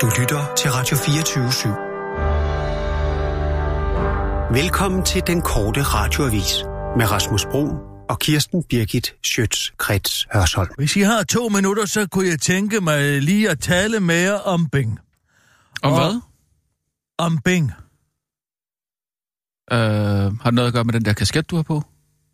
Du 0.00 0.06
lytter 0.20 0.54
til 0.56 0.70
Radio 0.70 0.96
24 0.96 1.48
/7. 1.48 1.68
Velkommen 4.62 5.04
til 5.04 5.22
den 5.26 5.42
korte 5.42 5.82
radioavis 5.82 6.54
med 6.96 7.10
Rasmus 7.10 7.44
Bro 7.50 7.68
og 8.08 8.18
Kirsten 8.18 8.62
Birgit 8.62 9.14
Schøtz-Krets 9.26 10.26
Hørsholm. 10.32 10.70
Hvis 10.78 10.96
I 10.96 11.00
har 11.00 11.22
to 11.22 11.48
minutter, 11.48 11.86
så 11.86 12.06
kunne 12.06 12.28
jeg 12.28 12.40
tænke 12.40 12.80
mig 12.80 13.22
lige 13.22 13.50
at 13.50 13.58
tale 13.60 14.00
mere 14.00 14.40
om 14.42 14.68
Bing. 14.68 14.98
Om 15.82 15.92
Og- 15.92 15.98
hvad? 16.00 16.20
Om 17.18 17.38
Bing. 17.44 17.72
Øh, 19.72 19.78
har 19.78 20.44
det 20.44 20.54
noget 20.54 20.68
at 20.68 20.74
gøre 20.74 20.84
med 20.84 20.92
den 20.92 21.04
der 21.04 21.12
kasket, 21.12 21.50
du 21.50 21.56
har 21.56 21.62
på? 21.62 21.82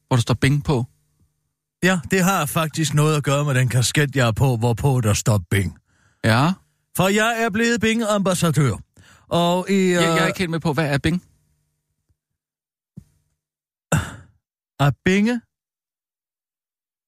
Hvor 0.08 0.16
der 0.16 0.20
står 0.20 0.34
Bing 0.34 0.64
på? 0.64 0.84
Ja, 1.82 2.00
det 2.10 2.24
har 2.24 2.46
faktisk 2.46 2.94
noget 2.94 3.16
at 3.16 3.24
gøre 3.24 3.44
med 3.44 3.54
den 3.54 3.68
kasket, 3.68 4.16
jeg 4.16 4.26
er 4.28 4.32
på, 4.32 4.56
hvorpå 4.56 5.00
der 5.00 5.12
står 5.14 5.40
Bing. 5.50 5.78
Ja. 6.24 6.52
For 6.96 7.08
jeg 7.08 7.34
er 7.42 7.50
blevet 7.50 7.80
Bing-ambassadør. 7.80 8.76
Og 9.28 9.70
i... 9.70 9.72
Uh, 9.72 9.78
Jeg, 9.90 10.02
jeg 10.02 10.18
er 10.22 10.26
ikke 10.26 10.38
helt 10.38 10.50
med 10.50 10.60
på, 10.60 10.72
hvad 10.72 10.88
er 10.94 10.98
Bing? 10.98 11.22
Er 14.80 14.90
Binge? 15.04 15.40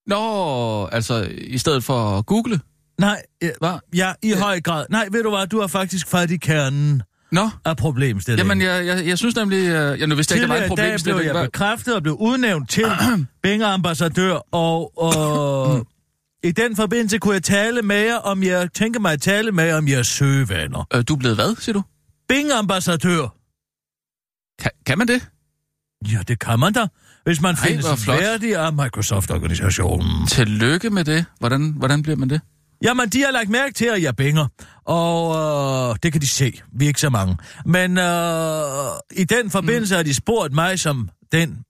Nå, 0.06 0.86
altså 0.86 1.28
i 1.38 1.58
stedet 1.58 1.84
for 1.84 2.18
at 2.18 2.26
google. 2.26 2.60
Nej, 3.00 3.22
øh, 3.42 3.50
Hvad? 3.60 3.78
ja, 3.94 4.12
i 4.22 4.32
høj 4.32 4.60
grad. 4.60 4.86
Nej, 4.90 5.08
ved 5.12 5.22
du 5.22 5.30
hvad, 5.30 5.46
du 5.46 5.60
har 5.60 5.66
faktisk 5.66 6.06
fat 6.08 6.30
i 6.30 6.36
kernen 6.36 7.02
Nå, 7.32 7.48
af 7.64 7.76
problemstillingen. 7.76 8.60
jamen 8.60 8.66
jeg, 8.66 8.86
jeg, 8.86 9.06
jeg 9.06 9.18
synes 9.18 9.36
nemlig, 9.36 9.58
øh, 9.58 10.00
jeg 10.00 10.06
nu 10.06 10.14
vidste 10.14 10.34
ikke, 10.34 10.42
der 10.42 10.48
var 10.48 10.54
Tidligere 10.54 10.60
et 10.60 10.66
i 10.66 10.68
problem. 10.68 10.86
dag 10.90 11.00
så 11.00 11.06
det 11.06 11.14
blev 11.16 11.24
jeg 11.34 11.44
bekræftet 11.44 11.94
og 11.96 12.02
blev 12.02 12.14
udnævnt 12.14 12.70
til 12.70 12.84
Bing-ambassadør, 13.46 14.48
og, 14.52 14.98
og 14.98 15.86
i 16.42 16.52
den 16.52 16.76
forbindelse 16.76 17.18
kunne 17.18 17.34
jeg 17.34 17.42
tale 17.42 17.82
med 17.82 18.00
jer, 18.00 18.16
om 18.16 18.42
jeg 18.42 18.72
tænker 18.72 19.00
mig 19.00 19.12
at 19.12 19.20
tale 19.20 19.52
med 19.52 19.64
jer 19.64 19.76
om 19.76 19.88
jeres 19.88 20.06
søgevaner. 20.06 20.86
Øh, 20.94 21.04
du 21.08 21.14
er 21.14 21.18
blevet 21.18 21.36
hvad, 21.36 21.56
siger 21.56 21.72
du? 21.72 21.82
Bing-ambassadør. 22.28 23.28
Kan, 24.58 24.70
kan 24.86 24.98
man 24.98 25.08
det? 25.08 25.28
Ja, 26.12 26.18
det 26.28 26.38
kan 26.38 26.60
man 26.60 26.72
da, 26.72 26.86
hvis 27.24 27.40
man 27.40 27.54
Ej, 27.54 27.68
findes 27.68 28.08
værdig 28.08 28.56
af 28.56 28.72
Microsoft-organisationen. 28.72 30.26
Tillykke 30.26 30.90
med 30.90 31.04
det. 31.04 31.24
Hvordan, 31.38 31.74
hvordan 31.76 32.02
bliver 32.02 32.16
man 32.16 32.30
det? 32.30 32.40
Jamen, 32.82 33.08
de 33.08 33.22
har 33.22 33.30
lagt 33.30 33.48
mærke 33.48 33.74
til, 33.74 33.86
at 33.86 34.02
jeg 34.02 34.16
binger, 34.16 34.46
og 34.84 35.36
øh, 35.90 35.96
det 36.02 36.12
kan 36.12 36.20
de 36.20 36.26
se. 36.26 36.60
Vi 36.72 36.84
er 36.84 36.88
ikke 36.88 37.00
så 37.00 37.10
mange. 37.10 37.36
Men 37.66 37.98
øh, 37.98 39.22
i 39.22 39.24
den 39.24 39.50
forbindelse 39.50 39.94
mm. 39.94 39.96
har 39.96 40.02
de 40.02 40.14
spurgt 40.14 40.54
mig 40.54 40.80
som 40.80 41.08
den, 41.32 41.64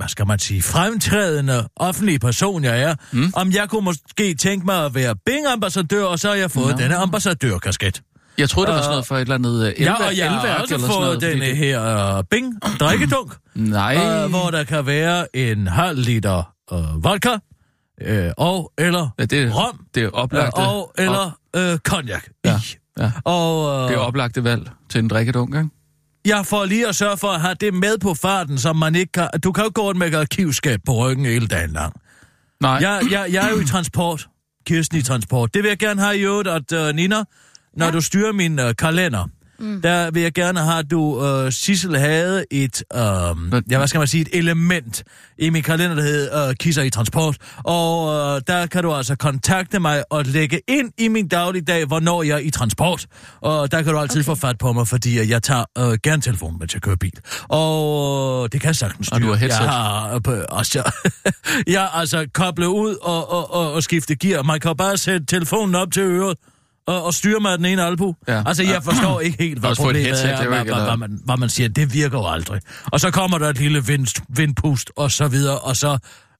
hvad 0.00 0.08
skal 0.08 0.26
man 0.26 0.38
sige, 0.38 0.62
fremtrædende 0.62 1.68
offentlige 1.76 2.18
person, 2.18 2.64
jeg 2.64 2.82
er, 2.82 2.94
mm. 3.12 3.32
Om 3.36 3.50
jeg 3.52 3.68
kunne 3.68 3.84
måske 3.84 4.34
tænke 4.34 4.66
mig 4.66 4.84
at 4.84 4.94
være 4.94 5.14
Bing-ambassadør, 5.30 6.04
og 6.04 6.18
så 6.18 6.28
har 6.28 6.34
jeg 6.34 6.50
fået 6.50 6.70
Nå. 6.76 6.76
denne 6.82 6.96
ambassadørkasket. 6.96 8.02
Jeg 8.38 8.48
troede, 8.50 8.66
det 8.66 8.74
var 8.74 8.80
sådan 8.82 8.90
noget 8.92 9.06
for 9.06 9.16
et 9.16 9.20
eller 9.20 9.34
andet 9.34 9.66
øh, 9.66 9.66
Ja, 9.66 9.70
elværk, 9.82 10.00
og 10.00 10.16
jeg 10.18 10.30
har 10.30 10.40
elværk 10.42 10.60
også 10.60 10.78
fået 10.78 11.22
fordi 11.22 11.40
det- 11.40 11.56
her 11.56 12.16
øh, 12.16 12.24
Bing-drikkedunk. 12.34 13.36
Nej, 13.54 13.96
øh, 14.24 14.30
hvor 14.30 14.50
der 14.50 14.64
kan 14.64 14.86
være 14.86 15.36
en 15.36 15.66
halv 15.66 15.98
liter 15.98 16.52
øh, 16.72 17.04
vodka, 17.04 17.36
øh, 18.02 18.30
og 18.36 18.72
eller 18.78 19.08
ja, 19.18 19.24
det, 19.24 19.54
rom, 19.56 19.80
det 19.94 20.02
er 20.02 20.08
oplagte, 20.10 20.54
og 20.56 20.92
eller 20.98 21.38
øh, 21.56 21.78
cognac 21.78 22.22
Ja, 22.44 22.60
ja. 22.98 23.12
Og 23.24 23.88
det 23.88 23.94
er 23.94 23.98
oplagte 24.00 24.44
valg 24.44 24.70
til 24.90 24.98
en 24.98 25.08
drikkedunk, 25.08 25.54
ikke? 25.54 25.68
Jeg 26.24 26.46
får 26.46 26.64
lige 26.64 26.88
at 26.88 26.96
sørge 26.96 27.16
for 27.16 27.28
at 27.28 27.40
have 27.40 27.54
det 27.54 27.74
med 27.74 27.98
på 27.98 28.14
farten, 28.14 28.58
som 28.58 28.76
man 28.76 28.94
ikke 28.94 29.12
kan... 29.12 29.28
Du 29.44 29.52
kan 29.52 29.64
jo 29.64 29.70
gå 29.74 29.82
rundt 29.82 29.98
med 29.98 30.14
arkivskab 30.14 30.80
på 30.86 30.92
ryggen 30.92 31.24
hele 31.24 31.46
dagen 31.46 31.70
lang. 31.70 31.94
Nej, 32.60 32.70
Jeg, 32.70 33.02
jeg, 33.10 33.26
jeg 33.32 33.46
er 33.46 33.50
jo 33.50 33.60
i 33.60 33.64
transport. 33.64 34.28
Kirsten 34.66 34.98
i 34.98 35.02
transport. 35.02 35.54
Det 35.54 35.62
vil 35.62 35.68
jeg 35.68 35.78
gerne 35.78 36.00
have 36.00 36.18
i 36.18 36.20
øvrigt, 36.20 36.48
at 36.48 36.72
uh, 36.72 36.94
Nina, 36.94 37.24
når 37.76 37.86
ja. 37.86 37.92
du 37.92 38.00
styrer 38.00 38.32
min 38.32 38.58
uh, 38.58 38.70
kalender, 38.78 39.28
mm. 39.60 39.82
der 39.82 40.10
vil 40.10 40.22
jeg 40.22 40.32
gerne 40.32 40.60
have, 40.60 40.78
at 40.78 40.90
du, 40.90 41.00
uh, 41.00 41.50
Sissel, 41.50 41.98
havde 41.98 42.44
et, 42.50 42.82
uh, 42.94 43.00
ja, 43.70 43.78
hvad 43.78 43.86
skal 43.86 43.98
man 43.98 44.08
sige, 44.08 44.20
et 44.20 44.28
element 44.32 45.04
i 45.38 45.50
min 45.50 45.62
kalender, 45.62 45.94
der 45.96 46.02
hedder 46.02 46.48
uh, 46.48 46.54
Kisser 46.54 46.82
i 46.82 46.90
transport. 46.90 47.36
Og 47.64 48.04
uh, 48.04 48.40
der 48.46 48.66
kan 48.66 48.82
du 48.82 48.92
altså 48.92 49.16
kontakte 49.16 49.80
mig 49.80 50.04
og 50.10 50.24
lægge 50.24 50.60
ind 50.68 50.92
i 50.98 51.08
min 51.08 51.28
dagligdag, 51.28 51.84
hvornår 51.84 52.22
jeg 52.22 52.34
er 52.34 52.38
i 52.38 52.50
transport. 52.50 53.06
Og 53.40 53.72
der 53.72 53.82
kan 53.82 53.92
du 53.92 53.98
altid 53.98 54.20
okay. 54.20 54.26
få 54.26 54.34
fat 54.34 54.58
på 54.58 54.72
mig, 54.72 54.88
fordi 54.88 55.30
jeg 55.30 55.42
tager 55.42 55.64
uh, 55.78 55.94
gerne 56.02 56.22
telefonen, 56.22 56.58
mens 56.58 56.74
jeg 56.74 56.82
kører 56.82 56.96
bil. 56.96 57.18
Og 57.48 58.40
uh, 58.40 58.48
det 58.52 58.60
kan 58.60 58.66
jeg 58.68 58.76
sagtens 58.76 59.06
styre. 59.06 59.16
Og 59.16 59.22
du 59.22 59.28
har 59.28 59.36
headset. 59.36 59.60
Jeg 59.60 59.70
har 59.70 60.14
uh, 60.14 60.22
på- 60.22 60.44
også, 60.48 60.92
jeg 61.66 61.90
altså 61.94 62.26
koblet 62.34 62.66
ud 62.66 62.96
og, 63.02 63.30
og, 63.32 63.54
og, 63.54 63.72
og 63.72 63.82
skifte 63.82 64.16
gear. 64.16 64.42
Man 64.42 64.60
kan 64.60 64.76
bare 64.76 64.96
sætte 64.96 65.26
telefonen 65.26 65.74
op 65.74 65.92
til 65.92 66.02
øret 66.02 66.36
og, 66.90 67.04
og 67.04 67.14
styre 67.14 67.40
mig 67.40 67.58
den 67.58 67.66
ene 67.66 67.82
albu. 67.84 68.14
Ja. 68.28 68.34
Ja. 68.36 68.42
Altså, 68.46 68.62
jeg 68.62 68.82
forstår 68.82 69.20
ikke 69.20 69.36
helt, 69.42 69.58
hvad 69.60 69.76
problemet 69.76 70.02
headset, 70.06 70.30
er, 70.30 70.36
er 70.36 70.48
hvad, 70.48 70.64
hvad, 70.64 70.84
hvad, 70.84 70.96
man, 70.96 71.20
hvad 71.24 71.36
man 71.36 71.48
siger. 71.48 71.68
Det 71.68 71.94
virker 71.94 72.18
jo 72.18 72.26
aldrig. 72.28 72.60
Og 72.86 73.00
så 73.00 73.10
kommer 73.10 73.38
der 73.38 73.48
et 73.48 73.58
lille 73.58 73.86
vind, 73.86 74.06
vindpust 74.36 74.90
og 74.96 75.10
så 75.10 75.28
videre, 75.28 75.58
og 75.58 75.76
så 75.76 75.98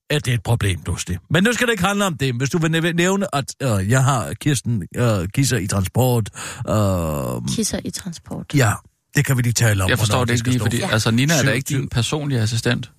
er 0.09 0.19
det 0.19 0.33
et 0.33 0.43
problem, 0.43 0.81
pludselig. 0.83 1.17
Men 1.29 1.43
nu 1.43 1.53
skal 1.53 1.67
det 1.67 1.71
ikke 1.73 1.83
handle 1.85 2.05
om 2.05 2.17
det. 2.17 2.33
Hvis 2.35 2.49
du 2.49 2.57
vil 2.57 2.71
næv- 2.71 2.93
nævne, 2.93 3.35
at 3.35 3.45
øh, 3.63 3.89
jeg 3.89 4.03
har 4.03 4.33
Kirsten 4.41 4.83
øh, 4.95 5.27
Kisser 5.35 5.57
i 5.57 5.67
transport, 5.67 6.29
øh, 6.69 7.55
Kisser 7.55 7.79
i 7.85 7.89
transport. 7.89 8.45
ja, 8.55 8.71
det 9.15 9.25
kan 9.25 9.37
vi 9.37 9.41
lige 9.41 9.53
tale 9.53 9.83
om. 9.83 9.89
jeg 9.89 9.99
forstår 9.99 10.25
det 10.25 10.33
ikke 10.33 10.49
lige, 10.49 10.59
fordi 10.59 10.81
for. 10.81 10.87
altså, 10.87 11.11
Nina 11.11 11.33
er 11.33 11.43
da 11.43 11.51
ikke 11.51 11.67
din 11.67 11.89
personlige 11.89 12.41
assistent. 12.41 12.91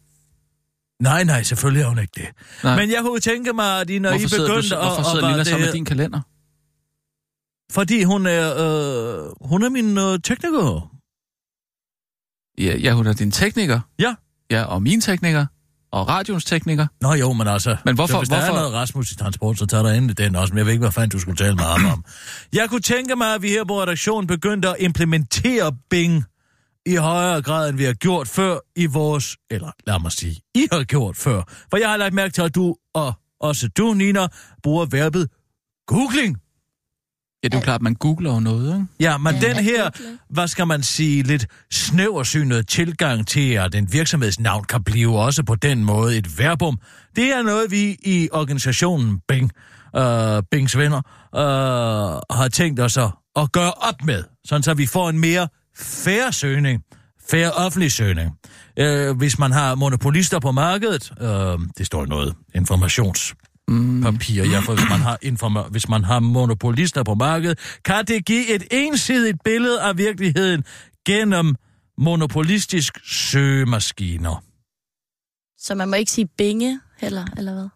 Nej, 1.02 1.24
nej, 1.24 1.42
selvfølgelig 1.42 1.82
er 1.82 1.88
hun 1.88 1.98
ikke 1.98 2.12
det. 2.16 2.24
Nej. 2.64 2.76
Men 2.76 2.90
jeg 2.90 2.98
kunne 3.02 3.20
tænke 3.20 3.52
mig, 3.52 3.80
at 3.80 3.90
I, 3.90 3.98
når 3.98 4.10
hvorfor 4.10 4.36
I 4.36 4.38
begyndte 4.38 4.69
du, 4.74 4.80
hvorfor 4.80 5.02
sidder 5.02 5.26
at, 5.26 5.32
Nina 5.32 5.44
så 5.44 5.58
med 5.58 5.72
din 5.72 5.84
kalender? 5.84 6.20
Fordi 7.72 8.03
hun 8.03 8.27
er, 8.27 8.44
øh, 8.56 9.49
hun 9.49 9.62
er 9.62 9.69
min 9.69 9.99
øh, 9.99 10.19
tekniker. 10.25 10.88
Ja, 12.59 12.77
ja, 12.77 12.93
hun 12.94 13.06
er 13.06 13.12
din 13.12 13.31
tekniker. 13.31 13.81
Ja. 13.99 14.15
Ja, 14.50 14.62
og 14.65 14.83
min 14.83 15.00
tekniker. 15.00 15.47
Og 15.93 16.09
radions 16.09 16.44
tekniker. 16.44 16.87
Nå 17.00 17.12
jo, 17.15 17.32
men 17.32 17.49
altså... 17.49 17.77
Men 17.84 17.94
hvorfor- 17.94 18.12
Så 18.12 18.19
hvis 18.19 18.28
der 18.28 18.37
hvorfor- 18.37 18.53
er 18.53 18.56
noget 18.61 18.72
Rasmus 18.72 19.12
i 19.12 19.16
transport, 19.16 19.59
så 19.59 19.66
tager 19.66 19.82
der 19.82 19.91
endelig 19.93 20.19
den 20.19 20.37
også. 20.37 20.53
Men 20.53 20.59
jeg 20.59 20.66
ved 20.66 20.72
ikke, 20.72 20.82
hvad 20.82 20.93
fanden 20.93 21.11
du 21.11 21.19
skulle 21.19 21.37
tale 21.37 21.55
med 21.56 21.65
ham 21.65 21.84
om. 21.87 22.05
Jeg 22.53 22.69
kunne 22.69 22.81
tænke 22.81 23.16
mig, 23.16 23.34
at 23.34 23.43
vi 23.43 23.49
her 23.49 23.65
på 23.65 23.82
redaktionen 23.82 24.27
begyndte 24.27 24.69
at 24.69 24.77
implementere 24.78 25.72
Bing 25.91 26.25
i 26.87 26.94
højere 26.97 27.43
grad, 27.43 27.69
end 27.69 27.77
vi 27.77 27.84
har 27.84 27.93
gjort 27.93 28.28
før 28.28 28.59
i 28.77 28.87
vores... 28.87 29.37
Eller 29.50 29.71
lad 29.87 30.00
mig 30.00 30.12
sige, 30.12 30.41
I 30.55 30.66
har 30.72 30.84
gjort 30.84 31.16
før. 31.16 31.43
For 31.71 31.77
jeg 31.77 31.91
har 31.91 31.97
lagt 31.97 32.15
mærke 32.15 32.32
til, 32.32 32.43
at 32.43 32.55
du, 32.55 32.77
og 32.94 33.12
også 33.41 33.69
du, 33.69 33.94
Nina, 33.94 34.27
bruger 34.62 34.87
verbet 34.87 35.28
googling. 35.87 36.38
Ja, 37.42 37.48
det 37.48 37.54
er 37.54 37.58
jo 37.58 37.62
klart, 37.62 37.82
man 37.82 37.94
googler 37.94 38.34
jo 38.34 38.41
noget, 38.41 38.75
ikke? 38.75 38.86
Ja, 39.00 39.19
men 39.19 39.34
Ja, 39.34 39.48
den 39.48 39.56
her, 39.56 39.91
hvad 40.30 40.48
skal 40.48 40.66
man 40.66 40.82
sige, 40.82 41.22
lidt 41.22 41.47
snæversynet 41.70 42.69
tilgang 42.69 43.26
til, 43.26 43.53
at 43.53 43.75
en 43.75 43.92
virksomhedsnavn 43.92 44.64
kan 44.64 44.84
blive 44.84 45.19
også 45.19 45.42
på 45.42 45.54
den 45.54 45.84
måde 45.84 46.19
et 46.19 46.38
verbum, 46.38 46.78
det 47.16 47.25
er 47.25 47.42
noget, 47.42 47.70
vi 47.70 47.97
i 48.02 48.28
organisationen 48.32 49.20
Bing, 49.28 49.50
øh, 49.97 50.42
Bings 50.50 50.78
venner, 50.78 50.98
øh, 51.34 52.36
har 52.38 52.48
tænkt 52.52 52.81
os 52.81 52.97
at, 52.97 53.10
at 53.36 53.52
gøre 53.52 53.72
op 53.72 54.04
med, 54.04 54.25
sådan 54.44 54.62
så 54.62 54.75
vi 54.75 54.86
får 54.86 55.08
en 55.08 55.19
mere 55.19 55.48
færre 55.78 56.32
søgning, 56.32 56.82
færre 57.31 57.52
offentlig 57.52 57.92
søgning. 57.92 58.31
Øh, 58.78 59.16
hvis 59.16 59.38
man 59.38 59.52
har 59.52 59.75
monopolister 59.75 60.38
på 60.41 60.52
markedet, 60.52 61.12
øh, 61.20 61.58
det 61.78 61.86
står 61.86 62.06
noget 62.06 62.34
informations 62.54 63.34
Mm. 63.72 64.03
papir. 64.03 64.44
Ja, 64.44 64.59
for 64.60 64.75
hvis 64.75 64.88
man, 64.91 65.00
har 65.00 65.19
informa- 65.25 65.69
hvis 65.71 65.88
man 65.88 66.05
har 66.05 66.21
monopolister 66.21 67.03
på 67.03 67.15
markedet, 67.15 67.59
kan 67.84 68.05
det 68.06 68.25
give 68.27 68.55
et 68.55 68.62
ensidigt 68.71 69.38
billede 69.44 69.83
af 69.83 69.99
virkeligheden 69.99 70.65
gennem 71.06 71.55
monopolistisk 71.99 72.99
søgemaskiner. 73.05 74.43
Så 75.59 75.75
man 75.75 75.88
må 75.88 75.97
ikke 75.97 76.11
sige 76.12 76.27
binge 76.38 76.81
heller, 76.99 77.27
eller 77.37 77.53
hvad? 77.55 77.69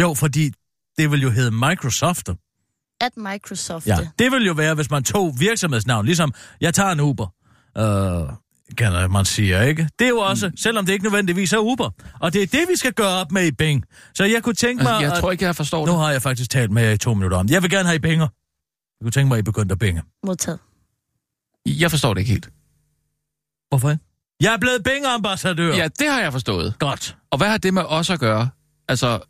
Jo, 0.00 0.14
fordi 0.14 0.52
det 0.98 1.10
vil 1.10 1.22
jo 1.22 1.30
hedde 1.30 1.50
Microsoft. 1.50 2.28
At 3.00 3.16
Microsoft. 3.16 3.86
Ja, 3.86 3.98
det 4.18 4.32
vil 4.32 4.46
jo 4.46 4.52
være, 4.52 4.74
hvis 4.74 4.90
man 4.90 5.04
tog 5.04 5.34
virksomhedsnavn, 5.38 6.06
ligesom 6.06 6.32
jeg 6.60 6.74
tager 6.74 6.90
en 6.90 7.00
Uber. 7.00 7.26
Øh, 7.78 8.32
kan 8.78 9.10
man 9.10 9.24
sige, 9.24 9.68
ikke? 9.68 9.88
Det 9.98 10.04
er 10.04 10.08
jo 10.08 10.18
også, 10.18 10.48
mm. 10.48 10.56
selvom 10.56 10.86
det 10.86 10.92
ikke 10.92 11.04
nødvendigvis 11.04 11.52
er 11.52 11.58
Uber. 11.58 11.90
Og 12.20 12.32
det 12.32 12.42
er 12.42 12.46
det, 12.46 12.60
vi 12.70 12.76
skal 12.76 12.92
gøre 12.92 13.08
op 13.20 13.32
med 13.32 13.46
i 13.46 13.50
Bing. 13.52 13.84
Så 14.14 14.24
jeg 14.24 14.42
kunne 14.42 14.54
tænke 14.54 14.82
mig... 14.82 14.92
Altså, 14.92 15.04
jeg 15.06 15.12
at- 15.12 15.20
tror 15.20 15.32
ikke, 15.32 15.44
jeg 15.44 15.56
forstår 15.56 15.86
Nu 15.86 15.92
det. 15.92 16.00
har 16.00 16.10
jeg 16.10 16.22
faktisk 16.22 16.50
talt 16.50 16.70
med 16.70 16.82
jer 16.82 16.90
i 16.90 16.98
to 16.98 17.14
minutter 17.14 17.38
om. 17.38 17.48
Jeg 17.48 17.62
vil 17.62 17.70
gerne 17.70 17.84
have 17.84 17.96
i 17.96 17.98
Binger. 17.98 18.26
Jeg 19.00 19.04
kunne 19.04 19.10
tænke 19.10 19.28
mig, 19.28 19.34
at 19.36 19.38
I 19.38 19.42
begyndte 19.42 19.72
at 19.72 19.78
binge. 19.78 20.02
Modtaget. 20.26 20.58
Jeg 21.66 21.90
forstår 21.90 22.14
det 22.14 22.20
ikke 22.20 22.30
helt. 22.32 22.48
Hvorfor 23.68 23.90
ikke? 23.90 24.04
Jeg 24.40 24.54
er 24.54 24.58
blevet 24.58 24.84
Bing-ambassadør. 24.84 25.76
Ja, 25.76 25.88
det 25.98 26.08
har 26.10 26.20
jeg 26.20 26.32
forstået. 26.32 26.74
Godt. 26.78 27.16
Og 27.30 27.38
hvad 27.38 27.48
har 27.48 27.58
det 27.58 27.74
med 27.74 27.82
os 27.82 28.10
at 28.10 28.20
gøre? 28.20 28.48
Altså, 28.88 29.20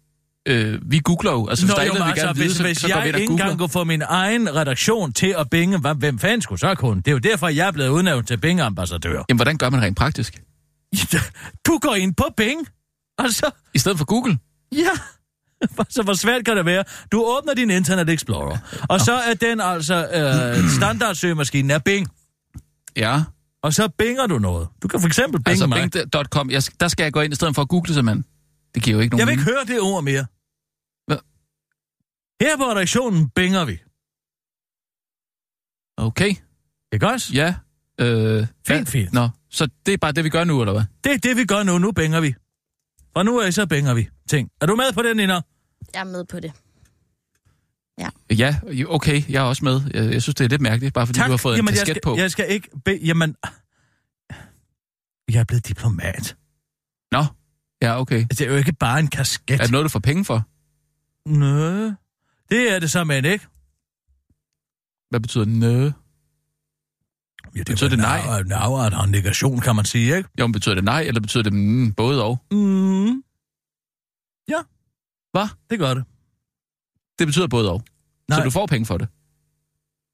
øh, 0.48 0.78
vi 0.90 1.00
googler 1.04 1.32
jo. 1.32 1.48
Altså, 1.48 1.64
hvis 1.64 1.70
Nå, 1.70 1.82
der 1.82 1.90
er 1.90 1.94
vi 1.94 2.10
altså, 2.10 2.24
gerne 2.24 2.36
vil 2.38 2.44
vide, 2.44 2.48
hvis, 2.48 2.56
så, 2.56 2.62
hvis 2.62 2.78
så 2.78 2.88
går 2.88 3.00
jeg 3.00 3.06
ikke 3.20 3.32
engang 3.32 3.58
kunne 3.58 3.68
få 3.68 3.84
min 3.84 4.02
egen 4.02 4.54
redaktion 4.54 5.12
til 5.12 5.34
at 5.38 5.50
binge, 5.50 5.78
hvad, 5.78 5.94
hvem 5.94 6.18
fanden 6.18 6.42
skulle 6.42 6.58
så 6.60 6.74
kunne? 6.74 6.96
Det 6.96 7.08
er 7.08 7.12
jo 7.12 7.18
derfor, 7.18 7.48
jeg 7.48 7.66
er 7.66 7.70
blevet 7.72 7.88
udnævnt 7.90 8.28
til 8.28 8.36
Bing-ambassadør. 8.36 9.24
Jamen, 9.28 9.38
hvordan 9.38 9.58
gør 9.58 9.70
man 9.70 9.82
rent 9.82 9.96
praktisk? 9.96 10.42
Du 11.66 11.78
går 11.78 11.94
ind 11.94 12.14
på 12.14 12.24
Bing. 12.36 12.68
Altså, 13.18 13.50
I 13.74 13.78
stedet 13.78 13.98
for 13.98 14.04
Google? 14.04 14.38
ja. 14.72 14.90
så 15.90 16.02
hvor 16.02 16.14
svært 16.14 16.44
kan 16.44 16.56
det 16.56 16.66
være? 16.66 16.84
Du 17.12 17.24
åbner 17.24 17.54
din 17.54 17.70
Internet 17.70 18.10
Explorer, 18.10 18.58
og 18.88 19.00
så 19.00 19.12
er 19.12 19.34
den 19.34 19.60
altså, 19.60 19.94
øh, 19.94 20.70
standardsøgemaskinen 20.78 21.70
er 21.70 21.78
Bing. 21.78 22.08
Ja, 22.96 23.22
Og 23.62 23.74
så 23.74 23.88
binger 23.88 24.26
du 24.26 24.38
noget. 24.38 24.68
Du 24.82 24.88
kan 24.88 25.00
for 25.00 25.06
eksempel 25.06 25.42
binge 25.42 25.50
altså 25.50 25.66
mig. 25.66 25.90
bing.com. 25.90 26.50
Jeg, 26.50 26.62
der 26.80 26.88
skal 26.88 27.04
jeg 27.04 27.12
gå 27.12 27.20
ind 27.20 27.32
i 27.32 27.36
stedet 27.36 27.54
for 27.54 27.62
at 27.62 27.68
google 27.68 27.94
simpelthen. 27.94 28.24
Det 28.74 28.82
giver 28.82 28.96
jo 28.96 29.00
ikke 29.00 29.16
nogen 29.16 29.20
Jeg 29.20 29.26
vil 29.26 29.32
ikke 29.32 29.44
høre 29.44 29.64
det 29.66 29.80
ord 29.80 30.04
mere. 30.04 30.26
Her 32.40 32.56
på 32.56 32.62
redaktionen 32.64 33.30
binger 33.30 33.64
vi. 33.64 33.78
Okay, 35.96 36.34
Ikke 36.92 37.08
også? 37.08 37.34
ja. 37.34 37.54
Øh, 38.00 38.46
Fint, 38.66 38.88
fint. 38.88 39.12
Nå, 39.12 39.28
så 39.50 39.68
det 39.86 39.94
er 39.94 39.98
bare 39.98 40.12
det, 40.12 40.24
vi 40.24 40.28
gør 40.28 40.44
nu, 40.44 40.60
eller 40.60 40.72
hvad? 40.72 40.82
Det 41.04 41.12
er 41.12 41.18
det, 41.18 41.36
vi 41.36 41.44
gør 41.44 41.62
nu. 41.62 41.78
Nu 41.78 41.92
binger 41.92 42.20
vi. 42.20 42.34
Og 43.14 43.24
nu 43.24 43.38
er 43.38 43.50
så 43.50 43.66
binger 43.66 43.94
vi. 43.94 44.08
Ting. 44.28 44.50
Er 44.60 44.66
du 44.66 44.76
med 44.76 44.92
på 44.92 45.02
den, 45.02 45.16
Nina? 45.16 45.32
Jeg 45.94 46.00
er 46.00 46.04
med 46.04 46.24
på 46.24 46.40
det. 46.40 46.52
Ja, 48.30 48.56
jo, 48.66 48.92
okay, 48.94 49.22
jeg 49.30 49.40
er 49.40 49.48
også 49.48 49.64
med. 49.64 49.80
Jeg, 49.94 50.12
jeg 50.12 50.22
synes, 50.22 50.34
det 50.34 50.44
er 50.44 50.48
lidt 50.48 50.60
mærkeligt, 50.60 50.94
bare 50.94 51.06
fordi 51.06 51.18
du 51.20 51.30
har 51.30 51.36
fået 51.36 51.56
Jamen, 51.56 51.68
en 51.68 51.74
jeg 51.74 51.78
kasket 51.78 51.92
skal, 51.96 52.02
på. 52.02 52.16
Jeg 52.16 52.30
skal 52.30 52.50
ikke... 52.50 52.68
Be... 52.84 52.90
Jamen... 53.02 53.36
Jeg 55.32 55.40
er 55.40 55.44
blevet 55.44 55.68
diplomat. 55.68 56.36
Nå, 57.12 57.24
ja, 57.82 58.00
okay. 58.00 58.26
Det 58.30 58.40
er 58.40 58.50
jo 58.50 58.56
ikke 58.56 58.72
bare 58.72 59.00
en 59.00 59.08
kasket. 59.08 59.54
Er 59.54 59.62
det 59.62 59.70
noget, 59.70 59.84
du 59.84 59.88
får 59.88 59.98
penge 60.00 60.24
for? 60.24 60.42
Nø. 61.28 61.90
Det 62.50 62.72
er 62.72 62.78
det 62.78 62.90
så, 62.90 63.04
men 63.04 63.24
ikke? 63.24 63.46
Hvad 65.10 65.20
betyder 65.20 65.44
nø? 65.44 65.90
Ja, 67.54 67.58
det 67.58 67.66
Betyder 67.66 67.90
det 67.90 67.98
nej? 67.98 68.26
Nej, 68.26 68.42
nej, 68.42 68.98
og 69.00 69.08
negation, 69.08 69.60
kan 69.60 69.76
man 69.76 69.84
sige, 69.84 70.16
ikke? 70.16 70.28
Jo, 70.40 70.46
men 70.46 70.52
betyder 70.52 70.74
det 70.74 70.84
nej, 70.84 71.00
eller 71.00 71.20
betyder 71.20 71.42
det 71.42 71.52
mm, 71.52 71.92
både 71.92 72.24
og? 72.24 72.38
Mm. 72.50 73.22
Ja. 74.48 74.60
Hvad? 75.32 75.48
Det 75.70 75.78
gør 75.78 75.94
det. 75.94 76.04
Det 77.18 77.26
betyder 77.26 77.46
både 77.46 77.70
og. 77.70 77.82
Nej. 78.28 78.38
Så 78.38 78.44
du 78.44 78.50
får 78.50 78.66
penge 78.66 78.86
for 78.86 78.98
det. 78.98 79.08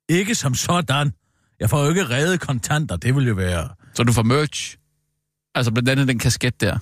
Ikke 0.08 0.34
som 0.34 0.54
sådan. 0.54 1.12
Jeg 1.60 1.70
får 1.70 1.82
jo 1.82 1.88
ikke 1.88 2.08
reddet 2.08 2.40
kontanter. 2.40 2.96
Det 2.96 3.14
vil 3.14 3.26
jo 3.26 3.34
være... 3.34 3.68
Så 3.94 4.02
du 4.02 4.12
får 4.12 4.22
merch. 4.22 4.76
Altså 5.54 5.72
blandt 5.72 5.88
andet 5.88 6.08
den 6.08 6.18
kasket 6.18 6.60
der. 6.60 6.78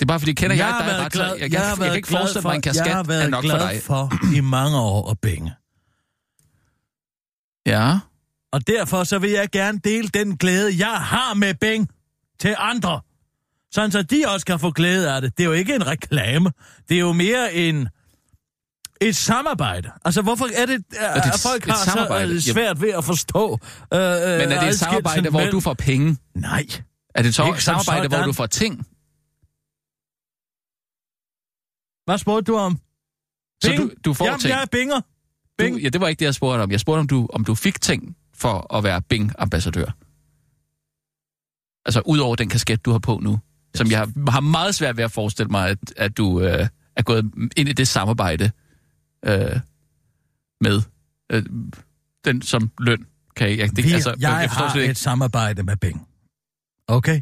Det 0.00 0.04
er 0.04 0.06
bare 0.06 0.20
fordi, 0.20 0.32
kender 0.32 0.56
jeg, 0.56 0.66
har 0.66 0.88
dig 0.92 0.98
ret, 1.04 1.12
glad, 1.12 1.24
jeg, 1.26 1.34
jeg, 1.34 1.42
jeg, 1.42 1.52
jeg, 1.52 1.60
har 1.60 1.68
jeg, 1.68 1.78
været 1.78 1.90
kan 1.90 1.96
ikke 1.96 2.08
forestille 2.08 2.42
for, 2.42 2.48
mig, 2.48 2.56
en 2.56 2.62
kasket 2.62 2.86
jeg 2.86 2.92
har 2.94 3.00
er 3.02 3.06
været 3.06 3.30
nok 3.30 3.42
glad 3.44 3.58
for 3.60 3.68
dig. 3.68 3.82
for 3.82 4.34
i 4.36 4.40
mange 4.40 4.78
år 4.78 5.10
at 5.10 5.18
binge. 5.20 5.52
Ja, 7.66 7.98
Og 8.52 8.66
derfor 8.66 9.04
så 9.04 9.18
vil 9.18 9.30
jeg 9.30 9.48
gerne 9.52 9.78
dele 9.84 10.08
den 10.08 10.36
glæde, 10.36 10.78
jeg 10.78 10.96
har 11.00 11.34
med 11.34 11.54
Bing 11.54 11.88
til 12.40 12.54
andre. 12.58 13.00
Sådan 13.72 13.90
så 13.92 14.02
de 14.02 14.24
også 14.26 14.46
kan 14.46 14.58
få 14.60 14.70
glæde 14.70 15.12
af 15.14 15.20
det. 15.20 15.38
Det 15.38 15.44
er 15.44 15.46
jo 15.48 15.52
ikke 15.52 15.74
en 15.74 15.86
reklame. 15.86 16.52
Det 16.88 16.94
er 16.94 17.00
jo 17.00 17.12
mere 17.12 17.54
en 17.54 17.88
et 19.00 19.16
samarbejde. 19.16 19.90
Altså, 20.04 20.22
hvorfor 20.22 20.44
er 20.56 20.66
det, 20.66 20.84
at, 20.98 21.16
et- 21.26 21.32
at 21.32 21.40
folk 21.42 21.64
et 21.66 21.70
har 21.70 21.78
så 21.84 21.90
samarbejde? 21.90 22.34
øh, 22.34 22.40
svært 22.40 22.80
ved 22.80 22.90
at 22.90 23.04
forstå 23.04 23.58
øh, 23.92 23.98
Men 23.98 24.00
er 24.52 24.60
det 24.60 24.68
et 24.68 24.78
samarbejde, 24.78 25.30
hvor 25.30 25.44
du 25.50 25.60
får 25.60 25.74
penge? 25.74 26.16
Nej. 26.34 26.66
Er 27.14 27.22
det 27.22 27.34
så 27.34 27.52
et 27.52 27.62
samarbejde, 27.62 28.08
hvor 28.08 28.22
du 28.22 28.32
får 28.32 28.46
ting? 28.46 28.86
Hvad 32.06 32.18
spurgte 32.18 32.52
du 32.52 32.58
om? 32.58 32.78
Så 33.62 33.70
Bing? 33.70 33.82
du, 33.82 33.90
du 34.04 34.14
får 34.14 34.24
Jamen, 34.24 34.40
ting? 34.40 34.50
jeg 34.50 34.62
er 34.62 34.66
binger. 34.66 35.00
Bing. 35.58 35.76
Du, 35.76 35.80
ja, 35.80 35.88
det 35.88 36.00
var 36.00 36.08
ikke 36.08 36.20
det, 36.20 36.24
jeg 36.24 36.34
spurgte 36.34 36.62
om. 36.62 36.70
Jeg 36.70 36.80
spurgte, 36.80 37.00
om 37.00 37.06
du, 37.06 37.26
om 37.32 37.44
du 37.44 37.54
fik 37.54 37.80
ting 37.80 38.16
for 38.34 38.74
at 38.76 38.84
være 38.84 39.02
Bing-ambassadør. 39.02 39.90
Altså, 41.86 42.02
ud 42.06 42.18
over 42.18 42.36
den 42.36 42.48
kasket, 42.48 42.84
du 42.84 42.90
har 42.90 42.98
på 42.98 43.18
nu. 43.22 43.38
Som 43.74 43.90
jeg 43.90 44.06
har 44.28 44.40
meget 44.40 44.74
svært 44.74 44.96
ved 44.96 45.04
at 45.04 45.12
forestille 45.12 45.48
mig, 45.50 45.68
at, 45.70 45.78
at 45.96 46.16
du 46.16 46.40
øh, 46.40 46.68
er 46.96 47.02
gået 47.02 47.32
ind 47.56 47.68
i 47.68 47.72
det 47.72 47.88
samarbejde 47.88 48.50
øh, 49.24 49.60
med 50.60 50.82
øh, 51.32 51.42
den 52.24 52.42
som 52.42 52.70
løn. 52.80 53.06
Kan 53.36 53.48
jeg, 53.48 53.58
jeg, 53.58 53.76
det, 53.76 53.84
Vi, 53.84 53.92
altså, 53.92 54.10
jeg, 54.10 54.20
jeg 54.20 54.50
forstår 54.50 54.66
har 54.66 54.78
ikke. 54.80 54.90
et 54.90 54.96
samarbejde 54.96 55.62
med 55.62 55.76
Bing. 55.76 56.08
Okay? 56.88 57.20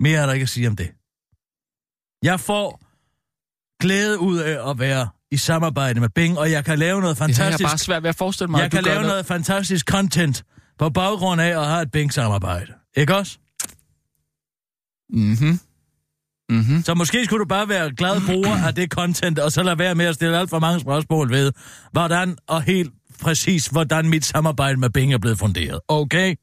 Mere 0.00 0.18
er 0.20 0.26
der 0.26 0.32
ikke 0.32 0.42
at 0.44 0.48
sige 0.48 0.68
om 0.68 0.76
det. 0.76 0.90
Jeg 2.22 2.40
får 2.40 2.80
glæde 3.80 4.18
ud 4.20 4.38
af 4.38 4.70
at 4.70 4.78
være 4.78 5.08
i 5.30 5.36
samarbejde 5.36 6.00
med 6.00 6.08
Bing, 6.08 6.38
og 6.38 6.50
jeg 6.50 6.64
kan 6.64 6.78
lave 6.78 7.00
noget 7.00 7.16
Det 7.16 7.20
har 7.20 7.28
jeg 7.28 7.36
fantastisk. 7.36 7.68
bare 7.70 7.78
svært 7.78 8.02
ved 8.02 8.08
at 8.08 8.16
forestille 8.16 8.50
mig, 8.50 8.58
jeg 8.58 8.64
at 8.64 8.72
du 8.72 8.76
kan 8.76 8.84
lave 8.84 9.02
noget 9.02 9.26
fantastisk 9.26 9.86
content 9.90 10.44
på 10.78 10.90
baggrund 10.90 11.40
af 11.40 11.60
at 11.60 11.66
have 11.66 11.82
et 11.82 11.90
Bing-samarbejde. 11.92 12.72
Ikke 12.96 13.16
også? 13.16 13.38
Mhm. 15.10 15.60
Mhm. 16.50 16.82
Så 16.82 16.94
måske 16.94 17.24
skulle 17.24 17.40
du 17.40 17.48
bare 17.48 17.68
være 17.68 17.94
glad 17.94 18.20
bruger 18.26 18.66
af 18.66 18.74
det 18.74 18.90
content, 18.90 19.38
og 19.38 19.52
så 19.52 19.62
lade 19.62 19.78
være 19.78 19.94
med 19.94 20.04
at 20.06 20.14
stille 20.14 20.38
alt 20.38 20.50
for 20.50 20.58
mange 20.58 20.80
spørgsmål 20.80 21.30
ved, 21.30 21.52
hvordan 21.92 22.36
og 22.46 22.62
helt 22.62 22.92
præcis, 23.20 23.66
hvordan 23.66 24.08
mit 24.08 24.24
samarbejde 24.24 24.76
med 24.76 24.90
Bing 24.90 25.12
er 25.14 25.18
blevet 25.18 25.38
funderet. 25.38 25.80
Okay? 25.88 26.34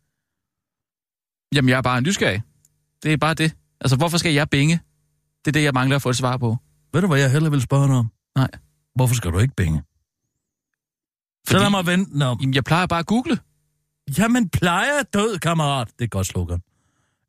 Jamen, 1.55 1.69
jeg 1.69 1.77
er 1.77 1.81
bare 1.81 2.01
nysgerrig. 2.01 2.41
Det 3.03 3.13
er 3.13 3.17
bare 3.17 3.33
det. 3.33 3.53
Altså, 3.81 3.95
hvorfor 3.97 4.17
skal 4.17 4.33
jeg 4.33 4.49
binge? 4.49 4.79
Det 5.45 5.47
er 5.47 5.51
det, 5.51 5.63
jeg 5.63 5.73
mangler 5.73 5.95
at 5.95 6.01
få 6.01 6.09
et 6.09 6.15
svar 6.15 6.37
på. 6.37 6.57
Ved 6.93 7.01
du, 7.01 7.07
hvad 7.07 7.19
jeg 7.19 7.31
heller 7.31 7.49
vil 7.49 7.61
spørge 7.61 7.87
dig 7.87 7.95
om? 7.95 8.11
Nej. 8.35 8.49
Hvorfor 8.95 9.15
skal 9.15 9.31
du 9.31 9.39
ikke 9.39 9.53
binge? 9.57 9.83
Så 11.47 11.51
Fordi- 11.51 11.59
lad 11.63 11.69
mig 11.69 11.85
vente 11.85 12.23
om. 12.25 12.39
Jamen, 12.41 12.53
jeg 12.55 12.63
plejer 12.63 12.85
bare 12.87 12.99
at 12.99 13.05
google. 13.05 13.39
Jamen, 14.17 14.49
plejer 14.49 14.99
er 14.99 15.03
død, 15.03 15.39
kammerat. 15.39 15.87
Det 15.99 16.05
er 16.05 16.09
godt 16.09 16.27
slogan. 16.27 16.59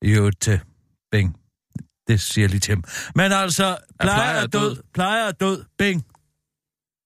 Jo 0.05 0.31
til 0.31 0.61
Bing. 1.13 1.37
Det 2.09 2.21
siger 2.21 2.49
lige 2.49 2.61
til 2.61 2.75
ham. 2.75 2.85
Men 3.15 3.33
altså, 3.33 3.77
plejer 4.01 4.17
plejer 4.17 4.35
er 4.39 4.43
er 4.43 4.47
død, 4.47 4.75
død. 4.75 4.83
plejer 4.95 5.25
er 5.29 5.33
død, 5.33 5.65
Bing. 5.79 6.05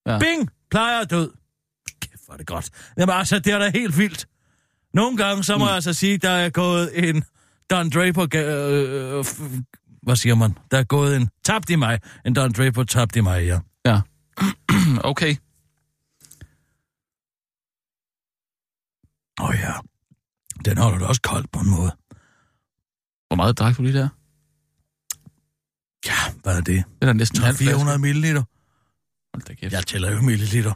Ja. 0.06 0.18
Bing, 0.18 0.50
plejer 0.70 1.00
er 1.00 1.04
død. 1.04 1.30
Kæft, 2.00 2.24
hvor 2.24 2.32
er 2.34 2.36
det 2.38 2.46
godt. 2.46 2.70
Jamen 2.98 3.14
altså, 3.14 3.38
det 3.38 3.52
er 3.52 3.58
da 3.58 3.70
helt 3.70 3.98
vildt. 3.98 4.26
Nogle 4.94 5.16
gange, 5.16 5.44
så 5.44 5.58
må 5.58 5.64
Mm. 5.64 5.66
jeg 5.68 5.74
altså 5.74 5.92
sige, 5.92 6.18
der 6.18 6.30
er 6.30 6.50
gået 6.50 7.08
en 7.08 7.24
Don 7.70 7.90
Draper... 7.90 8.26
Øh, 8.34 9.18
øh, 9.18 9.24
hvad 10.02 10.16
siger 10.16 10.34
man? 10.34 10.58
Der 10.70 10.78
er 10.78 10.84
gået 10.84 11.16
en 11.16 11.30
tabt 11.44 11.70
i 11.70 11.76
mig. 11.76 12.00
En 12.26 12.34
Don 12.34 12.52
Draper 12.52 12.84
tabt 12.84 13.16
i 13.16 13.20
mig, 13.20 13.46
ja. 13.46 13.60
Ja. 13.86 14.00
okay. 15.10 15.36
Åh 19.40 19.48
oh, 19.48 19.54
ja. 19.54 19.72
Den 20.64 20.78
holder 20.78 20.98
du 20.98 21.04
også 21.04 21.22
koldt 21.22 21.52
på 21.52 21.60
en 21.60 21.70
måde. 21.70 21.92
Hvor 23.26 23.36
meget 23.36 23.58
drak 23.58 23.76
du 23.76 23.82
lige 23.82 23.98
der? 23.98 24.08
Ja, 26.06 26.40
hvad 26.42 26.56
er 26.56 26.60
det? 26.60 26.84
Det 27.02 27.08
er 27.08 27.12
næsten 27.12 27.38
en 27.38 27.44
halv 27.44 27.56
flaske. 27.56 27.70
400 27.70 27.98
milliliter. 27.98 28.42
Hold 29.34 29.42
da 29.42 29.54
kæft. 29.54 29.72
Jeg 29.72 29.86
tæller 29.86 30.12
jo 30.12 30.20
milliliter. 30.20 30.72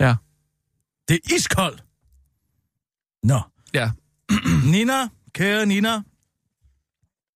Ja. 0.00 0.16
Det 1.08 1.14
er 1.14 1.34
iskoldt. 1.34 1.84
Nå. 3.22 3.40
Ja. 3.74 3.90
Nina, 4.72 5.08
kære 5.32 5.66
Nina. 5.66 6.02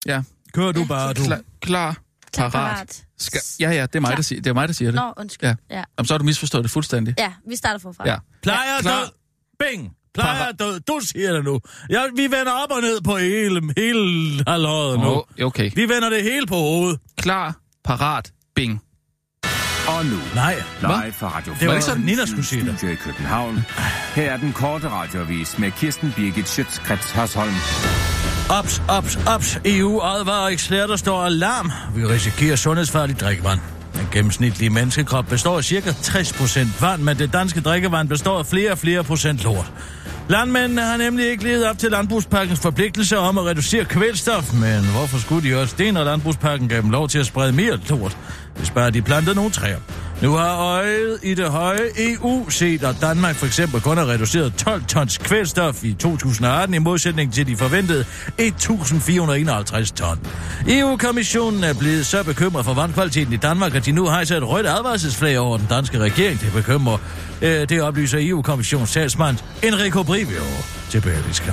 Ja. 0.07 0.23
Kører 0.55 0.73
du 0.73 0.81
Ja, 0.81 0.87
bare, 0.87 1.13
du. 1.13 1.23
Klar, 1.25 1.41
klar 1.63 1.97
parat. 2.37 2.53
parat. 2.53 3.03
Skal, 3.19 3.41
ja, 3.61 3.71
ja, 3.71 3.83
det 3.83 3.95
er 3.97 4.01
mig, 4.01 4.09
Klar. 4.09 4.17
der 4.17 4.23
siger, 4.23 4.41
det 4.43 4.51
er 4.51 4.55
mig, 4.55 4.69
der 4.69 4.75
siger 4.75 4.91
det. 4.91 4.95
Nå, 5.01 5.13
undskyld. 5.17 5.49
Ja. 5.49 5.55
Ja. 5.71 5.77
ja. 5.77 5.85
Jamen, 5.99 6.07
så 6.07 6.15
har 6.15 6.19
du 6.19 6.25
misforstået 6.25 6.65
det 6.65 6.71
fuldstændig. 6.71 7.15
Ja, 7.19 7.33
vi 7.49 7.57
starter 7.57 7.79
forfra. 7.79 8.09
Ja. 8.09 8.17
Plejer 8.43 8.81
Klar. 8.81 9.01
død. 9.01 9.09
Bing. 9.59 9.93
Plejer 10.15 10.39
Parat. 10.39 10.59
død. 10.59 10.81
Du 10.81 11.01
siger 11.07 11.33
det 11.33 11.45
nu. 11.45 11.61
Ja, 11.91 12.03
vi 12.17 12.23
vender 12.23 12.53
op 12.53 12.71
og 12.71 12.81
ned 12.81 13.01
på 13.01 13.17
hele, 13.17 13.61
hele 13.77 14.45
halvåret 14.47 14.99
nu. 15.01 15.07
Oh, 15.07 15.23
okay. 15.47 15.71
Vi 15.75 15.83
vender 15.83 16.09
det 16.11 16.23
hele 16.23 16.47
på 16.47 16.55
hovedet. 16.57 17.01
Klar, 17.19 17.57
parat, 17.85 18.33
bing. 18.55 18.83
Og 19.89 20.07
nu, 20.07 20.17
Nej. 20.35 20.55
live 20.81 21.13
fra 21.13 21.29
Radio 21.37 21.55
Det 21.61 21.69
var 21.69 21.75
ikke 21.75 21.85
sådan, 21.85 22.03
Nina 22.03 22.27
skulle 22.27 22.45
sige 22.47 22.67
det. 22.67 22.83
I 22.83 22.95
København. 22.95 23.65
Her 24.15 24.33
er 24.33 24.37
den 24.37 24.53
korte 24.53 24.89
radiovis 24.89 25.59
med 25.59 25.71
Kirsten 25.71 26.13
Birgit 26.17 26.49
Schøtzgrads 26.49 27.11
Hasholm. 27.11 27.55
Ops, 28.51 28.83
ops, 28.89 29.19
ops. 29.27 29.59
EU 29.65 30.01
advarer 30.01 30.49
eksperter 30.49 30.97
står 30.97 31.23
alarm. 31.23 31.73
Vi 31.95 32.07
risikerer 32.07 32.57
sundhedsfarligt 32.57 33.21
drikkevand. 33.21 33.61
Den 33.95 34.09
gennemsnitlige 34.13 34.71
menneskekrop 34.71 35.27
består 35.27 35.57
af 35.57 35.65
cirka 35.65 35.91
60% 35.91 36.87
vand, 36.87 37.03
men 37.03 37.19
det 37.19 37.33
danske 37.33 37.61
drikkevand 37.61 38.09
består 38.09 38.39
af 38.39 38.47
flere 38.47 38.71
og 38.71 38.79
flere 38.79 39.05
procent 39.05 39.45
lort. 39.45 39.73
Landmændene 40.29 40.83
har 40.83 40.97
nemlig 40.97 41.31
ikke 41.31 41.45
levet 41.45 41.67
op 41.67 41.79
til 41.79 41.91
landbrugspakkens 41.91 42.61
forpligtelse 42.61 43.19
om 43.19 43.39
at 43.39 43.45
reducere 43.45 43.85
kvælstof, 43.85 44.53
men 44.53 44.85
hvorfor 44.85 45.19
skulle 45.19 45.51
de 45.51 45.61
også 45.61 45.75
det, 45.79 45.95
når 45.95 46.05
landbrugspakken 46.05 46.69
gav 46.69 46.83
dem 46.83 46.91
lov 46.91 47.09
til 47.09 47.19
at 47.19 47.27
sprede 47.27 47.53
mere 47.53 47.79
lort? 47.89 48.17
Hvis 48.57 48.71
bare 48.71 48.91
de 48.91 49.03
plantede 49.03 49.35
nogle 49.35 49.51
træer. 49.51 49.79
Nu 50.23 50.33
har 50.33 50.57
øjet 50.57 51.19
i 51.23 51.35
det 51.35 51.51
høje 51.51 51.89
EU 51.99 52.51
set, 52.51 52.85
at 52.85 52.97
Danmark 53.01 53.37
for 53.37 53.47
eksempel 53.47 53.81
kun 53.81 53.97
har 53.97 54.07
reduceret 54.07 54.55
12 54.55 54.85
tons 54.85 55.19
kvælstof 55.19 55.85
i 55.85 55.93
2018 55.93 56.75
i 56.75 56.79
modsætning 56.79 57.33
til 57.33 57.47
de 57.47 57.57
forventede 57.57 58.05
1.451 58.41 59.95
ton. 59.95 60.19
EU-kommissionen 60.69 61.65
er 61.65 61.75
blevet 61.75 62.07
så 62.07 62.25
bekymret 62.25 62.65
for 62.65 62.75
vandkvaliteten 62.75 63.33
i 63.33 63.37
Danmark, 63.37 63.75
at 63.75 63.87
de 63.87 63.93
nu 63.93 64.07
har 64.07 64.21
et 64.21 64.49
rødt 64.49 64.67
advarselsflag 64.67 65.39
over 65.39 65.57
den 65.57 65.67
danske 65.71 65.99
regering. 65.99 66.41
Det 66.41 66.53
bekymrer, 66.53 66.99
øh, 67.43 67.69
det 67.69 67.83
oplyser 67.83 68.19
EU-kommissionens 68.21 68.93
talsmand 68.93 69.39
Enrico 69.63 70.03
Brivio 70.03 70.43
til 70.91 71.01
Berlingske. 71.01 71.53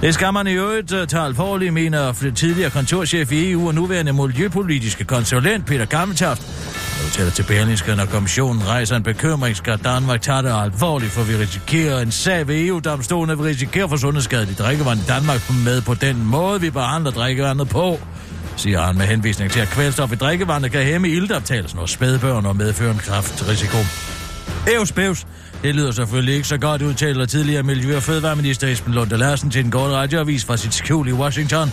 Det 0.00 0.14
skal 0.14 0.32
man 0.32 0.46
i 0.46 0.52
øvrigt 0.52 0.92
øh, 0.92 1.06
tage 1.06 1.22
alvorligt, 1.22 1.74
mener 1.74 2.32
tidligere 2.34 2.70
kontorchef 2.70 3.32
i 3.32 3.50
EU 3.50 3.68
og 3.68 3.74
nuværende 3.74 4.12
miljøpolitiske 4.12 5.04
konsulent 5.04 5.66
Peter 5.66 5.84
Gammeltoft. 5.84 6.42
Udtaler 7.12 7.30
til 7.30 7.42
Berlingske, 7.42 7.96
når 7.96 8.06
kommissionen 8.06 8.68
rejser 8.68 8.96
en 8.96 9.02
bekymring, 9.02 9.56
skal 9.56 9.78
Danmark 9.78 10.22
tage 10.22 10.42
det 10.42 10.52
alvorligt, 10.64 11.12
for 11.12 11.22
vi 11.22 11.36
risikerer 11.36 12.00
en 12.00 12.10
sag 12.10 12.48
ved 12.48 12.66
EU-domstolen, 12.66 13.30
at 13.30 13.38
vi 13.38 13.44
risikerer 13.44 13.86
for 13.88 13.96
sundhedsskadeligt 13.96 14.58
drikkevand 14.58 15.00
i 15.00 15.02
Danmark 15.08 15.40
med 15.64 15.82
på 15.82 15.94
den 15.94 16.26
måde, 16.26 16.60
vi 16.60 16.70
behandler 16.70 17.10
drikkevandet 17.10 17.68
på 17.68 17.98
siger 18.56 18.80
han 18.80 18.98
med 18.98 19.06
henvisning 19.06 19.50
til, 19.50 19.60
at 19.60 19.68
kvælstof 19.68 20.12
i 20.12 20.16
drikkevandet 20.16 20.72
kan 20.72 20.82
hæmme 20.82 21.08
ildoptagelsen 21.08 21.78
hos 21.78 21.90
spædbørn 21.90 22.46
og 22.46 22.56
medføre 22.56 22.90
en 22.90 22.98
kraftrisiko. 22.98 23.78
Ævs 24.68 24.92
bævs. 24.92 25.26
Det 25.62 25.74
lyder 25.74 25.90
selvfølgelig 25.90 26.34
ikke 26.34 26.48
så 26.48 26.58
godt, 26.58 26.82
udtaler 26.82 27.26
tidligere 27.26 27.62
Miljø- 27.62 27.96
og 27.96 28.02
Fødevareminister 28.02 28.68
Esben 28.68 28.94
Lunde 28.94 29.16
Larsen 29.16 29.50
til 29.50 29.64
en 29.64 29.70
god 29.70 29.92
radioavis 29.92 30.44
fra 30.44 30.56
sit 30.56 30.74
skjul 30.74 31.08
i 31.08 31.12
Washington. 31.12 31.72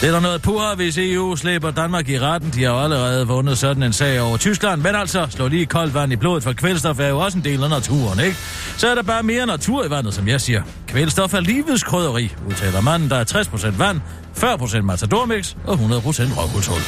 Det 0.00 0.08
er 0.08 0.12
der 0.12 0.20
noget 0.20 0.42
pur, 0.42 0.74
hvis 0.74 0.98
EU 0.98 1.36
slæber 1.36 1.70
Danmark 1.70 2.08
i 2.08 2.18
retten. 2.18 2.50
De 2.50 2.64
har 2.64 2.70
jo 2.70 2.80
allerede 2.80 3.26
vundet 3.26 3.58
sådan 3.58 3.82
en 3.82 3.92
sag 3.92 4.20
over 4.20 4.36
Tyskland. 4.36 4.80
Men 4.80 4.94
altså, 4.94 5.26
slå 5.30 5.48
lige 5.48 5.66
koldt 5.66 5.94
vand 5.94 6.12
i 6.12 6.16
blodet, 6.16 6.42
for 6.42 6.52
kvælstof 6.52 7.00
er 7.00 7.08
jo 7.08 7.18
også 7.18 7.38
en 7.38 7.44
del 7.44 7.62
af 7.64 7.70
naturen, 7.70 8.20
ikke? 8.20 8.36
Så 8.76 8.88
er 8.88 8.94
der 8.94 9.02
bare 9.02 9.22
mere 9.22 9.46
natur 9.46 9.84
i 9.84 9.90
vandet, 9.90 10.14
som 10.14 10.28
jeg 10.28 10.40
siger. 10.40 10.62
Kvælstof 10.88 11.34
er 11.34 11.40
livets 11.40 11.82
krydderi, 11.82 12.34
udtaler 12.46 12.80
manden, 12.80 13.10
der 13.10 13.16
er 13.16 13.24
60% 13.24 13.78
vand, 13.78 14.00
40% 14.36 14.80
matadormix 14.80 15.54
og 15.66 15.74
100% 15.74 15.78
råkulshul. 15.78 16.80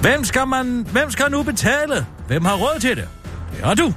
Hvem 0.00 0.24
skal, 0.24 0.46
man, 0.46 0.86
hvem 0.92 1.10
skal 1.10 1.30
nu 1.30 1.42
betale? 1.42 2.06
Hvem 2.26 2.44
har 2.44 2.54
råd 2.54 2.80
til 2.80 2.96
det? 2.96 3.08
Det 3.56 3.64
har 3.64 3.74
du. 3.74 3.92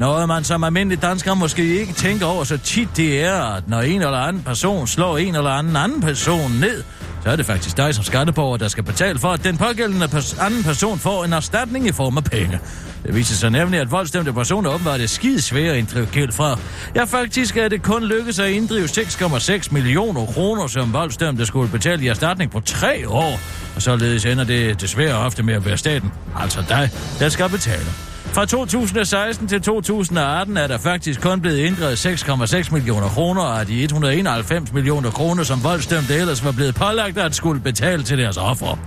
Noget 0.00 0.28
man 0.28 0.44
som 0.44 0.64
almindelig 0.64 1.02
dansker 1.02 1.34
måske 1.34 1.80
ikke 1.80 1.92
tænker 1.92 2.26
over 2.26 2.44
så 2.44 2.58
tit, 2.58 2.88
det 2.96 3.24
er, 3.24 3.42
at 3.42 3.68
når 3.68 3.80
en 3.80 4.02
eller 4.02 4.18
anden 4.18 4.42
person 4.42 4.86
slår 4.86 5.18
en 5.18 5.34
eller 5.34 5.50
anden 5.50 5.76
anden 5.76 6.00
person 6.00 6.52
ned, 6.60 6.82
så 7.24 7.30
er 7.30 7.36
det 7.36 7.46
faktisk 7.46 7.76
dig 7.76 7.94
som 7.94 8.04
skatteborger, 8.04 8.56
der 8.56 8.68
skal 8.68 8.84
betale 8.84 9.18
for, 9.18 9.28
at 9.28 9.44
den 9.44 9.56
pågældende 9.58 10.08
pers- 10.08 10.46
anden 10.46 10.62
person 10.62 10.98
får 10.98 11.24
en 11.24 11.32
erstatning 11.32 11.86
i 11.86 11.92
form 11.92 12.16
af 12.16 12.24
penge. 12.24 12.60
Det 13.06 13.14
viser 13.14 13.34
sig 13.34 13.50
nemlig, 13.50 13.80
at 13.80 13.90
voldstemte 13.90 14.32
personer 14.32 14.70
åbenbart 14.70 15.00
er 15.00 15.06
skide 15.06 15.40
svære 15.42 15.72
at 15.72 15.78
inddrive 15.78 16.06
gæld 16.06 16.32
fra. 16.32 16.58
Ja, 16.94 17.04
faktisk 17.04 17.56
er 17.56 17.68
det 17.68 17.82
kun 17.82 18.04
lykkedes 18.04 18.38
at 18.38 18.50
inddrive 18.50 18.86
6,6 18.86 19.72
millioner 19.72 20.26
kroner, 20.26 20.66
som 20.66 20.92
voldstemte 20.92 21.46
skulle 21.46 21.70
betale 21.70 22.04
i 22.04 22.08
erstatning 22.08 22.50
på 22.50 22.60
tre 22.60 23.08
år. 23.08 23.40
Og 23.76 23.82
således 23.82 24.26
ender 24.26 24.44
det 24.44 24.80
desværre 24.80 25.14
ofte 25.14 25.42
med 25.42 25.54
at 25.54 25.64
være 25.64 25.78
staten, 25.78 26.12
altså 26.36 26.64
dig, 26.68 26.90
der 27.18 27.28
skal 27.28 27.48
betale. 27.48 28.09
Fra 28.24 28.46
2016 28.46 29.48
til 29.48 29.62
2018 29.62 30.56
er 30.56 30.66
der 30.66 30.78
faktisk 30.78 31.20
kun 31.20 31.40
blevet 31.40 31.58
inddrevet 31.58 32.06
6,6 32.06 32.72
millioner 32.72 33.08
kroner 33.08 33.42
af 33.42 33.66
de 33.66 33.82
191 33.82 34.72
millioner 34.72 35.10
kroner, 35.10 35.42
som 35.42 35.64
voldsdømte 35.64 36.14
ellers 36.14 36.44
var 36.44 36.52
blevet 36.52 36.74
pålagt 36.74 37.18
at 37.18 37.34
skulle 37.34 37.60
betale 37.60 38.02
til 38.02 38.18
deres 38.18 38.36
ofre. 38.36 38.78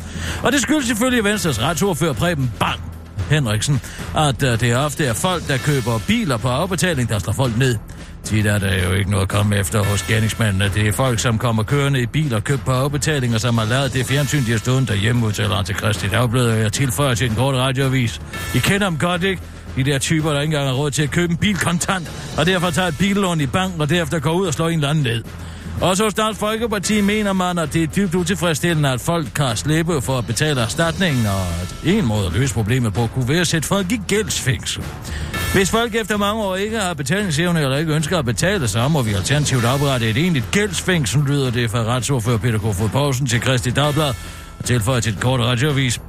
Og 0.44 0.52
det 0.52 0.62
skyldes 0.62 0.86
selvfølgelig 0.88 1.24
Venstres 1.24 1.62
retsordfører 1.62 2.14
Preben 2.14 2.52
Bang 2.60 2.80
Henriksen, 3.30 3.82
at 4.18 4.44
øh, 4.44 4.60
det 4.60 4.78
ofte 4.78 5.06
er 5.06 5.14
folk, 5.14 5.48
der 5.48 5.58
køber 5.58 6.00
biler 6.08 6.38
på 6.38 6.48
afbetaling, 6.48 7.10
der 7.10 7.20
slår 7.20 7.34
folk 7.34 7.58
ned. 7.58 7.78
Tit 8.24 8.46
er 8.46 8.58
der 8.58 8.84
jo 8.88 8.92
ikke 8.94 9.12
noget 9.12 9.24
at 9.24 9.30
komme 9.30 9.58
efter 9.58 9.84
hos 9.84 10.04
gerningsmændene. 10.04 10.72
Det 10.74 10.88
er 10.88 10.92
folk, 10.92 11.20
som 11.20 11.38
kommer 11.38 11.64
kørende 11.64 12.02
i 12.02 12.06
biler 12.06 12.40
købt 12.40 12.66
på 12.66 12.72
afbetaling, 12.72 13.34
og 13.34 13.42
som 13.42 13.58
har 13.58 13.66
lavet 13.66 13.94
det 13.94 14.06
fjernsyn, 14.06 14.46
de 14.46 14.52
har 14.52 14.58
stået 14.58 14.88
derhjemme, 14.88 15.26
udtaler 15.26 15.50
han 15.50 15.60
øh, 15.60 15.66
til 15.66 15.76
Christi 15.76 16.08
Dagblad, 16.08 16.52
og 16.52 16.60
jeg 16.60 16.74
tilføjer 16.74 17.16
til 17.16 17.30
en 17.30 17.36
kort 17.36 17.56
radioavis. 17.56 18.22
I 18.56 18.58
kender 18.58 18.90
dem 18.90 18.98
godt, 18.98 19.24
ikke? 19.24 19.42
De 19.76 19.84
der 19.84 20.00
typer, 20.00 20.34
der 20.34 20.42
ikke 20.42 20.52
engang 20.52 20.68
har 20.68 20.76
råd 20.76 20.92
til 20.92 21.04
at 21.04 21.12
købe 21.12 21.32
en 21.32 21.38
bil 21.38 21.58
kontant, 21.58 22.12
og 22.38 22.46
derfor 22.46 22.70
tager 22.70 22.88
et 22.88 22.98
billån 23.00 23.42
i 23.42 23.46
banken, 23.46 23.82
og 23.82 23.90
derefter 23.90 24.20
går 24.20 24.34
ud 24.34 24.48
og 24.48 24.54
slår 24.54 24.70
en 24.70 24.74
eller 24.74 24.90
anden 24.90 25.04
ned. 25.04 25.24
Også 25.82 26.04
hos 26.04 26.14
Dansk 26.14 26.40
Folkeparti 26.40 27.02
mener 27.02 27.34
man, 27.34 27.58
at 27.58 27.74
det 27.74 27.84
er 27.84 27.88
dybt 27.88 28.16
utilfredsstillende, 28.16 28.90
at 28.90 29.02
folk 29.02 29.28
kan 29.36 29.58
slippe 29.58 30.02
for 30.02 30.18
at 30.18 30.26
betale 30.26 30.62
erstatningen, 30.62 31.26
og 31.26 31.42
at 31.62 31.76
en 31.84 32.06
måde 32.06 32.26
at 32.26 32.34
løse 32.34 32.54
problemet 32.54 32.94
på 32.94 33.08
kunne 33.08 33.30
være 33.30 33.40
at 33.40 33.48
sætte 33.48 33.68
folk 33.68 33.92
i 33.92 34.02
gældsfængsel. 34.08 34.84
Hvis 35.54 35.72
folk 35.72 35.96
efter 35.96 36.18
mange 36.18 36.44
år 36.44 36.56
ikke 36.56 36.80
har 36.80 36.94
betalingsevne 36.94 37.62
eller 37.62 37.78
ikke 37.78 37.94
ønsker 37.94 38.20
at 38.20 38.26
betale, 38.26 38.68
så 38.68 38.88
må 38.88 39.02
vi 39.02 39.14
alternativt 39.14 39.66
oprette 39.66 40.10
et 40.10 40.18
egentligt 40.18 40.52
gældsfængsel, 40.52 41.22
lyder 41.28 41.52
det 41.52 41.72
fra 41.72 41.84
retsordfører 41.84 42.38
Peter 42.38 42.60
Kofod 42.60 42.90
Poulsen 42.90 43.28
til 43.28 43.42
Kristi 43.42 43.70
Dagblad 43.70 44.14
og 44.60 44.66
tilføjer 44.66 45.00
til 45.00 45.14
et 45.14 45.20
kort 45.20 45.40
radioavis. 45.40 46.02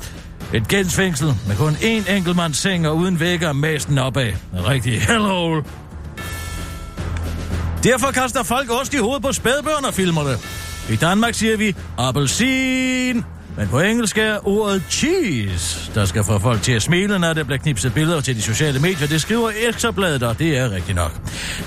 Et 0.52 0.68
gældsfængsel 0.68 1.26
med 1.46 1.56
kun 1.56 1.72
én 1.72 2.12
enkeltmands 2.12 2.56
seng 2.56 2.88
og 2.88 2.96
uden 2.96 3.20
vægge 3.20 3.48
og 3.48 3.56
masten 3.56 3.98
opad. 3.98 4.26
En 4.26 4.68
rigtig 4.68 5.02
hellhole. 5.02 5.64
Derfor 7.84 8.10
kaster 8.10 8.42
folk 8.42 8.70
ost 8.70 8.94
i 8.94 8.96
hovedet 8.96 9.22
på 9.22 9.32
spædbørn 9.32 9.84
og 9.84 9.94
filmer 9.94 10.22
det. 10.22 10.38
I 10.90 10.96
Danmark 10.96 11.34
siger 11.34 11.56
vi 11.56 11.76
appelsin, 11.98 13.24
men 13.56 13.68
på 13.70 13.80
engelsk 13.80 14.18
er 14.18 14.48
ordet 14.48 14.82
cheese, 14.90 15.90
der 15.94 16.04
skal 16.04 16.24
få 16.24 16.38
folk 16.38 16.62
til 16.62 16.72
at 16.72 16.82
smile, 16.82 17.18
når 17.18 17.32
der 17.32 17.44
bliver 17.44 17.58
knipset 17.58 17.94
billeder 17.94 18.20
til 18.20 18.36
de 18.36 18.42
sociale 18.42 18.78
medier. 18.78 19.06
Det 19.06 19.20
skriver 19.20 19.50
Ekstrabladet, 19.68 20.22
og 20.22 20.38
det 20.38 20.58
er 20.58 20.70
rigtigt 20.70 20.96
nok. 20.96 21.12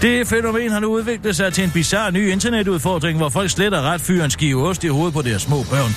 Det 0.01 0.27
fænomen 0.27 0.71
har 0.71 0.79
nu 0.79 0.87
udviklet 0.87 1.35
sig 1.35 1.53
til 1.53 1.63
en 1.63 1.71
bizarre 1.71 2.11
ny 2.11 2.31
internetudfordring, 2.31 3.17
hvor 3.17 3.29
folk 3.29 3.49
slet 3.49 3.73
og 3.73 3.83
ret 3.83 4.01
fyrer 4.01 4.25
en 4.25 4.31
skive 4.31 4.67
ost 4.67 4.83
i 4.83 4.87
hovedet 4.87 5.13
på 5.13 5.21
deres 5.21 5.41
små 5.41 5.63
børn. 5.63 5.95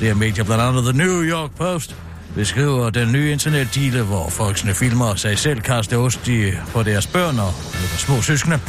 Det 0.00 0.08
er 0.08 0.14
medier 0.14 0.44
blandt 0.44 0.62
andet 0.62 0.94
The 0.94 1.04
New 1.04 1.22
York 1.22 1.50
Post, 1.50 1.96
beskriver 2.34 2.90
den 2.90 3.12
nye 3.12 3.32
internetdeale, 3.32 4.02
hvor 4.02 4.28
folksene 4.28 4.74
filmer 4.74 5.14
sig 5.14 5.38
selv 5.38 5.60
kaste 5.60 5.96
ost 5.96 6.28
i, 6.28 6.50
på 6.72 6.82
deres 6.82 7.06
børn 7.06 7.38
og 7.38 7.54
på 7.92 7.98
små 7.98 8.22
søskende. 8.22 8.60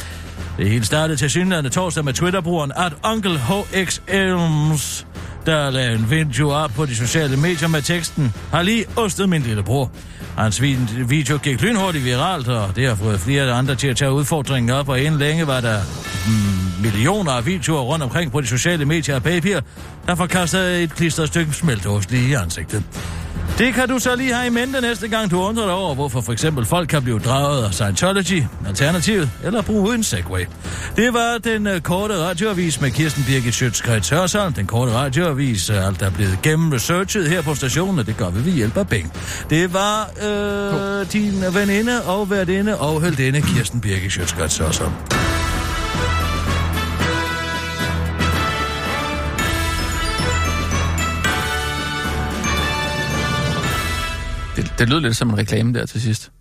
Det 0.57 0.69
hele 0.69 0.85
startede 0.85 1.17
til 1.17 1.29
synligheden 1.29 1.71
torsdag 1.71 2.05
med 2.05 2.13
Twitter-brugeren 2.13 2.71
at 2.75 2.93
Onkel 3.03 3.39
HX 3.39 3.99
Elms, 4.07 5.07
der 5.45 5.69
lavede 5.69 5.95
en 5.95 6.09
video 6.09 6.49
op 6.49 6.71
på 6.75 6.85
de 6.85 6.95
sociale 6.95 7.37
medier 7.37 7.67
med 7.67 7.81
teksten 7.81 8.33
Har 8.51 8.61
lige 8.61 8.85
ostet 8.95 9.29
min 9.29 9.41
lillebror. 9.41 9.91
Hans 10.37 10.61
video 11.07 11.37
gik 11.37 11.61
lynhurtigt 11.61 12.05
viralt, 12.05 12.47
og 12.47 12.75
det 12.75 12.87
har 12.87 12.95
fået 12.95 13.19
flere 13.19 13.51
andre 13.51 13.75
til 13.75 13.87
at 13.87 13.97
tage 13.97 14.11
udfordringen 14.11 14.69
op, 14.69 14.89
og 14.89 14.99
inden 14.99 15.19
længe 15.19 15.47
var 15.47 15.61
der 15.61 15.79
mm, 16.27 16.83
millioner 16.83 17.31
af 17.31 17.45
videoer 17.45 17.81
rundt 17.81 18.03
omkring 18.03 18.31
på 18.31 18.41
de 18.41 18.47
sociale 18.47 18.85
medier 18.85 19.15
af 19.15 19.23
papir, 19.23 19.59
der 20.07 20.15
forkastede 20.15 20.83
et 20.83 20.95
klistret 20.95 21.27
stykke 21.27 21.53
smeltost 21.53 22.11
lige 22.11 22.29
i 22.29 22.33
ansigtet. 22.33 22.83
Det 23.57 23.73
kan 23.73 23.89
du 23.89 23.99
så 23.99 24.15
lige 24.15 24.33
have 24.33 24.47
i 24.47 24.49
mente 24.49 24.81
næste 24.81 25.07
gang, 25.07 25.31
du 25.31 25.41
undrer 25.41 25.65
dig 25.65 25.73
over, 25.73 25.95
hvorfor 25.95 26.21
for 26.21 26.31
eksempel 26.31 26.65
folk 26.65 26.89
kan 26.89 27.03
blive 27.03 27.19
draget 27.19 27.65
af 27.65 27.73
Scientology, 27.73 28.43
Alternativet 28.67 29.29
eller 29.43 29.61
bruge 29.61 29.95
en 29.95 30.03
Segway. 30.03 30.45
Det 30.95 31.13
var 31.13 31.37
den 31.43 31.67
uh, 31.67 31.79
korte 31.79 32.17
radioavis 32.17 32.81
med 32.81 32.91
Kirsten 32.91 33.23
Birgit 33.27 33.53
Schøtzgrads 33.53 34.09
Hørsholm. 34.09 34.53
Den 34.53 34.67
korte 34.67 34.91
radioavis, 34.91 35.69
uh, 35.69 35.87
alt 35.87 36.01
er 36.01 36.09
blevet 36.09 36.39
gennemresearchet 36.43 37.29
her 37.29 37.41
på 37.41 37.55
stationen, 37.55 37.99
og 37.99 38.07
det 38.07 38.17
gør 38.17 38.29
vi 38.29 38.45
ved 38.45 38.51
hjælp 38.51 38.77
af 38.77 38.87
Bing. 38.87 39.13
Det 39.49 39.73
var 39.73 40.09
øh, 40.21 41.11
din 41.13 41.43
veninde 41.53 42.03
og 42.03 42.29
værtinde 42.29 42.77
og 42.79 43.01
heldinde 43.01 43.41
Kirsten 43.41 43.81
Birgit 43.81 44.11
Schøtzgrads 44.11 44.57
Hørsholm. 44.57 44.93
Det, 54.79 54.89
lød 54.89 54.99
lidt 54.99 55.15
som 55.15 55.29
en 55.29 55.37
reklame 55.37 55.73
der 55.73 55.85
til 55.85 56.01
sidst. 56.01 56.31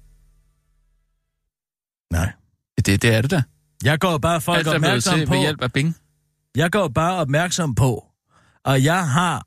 Nej. 2.13 2.33
Det, 2.87 3.03
det 3.03 3.15
er 3.15 3.23
det 3.23 3.31
da. 3.31 3.43
Jeg 3.85 3.99
går 3.99 4.19
bare 4.19 4.41
folk 4.41 4.59
Alt 4.59 4.69
opmærksom 4.69 5.19
til 5.19 5.27
på... 5.27 5.33
ved 5.33 5.41
hjælp 5.41 5.63
af 5.63 5.73
Bing. 5.73 5.97
Jeg 6.57 6.71
går 6.71 6.89
bare 6.89 7.17
opmærksom 7.17 7.75
på, 7.75 8.05
at 8.65 8.85
jeg 8.85 9.09
har 9.09 9.47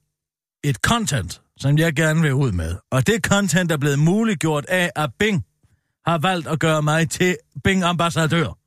et 0.64 0.76
content, 0.76 1.42
som 1.58 1.78
jeg 1.78 1.96
gerne 1.96 2.22
vil 2.22 2.34
ud 2.34 2.52
med. 2.52 2.76
Og 2.92 3.08
det 3.08 3.26
content 3.26 3.72
er 3.72 3.78
blevet 3.78 4.00
muliggjort 4.00 4.66
af, 4.66 4.92
at 4.96 5.10
Bing 5.20 5.46
har 6.06 6.18
valgt 6.18 6.48
at 6.48 6.60
gøre 6.60 6.82
mig 6.82 7.10
til 7.10 7.38
Bing-ambassadør. 7.64 8.58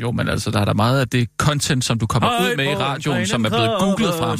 Jo, 0.00 0.10
men 0.12 0.28
altså, 0.28 0.50
der 0.50 0.60
er 0.60 0.64
der 0.64 0.74
meget 0.74 1.00
af 1.00 1.08
det 1.08 1.28
content, 1.38 1.84
som 1.84 1.98
du 1.98 2.06
kommer 2.06 2.28
ud 2.28 2.56
med 2.56 2.64
i 2.64 2.74
radioen, 2.74 3.26
som 3.26 3.44
er 3.44 3.48
blevet 3.48 3.80
googlet 3.80 4.14
frem. 4.14 4.38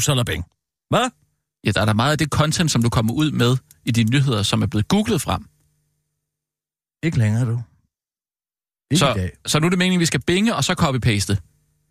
Salabing. 0.00 0.44
Hvad? 0.90 1.10
Ja, 1.66 1.70
der 1.70 1.80
er 1.80 1.84
der 1.84 1.92
meget 1.92 2.12
af 2.12 2.18
det 2.18 2.28
content, 2.28 2.70
som 2.70 2.82
du 2.82 2.88
kommer 2.88 3.14
ud 3.14 3.30
med 3.30 3.56
i 3.84 3.90
dine 3.90 4.10
nyheder, 4.10 4.42
som 4.42 4.62
er 4.62 4.66
blevet 4.66 4.88
googlet 4.88 5.22
frem. 5.22 5.42
Ikke 7.02 7.18
længere, 7.18 7.44
du. 7.46 7.52
Ikke 7.52 7.62
i 8.90 8.96
Så, 8.96 9.12
dag. 9.16 9.32
så 9.46 9.58
nu 9.60 9.66
er 9.66 9.70
det 9.70 9.78
meningen, 9.78 9.98
at 9.98 10.00
vi 10.00 10.06
skal 10.06 10.22
binge, 10.22 10.54
og 10.54 10.64
så 10.64 10.72
copy-paste. 10.72 11.36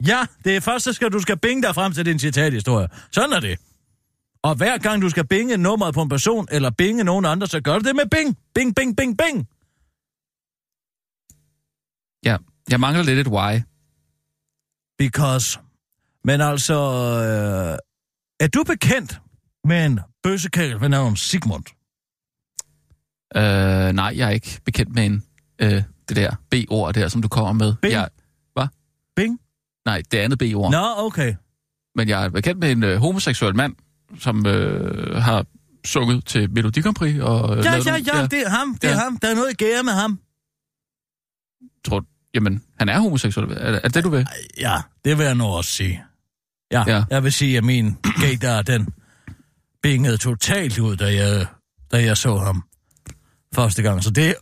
Ja, 0.08 0.26
det 0.44 0.56
er 0.56 0.60
først, 0.60 0.84
så 0.84 0.94
skal 0.94 1.12
du 1.12 1.20
skal 1.20 1.40
binge 1.40 1.64
dig 1.64 1.76
frem 1.76 1.94
til 1.94 2.06
din 2.06 2.20
citathistorie. 2.20 2.88
Sådan 3.12 3.34
er 3.34 3.40
det. 3.40 3.60
Og 4.44 4.56
hver 4.56 4.78
gang 4.78 5.02
du 5.02 5.10
skal 5.10 5.28
binge 5.28 5.58
nummeret 5.58 5.94
på 5.94 6.02
en 6.02 6.10
person, 6.10 6.48
eller 6.52 6.70
binge 6.70 7.04
nogen 7.04 7.26
andre, 7.26 7.48
så 7.48 7.62
gør 7.62 7.80
du 7.80 7.88
det 7.88 7.96
med 7.96 8.06
bing. 8.12 8.38
Bing, 8.56 8.76
bing, 8.76 8.98
bing, 8.98 9.18
bing. 9.18 9.48
Ja, 12.26 12.38
jeg 12.72 12.80
mangler 12.80 13.04
lidt 13.04 13.20
et 13.20 13.28
why. 13.28 13.62
Because. 14.98 15.60
Men 16.24 16.42
altså, 16.42 16.74
øh, 16.74 17.78
er 18.40 18.48
du 18.48 18.64
bekendt 18.64 19.20
med 19.66 19.86
en 19.86 20.00
bøssekæl 20.24 20.82
ved 20.82 20.90
navn 20.90 21.16
Sigmund? 21.16 21.64
Øh, 23.36 23.94
nej, 23.94 24.14
jeg 24.16 24.26
er 24.28 24.30
ikke 24.30 24.60
bekendt 24.66 24.96
med 24.96 25.06
en, 25.06 25.24
øh, 25.62 25.84
det 26.10 26.16
der 26.16 26.36
B-ord 26.52 26.94
der, 26.94 27.08
som 27.08 27.22
du 27.22 27.28
kommer 27.28 27.52
med. 27.54 27.76
Bing? 27.82 27.94
Jeg, 27.94 28.10
hvad? 28.54 28.68
Bing? 29.16 29.40
Nej, 29.86 30.02
det 30.12 30.18
andet 30.18 30.40
B-ord. 30.40 30.72
Nå, 30.72 30.86
okay. 30.98 31.36
Men 31.96 32.10
jeg 32.10 32.26
er 32.26 32.30
bekendt 32.30 32.60
med 32.60 32.72
en 32.72 32.84
øh, 32.84 32.98
homoseksuel 32.98 33.56
mand, 33.56 33.76
som 34.20 34.46
øh, 34.46 35.16
har 35.16 35.46
sunget 35.86 36.26
til 36.26 36.52
Melodi 36.52 36.82
Grand 36.82 36.96
Prix. 36.96 37.20
Og, 37.22 37.58
øh, 37.58 37.64
Ja, 37.66 37.72
ja, 37.72 37.78
nogle- 37.78 37.92
ja, 37.92 38.28
det 38.28 38.42
er 38.46 38.50
ham, 38.50 38.78
det 38.82 38.88
er 38.90 38.94
Ja. 38.94 39.00
ham. 39.00 39.18
Der 39.18 39.28
er 39.32 39.36
noget 39.36 39.58
gære 39.58 39.84
med 39.84 39.94
ham. 39.94 40.20
Tror, 41.86 42.06
jamen, 42.34 42.64
han 42.80 42.90
er 42.90 43.00
homoseksuel. 43.00 43.52
Er, 43.52 43.80
er 43.84 43.88
det 43.90 44.04
du 44.04 44.10
vil? 44.10 44.28
Ja, 44.58 44.76
det 45.06 45.18
vil 45.18 45.26
jeg 45.26 45.36
nu 45.36 45.46
også 45.46 45.72
sige. 45.72 46.04
Ja, 46.72 46.84
Ja. 46.88 46.96
ja. 46.96 47.04
jeg 47.10 47.24
vil 47.24 47.34
sige, 47.34 47.58
at 47.58 47.64
min 47.64 47.96
gaydar, 48.22 48.62
den 48.62 48.88
bingede 49.86 50.18
totalt 50.18 50.80
ud, 50.80 50.96
da 50.96 51.14
jeg, 51.14 51.46
da 51.92 52.04
jeg 52.04 52.18
så 52.18 52.38
ham 52.38 52.64
første 53.56 53.82
gang. 53.82 54.04
Så 54.04 54.10
det 54.10 54.36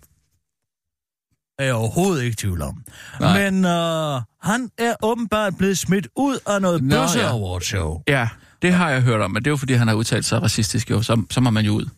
er 1.59 1.65
jeg 1.65 1.73
overhovedet 1.73 2.23
ikke 2.23 2.33
i 2.33 2.35
tvivl 2.35 2.61
om. 2.61 2.83
Nej. 3.19 3.51
Men 3.51 3.65
øh, 3.65 4.21
han 4.41 4.69
er 4.77 4.95
åbenbart 5.03 5.57
blevet 5.57 5.77
smidt 5.77 6.07
ud 6.15 6.39
af 6.47 6.61
noget 6.61 6.83
Nå, 6.83 6.95
bøsse 6.95 7.19
ja. 7.19 7.29
award 7.29 7.61
show. 7.61 8.01
Ja, 8.07 8.29
det 8.61 8.73
har 8.73 8.89
jeg 8.89 9.01
hørt 9.01 9.21
om, 9.21 9.31
men 9.31 9.43
det 9.43 9.47
er 9.47 9.51
jo 9.51 9.57
fordi, 9.57 9.73
han 9.73 9.87
har 9.87 9.95
udtalt 9.95 10.25
sig 10.25 10.41
racistisk, 10.41 10.91
jo. 10.91 11.01
Så, 11.01 11.23
så 11.29 11.41
må 11.41 11.49
man 11.49 11.65
jo 11.65 11.71
ud. 11.71 11.89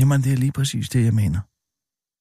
Jamen, 0.00 0.22
det 0.22 0.32
er 0.32 0.36
lige 0.36 0.52
præcis 0.52 0.88
det, 0.88 1.04
jeg 1.04 1.14
mener. 1.14 1.40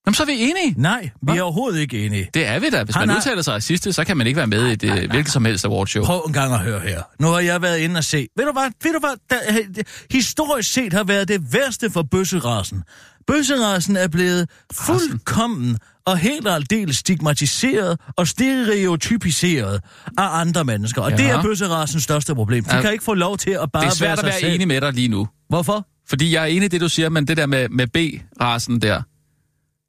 Jamen, 0.05 0.15
så 0.15 0.23
er 0.23 0.27
vi 0.27 0.33
enige. 0.41 0.73
Nej, 0.77 1.01
vi 1.03 1.09
Hvad? 1.21 1.35
er 1.35 1.41
overhovedet 1.41 1.79
ikke 1.79 2.05
enige. 2.05 2.29
Det 2.33 2.47
er 2.47 2.59
vi 2.59 2.69
da. 2.69 2.83
Hvis 2.83 2.95
Han 2.95 3.07
man 3.07 3.15
er- 3.15 3.19
udtaler 3.19 3.41
sig 3.41 3.53
racistisk, 3.53 3.95
så 3.95 4.03
kan 4.03 4.17
man 4.17 4.27
ikke 4.27 4.37
være 4.37 4.47
med 4.47 4.67
i 4.69 4.71
et 4.73 4.83
øh, 4.83 5.09
hvilket 5.09 5.33
som 5.33 5.45
helst 5.45 5.65
awardshow. 5.65 6.03
Prøv 6.05 6.23
en 6.27 6.33
gang 6.33 6.53
at 6.53 6.59
høre 6.59 6.79
her. 6.79 7.01
Nu 7.19 7.27
har 7.27 7.39
jeg 7.39 7.61
været 7.61 7.77
inde 7.79 7.97
og 7.97 8.03
se. 8.03 8.27
Ved 8.37 8.45
du 8.45 8.51
hvad? 8.51 8.71
Ved 8.83 8.93
du 8.93 8.99
hvad? 8.99 9.15
Der, 9.29 9.37
øh, 9.77 9.83
historisk 10.11 10.73
set 10.73 10.93
har 10.93 11.03
været 11.03 11.27
det 11.27 11.53
værste 11.53 11.89
for 11.89 12.01
bøsserassen. 12.11 12.83
Bøsserassen 13.27 13.97
er 13.97 14.07
blevet 14.07 14.49
fuldkommen 14.73 15.77
og 16.05 16.17
helt 16.17 16.47
og 16.47 16.55
aldeles 16.55 16.97
stigmatiseret 16.97 17.99
og 18.17 18.27
stereotypiseret 18.27 19.81
af 20.17 20.39
andre 20.39 20.63
mennesker. 20.65 21.01
Og 21.01 21.11
ja. 21.11 21.17
Det 21.17 21.25
er 21.29 21.41
bøsserassens 21.41 22.03
største 22.03 22.35
problem. 22.35 22.63
De 22.63 22.75
Ja. 22.75 22.81
kan 22.81 22.91
ikke 22.91 23.03
få 23.03 23.13
lov 23.13 23.37
til 23.37 23.51
at 23.51 23.71
bare 23.71 23.83
Det 23.83 23.89
er 23.89 23.93
svært 23.95 24.07
være 24.07 24.19
at 24.19 24.25
være 24.25 24.39
selv. 24.39 24.53
enig 24.55 24.67
med 24.67 24.81
dig 24.81 24.93
lige 24.93 25.07
nu. 25.07 25.27
Hvorfor? 25.49 25.87
Fordi 26.09 26.33
jeg 26.35 26.41
er 26.41 26.45
enig 26.47 26.63
i 26.65 26.67
det, 26.67 26.81
du 26.81 26.89
siger, 26.89 27.09
men 27.09 27.27
det 27.27 27.37
der 27.37 27.45
med, 27.45 27.69
med 27.69 27.87
B-rasen 27.87 28.81
der, 28.81 29.01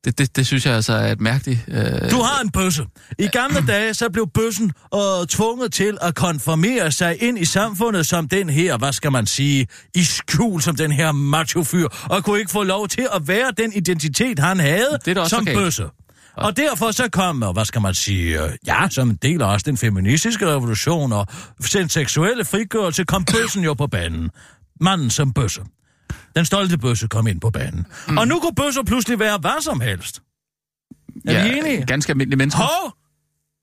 det, 0.05 0.19
det, 0.19 0.37
det 0.37 0.47
synes 0.47 0.67
jeg 0.67 0.75
altså 0.75 0.93
er 0.93 1.13
et 1.13 1.21
mærkeligt... 1.21 1.61
Øh, 1.69 2.11
Du 2.11 2.23
har 2.23 2.41
en 2.45 2.51
bøsse. 2.51 2.87
I 3.19 3.27
gamle 3.27 3.67
dage, 3.67 3.95
så 3.95 4.11
blev 4.13 4.29
bøssen 4.35 4.73
øh, 4.95 5.27
tvunget 5.29 5.73
til 5.73 5.99
at 6.01 6.15
konformere 6.15 6.93
sig 6.93 7.23
ind 7.23 7.39
i 7.39 7.45
samfundet 7.45 8.07
som 8.07 8.29
den 8.29 8.51
her, 8.51 8.79
hvad 8.79 8.93
skal 8.93 9.13
man 9.13 9.27
sige, 9.27 9.67
i 9.95 10.05
skjul 10.05 10.63
som 10.63 10.77
den 10.77 10.93
her 10.93 11.13
macho-fyr, 11.13 11.89
og 12.11 12.25
kunne 12.25 12.39
ikke 12.39 12.51
få 12.51 12.63
lov 12.63 12.89
til 12.89 13.09
at 13.15 13.29
være 13.29 13.51
den 13.57 13.73
identitet, 13.73 14.39
han 14.39 14.61
havde 14.61 14.99
Det 15.05 15.17
er 15.19 15.25
som 15.29 15.45
galt. 15.45 15.59
bøsse. 15.59 15.87
Og 16.37 16.57
derfor 16.57 16.91
så 16.91 17.09
kom, 17.13 17.43
øh, 17.43 17.51
hvad 17.53 17.65
skal 17.65 17.81
man 17.81 17.95
sige, 17.95 18.43
øh, 18.45 18.51
ja, 18.67 18.89
som 18.91 19.11
en 19.11 19.19
del 19.23 19.43
af 19.43 19.53
også 19.53 19.65
den 19.65 19.77
feministiske 19.77 20.47
revolution 20.47 21.13
og 21.13 21.27
den 21.73 21.89
seksuelle 21.89 22.45
frigørelse, 22.45 23.05
kom 23.05 23.25
bøssen 23.25 23.65
jo 23.65 23.75
på 23.75 23.87
banen. 23.87 24.31
Manden 24.81 25.11
som 25.11 25.33
bøsse. 25.33 25.61
Den 26.37 26.45
stolte 26.45 26.79
bøsse 26.79 27.09
kom 27.09 27.27
ind 27.27 27.41
på 27.41 27.51
banen. 27.51 27.87
Mm. 28.09 28.19
Og 28.19 28.29
nu 28.29 28.41
kunne 28.41 28.55
bøsser 28.55 28.83
pludselig 28.83 29.19
være 29.19 29.39
hvad 29.39 29.61
som 29.62 29.81
helst. 29.81 30.23
Er 31.29 31.33
ja, 31.33 31.53
vi 31.53 31.59
enige? 31.59 31.87
Ganske 31.87 32.11
almindelige 32.11 32.39
mennesker. 32.39 32.62
Hov! 32.62 32.93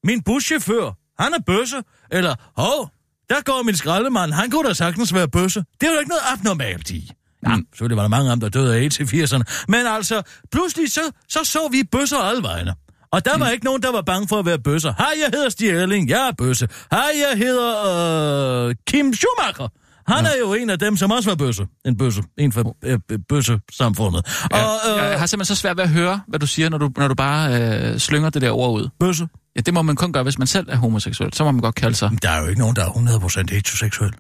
Min 0.04 0.22
buschauffør, 0.24 0.92
han 1.24 1.34
er 1.34 1.40
bøsse. 1.46 1.78
Eller, 2.12 2.36
hov, 2.58 2.90
der 3.30 3.42
går 3.42 3.64
min 3.64 3.76
skraldemand, 3.76 4.32
han 4.32 4.52
kunne 4.52 4.68
da 4.70 4.74
sagtens 4.74 5.14
være 5.14 5.28
bøsse. 5.28 5.64
Det 5.82 5.88
er 5.88 5.94
jo 5.94 6.00
ikke 6.00 6.10
noget 6.10 6.22
abnormalt 6.34 6.90
i. 6.92 7.12
Ja, 7.48 7.56
Mm. 7.56 7.66
selvfølgelig 7.74 7.96
var 7.98 8.04
der 8.04 8.10
mange 8.10 8.32
af 8.32 8.36
dem, 8.36 8.42
der 8.42 8.50
døde 8.50 8.76
af 8.76 8.80
AIDS 8.80 9.00
i 9.00 9.04
80'erne. 9.04 9.66
Men 9.68 9.88
altså, 9.88 10.22
pludselig 10.52 10.92
så 10.92 11.02
så, 11.30 11.40
så 11.44 11.60
vi 11.72 11.84
bøsser 11.92 12.18
alle 12.18 12.44
vegne. 12.44 12.74
Og 13.12 13.26
der 13.26 13.38
var 13.38 13.46
Mm. 13.46 13.52
ikke 13.54 13.66
nogen, 13.66 13.82
der 13.84 13.92
var 13.92 14.02
bange 14.02 14.28
for 14.28 14.40
at 14.40 14.46
være 14.46 14.60
bøsser. 14.60 14.94
Hej, 14.98 15.14
jeg 15.24 15.30
hedder 15.34 15.50
Stig 15.50 15.70
Erling, 15.70 16.10
jeg 16.10 16.28
er 16.28 16.32
bøsse. 16.38 16.68
Hej, 16.92 17.12
jeg 17.30 17.38
hedder 17.38 18.66
øh, 18.68 18.76
Kim 18.88 19.14
Schumacher. 19.14 19.68
Han 20.10 20.26
er 20.26 20.36
jo 20.40 20.54
en 20.54 20.70
af 20.70 20.80
dem, 20.80 20.98
som 20.98 21.12
også 21.12 21.30
var 21.30 21.36
bøsse. 21.36 21.68
En 21.86 21.98
bøsse. 21.98 22.24
En 22.38 22.52
for 22.52 22.78
øh, 22.84 23.00
bøsse-samfundet. 23.30 24.22
Ja, 24.52 24.64
Og 24.66 24.74
øh, 24.90 25.10
jeg 25.12 25.20
har 25.20 25.26
simpelthen 25.26 25.56
så 25.56 25.62
svært 25.62 25.78
ved 25.78 25.84
at 25.84 25.90
høre, 25.90 26.22
hvad 26.28 26.40
du 26.40 26.48
siger, 26.48 26.70
når 26.70 26.78
du, 26.78 26.92
når 26.98 27.08
du 27.08 27.16
bare 27.16 27.62
øh, 27.92 27.98
slynger 28.00 28.30
det 28.30 28.42
der 28.42 28.52
ord 28.52 28.82
ud. 28.82 28.90
bøsse. 29.00 29.28
Ja, 29.56 29.62
det 29.62 29.74
må 29.74 29.82
man 29.82 29.96
kun 29.96 30.14
gøre, 30.14 30.24
hvis 30.24 30.38
man 30.38 30.48
selv 30.48 30.68
er 30.70 30.76
homoseksuel. 30.76 31.34
Så 31.34 31.44
må 31.44 31.52
man 31.52 31.62
godt 31.62 31.76
kalde 31.76 31.96
sig. 31.96 32.12
Der 32.22 32.30
er 32.30 32.42
jo 32.42 32.48
ikke 32.48 32.60
nogen, 32.60 32.76
der 32.76 32.86
er 32.86 32.90
100% 32.90 33.56
heteroseksuel. 33.56 34.12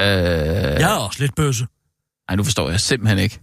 Øh, 0.00 0.06
Jeg 0.80 0.90
er 0.94 0.98
også 0.98 1.20
lidt 1.22 1.34
bøsse. 1.34 1.66
Nej, 2.30 2.36
nu 2.36 2.44
forstår 2.44 2.70
jeg 2.70 2.80
simpelthen 2.80 3.18
ikke. 3.18 3.40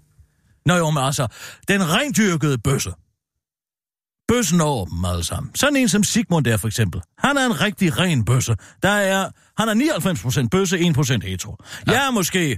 Nå 0.65 0.75
jo, 0.75 0.89
men 0.89 1.03
altså, 1.03 1.27
den 1.67 1.81
rendyrkede 1.93 2.57
bøsse. 2.57 2.91
Bøssen 4.31 4.61
over 4.61 4.85
dem 4.85 5.05
alle 5.05 5.23
sammen. 5.23 5.55
Sådan 5.55 5.75
en 5.75 5.89
som 5.89 6.03
Sigmund 6.03 6.45
der 6.45 6.57
for 6.57 6.67
eksempel. 6.67 7.01
Han 7.17 7.37
er 7.37 7.45
en 7.45 7.61
rigtig 7.61 7.97
ren 7.99 8.25
bøsse. 8.25 8.55
Der 8.83 8.89
er, 8.89 9.29
han 9.57 9.69
er 9.81 10.43
99% 10.43 10.47
bøsse, 10.47 10.77
1% 10.77 11.27
hetero. 11.27 11.57
Ja. 11.87 11.91
Jeg 11.91 12.07
er 12.07 12.11
måske, 12.11 12.57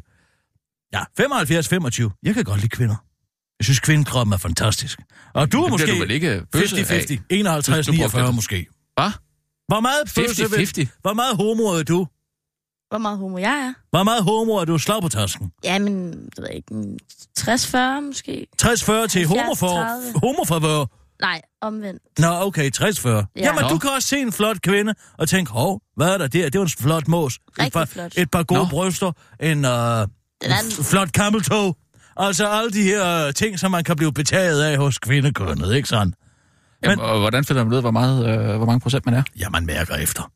ja, 0.94 1.00
75-25. 1.22 2.20
Jeg 2.24 2.34
kan 2.34 2.44
godt 2.44 2.58
lide 2.60 2.70
kvinder. 2.70 2.96
Jeg 3.60 3.66
synes, 3.66 3.80
kvindekroppen 3.80 4.34
er 4.34 4.38
fantastisk. 4.38 5.00
Og 5.34 5.52
du 5.52 5.58
er 5.60 5.64
Det 5.64 5.72
måske 5.72 5.92
du 5.92 6.00
vel 6.00 6.12
ikke 6.12 6.42
bøsse 6.52 6.78
af? 6.78 6.84
50-50. 6.84 7.18
51 7.30 7.86
Du- 7.86 7.92
du 7.92 7.98
brugte 7.98 8.18
49 8.18 8.28
det. 8.28 8.36
måske. 8.36 8.68
Hvad? 8.98 9.12
Hvor 9.68 9.80
meget 9.80 10.02
bøsse 10.16 10.44
50-50? 10.44 10.78
vil, 10.78 10.90
Hvor 11.02 11.14
meget 11.14 11.36
homo 11.36 11.64
er 11.64 11.84
du? 11.84 12.08
Hvor 12.90 12.98
meget 12.98 13.18
homo 13.18 13.38
jeg 13.38 13.58
er? 13.68 13.74
Hvor 13.90 14.04
meget 14.04 14.24
homo 14.24 14.52
er 14.54 14.66
du? 14.66 14.78
Slag 14.78 15.02
på 15.02 15.10
tasken. 15.10 15.52
Jamen, 15.64 16.12
det 16.12 16.38
ved 16.38 16.46
jeg 16.48 16.56
ikke, 16.56 16.74
en 16.74 17.00
60-40 17.40 18.00
måske? 18.02 18.48
60-40 18.62 19.08
til 19.08 19.26
70-30. 19.26 19.28
homofor, 19.28 20.20
homofavør. 20.20 20.86
Nej, 21.24 21.42
omvendt. 21.62 22.20
Nå, 22.20 22.28
okay, 22.28 22.72
60-40. 22.78 22.82
Ja. 23.10 23.16
Ja. 23.16 23.24
Jamen, 23.38 23.62
Nå. 23.62 23.68
du 23.70 23.78
kan 23.78 23.90
også 23.90 24.08
se 24.08 24.18
en 24.20 24.32
flot 24.32 24.62
kvinde 24.62 24.94
og 25.18 25.30
tænke, 25.30 25.52
hov, 25.52 25.82
hvad 25.96 26.08
er 26.14 26.18
der 26.18 26.28
der? 26.28 26.50
Det 26.50 26.60
var 26.60 26.66
en 26.66 26.72
flot 26.80 27.08
mås. 27.08 27.36
et 27.36 27.42
Rigtig 27.60 27.74
par, 27.74 27.86
flot. 27.86 28.14
Et 28.18 28.32
par 28.32 28.44
gode 28.44 28.60
Nå. 28.60 28.66
bryster, 28.70 29.12
en, 29.40 29.58
uh, 29.58 29.62
Den 29.62 29.66
er 29.66 30.08
en 30.46 30.52
f- 30.72 30.84
flot 30.92 31.12
kammeltog. 31.12 31.78
Altså 32.18 32.48
alle 32.48 32.72
de 32.72 32.84
her 32.84 33.28
uh, 33.28 33.34
ting, 33.34 33.60
som 33.60 33.72
man 33.72 33.84
kan 33.84 33.96
blive 33.96 34.14
betaget 34.14 34.64
af 34.64 34.78
hos 34.78 35.00
kvindekønnet, 35.00 35.76
ikke 35.76 35.90
sådan? 35.90 36.14
Jamen, 36.84 37.00
og 37.00 37.20
hvordan 37.20 37.46
finder 37.46 37.64
man 37.64 37.72
ud 37.72 37.78
af, 37.78 37.84
hvor, 37.84 37.92
meget, 37.92 38.28
øh, 38.50 38.58
hvor 38.58 38.66
mange 38.66 38.80
procent 38.80 39.06
man 39.06 39.16
er? 39.16 39.24
Ja, 39.40 39.50
man 39.50 39.66
mærker 39.66 39.96
efter. 39.96 40.32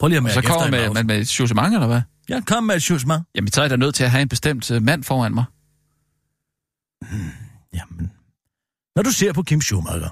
Prøv 0.00 0.08
lige 0.08 0.16
at 0.16 0.22
mærke 0.22 0.34
Så 0.34 0.42
kommer 0.42 0.64
efter. 0.66 0.78
med, 0.80 0.94
man 0.94 1.06
med 1.06 1.18
et 1.20 1.40
eller 1.40 1.86
hvad? 1.86 2.00
Ja, 2.28 2.40
kom 2.40 2.64
med 2.64 2.76
et 2.76 2.82
sjusmad. 2.82 3.20
Jamen, 3.34 3.52
så 3.52 3.60
er 3.60 3.64
jeg 3.64 3.70
da 3.70 3.76
nødt 3.76 3.94
til 3.94 4.04
at 4.04 4.10
have 4.10 4.22
en 4.22 4.28
bestemt 4.28 4.70
øh, 4.70 4.82
mand 4.82 5.04
foran 5.04 5.34
mig. 5.34 5.44
Jamen, 7.74 8.12
når 8.98 9.02
du 9.02 9.12
ser 9.12 9.32
på 9.32 9.42
Kim 9.42 9.60
Schumacher, 9.60 10.10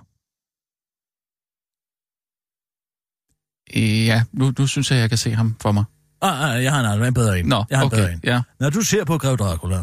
Ja, 4.06 4.24
nu, 4.32 4.52
nu 4.58 4.66
synes 4.66 4.90
jeg, 4.90 4.98
jeg 4.98 5.08
kan 5.08 5.18
se 5.18 5.34
ham 5.34 5.56
for 5.62 5.72
mig. 5.72 5.84
ah, 6.22 6.50
ah, 6.54 6.64
jeg 6.64 6.72
har 6.72 6.80
en 6.80 6.86
anden, 6.86 7.06
en 7.08 7.14
bedre 7.14 7.38
en. 7.38 7.46
Nå, 7.46 7.64
jeg 7.70 7.78
har 7.78 7.84
en 7.84 7.90
bedre 7.90 8.02
okay, 8.04 8.12
en. 8.14 8.20
ja. 8.24 8.42
Når 8.60 8.70
du 8.70 8.80
ser 8.80 9.04
på 9.04 9.18
Grev 9.18 9.36
Dracula, 9.36 9.76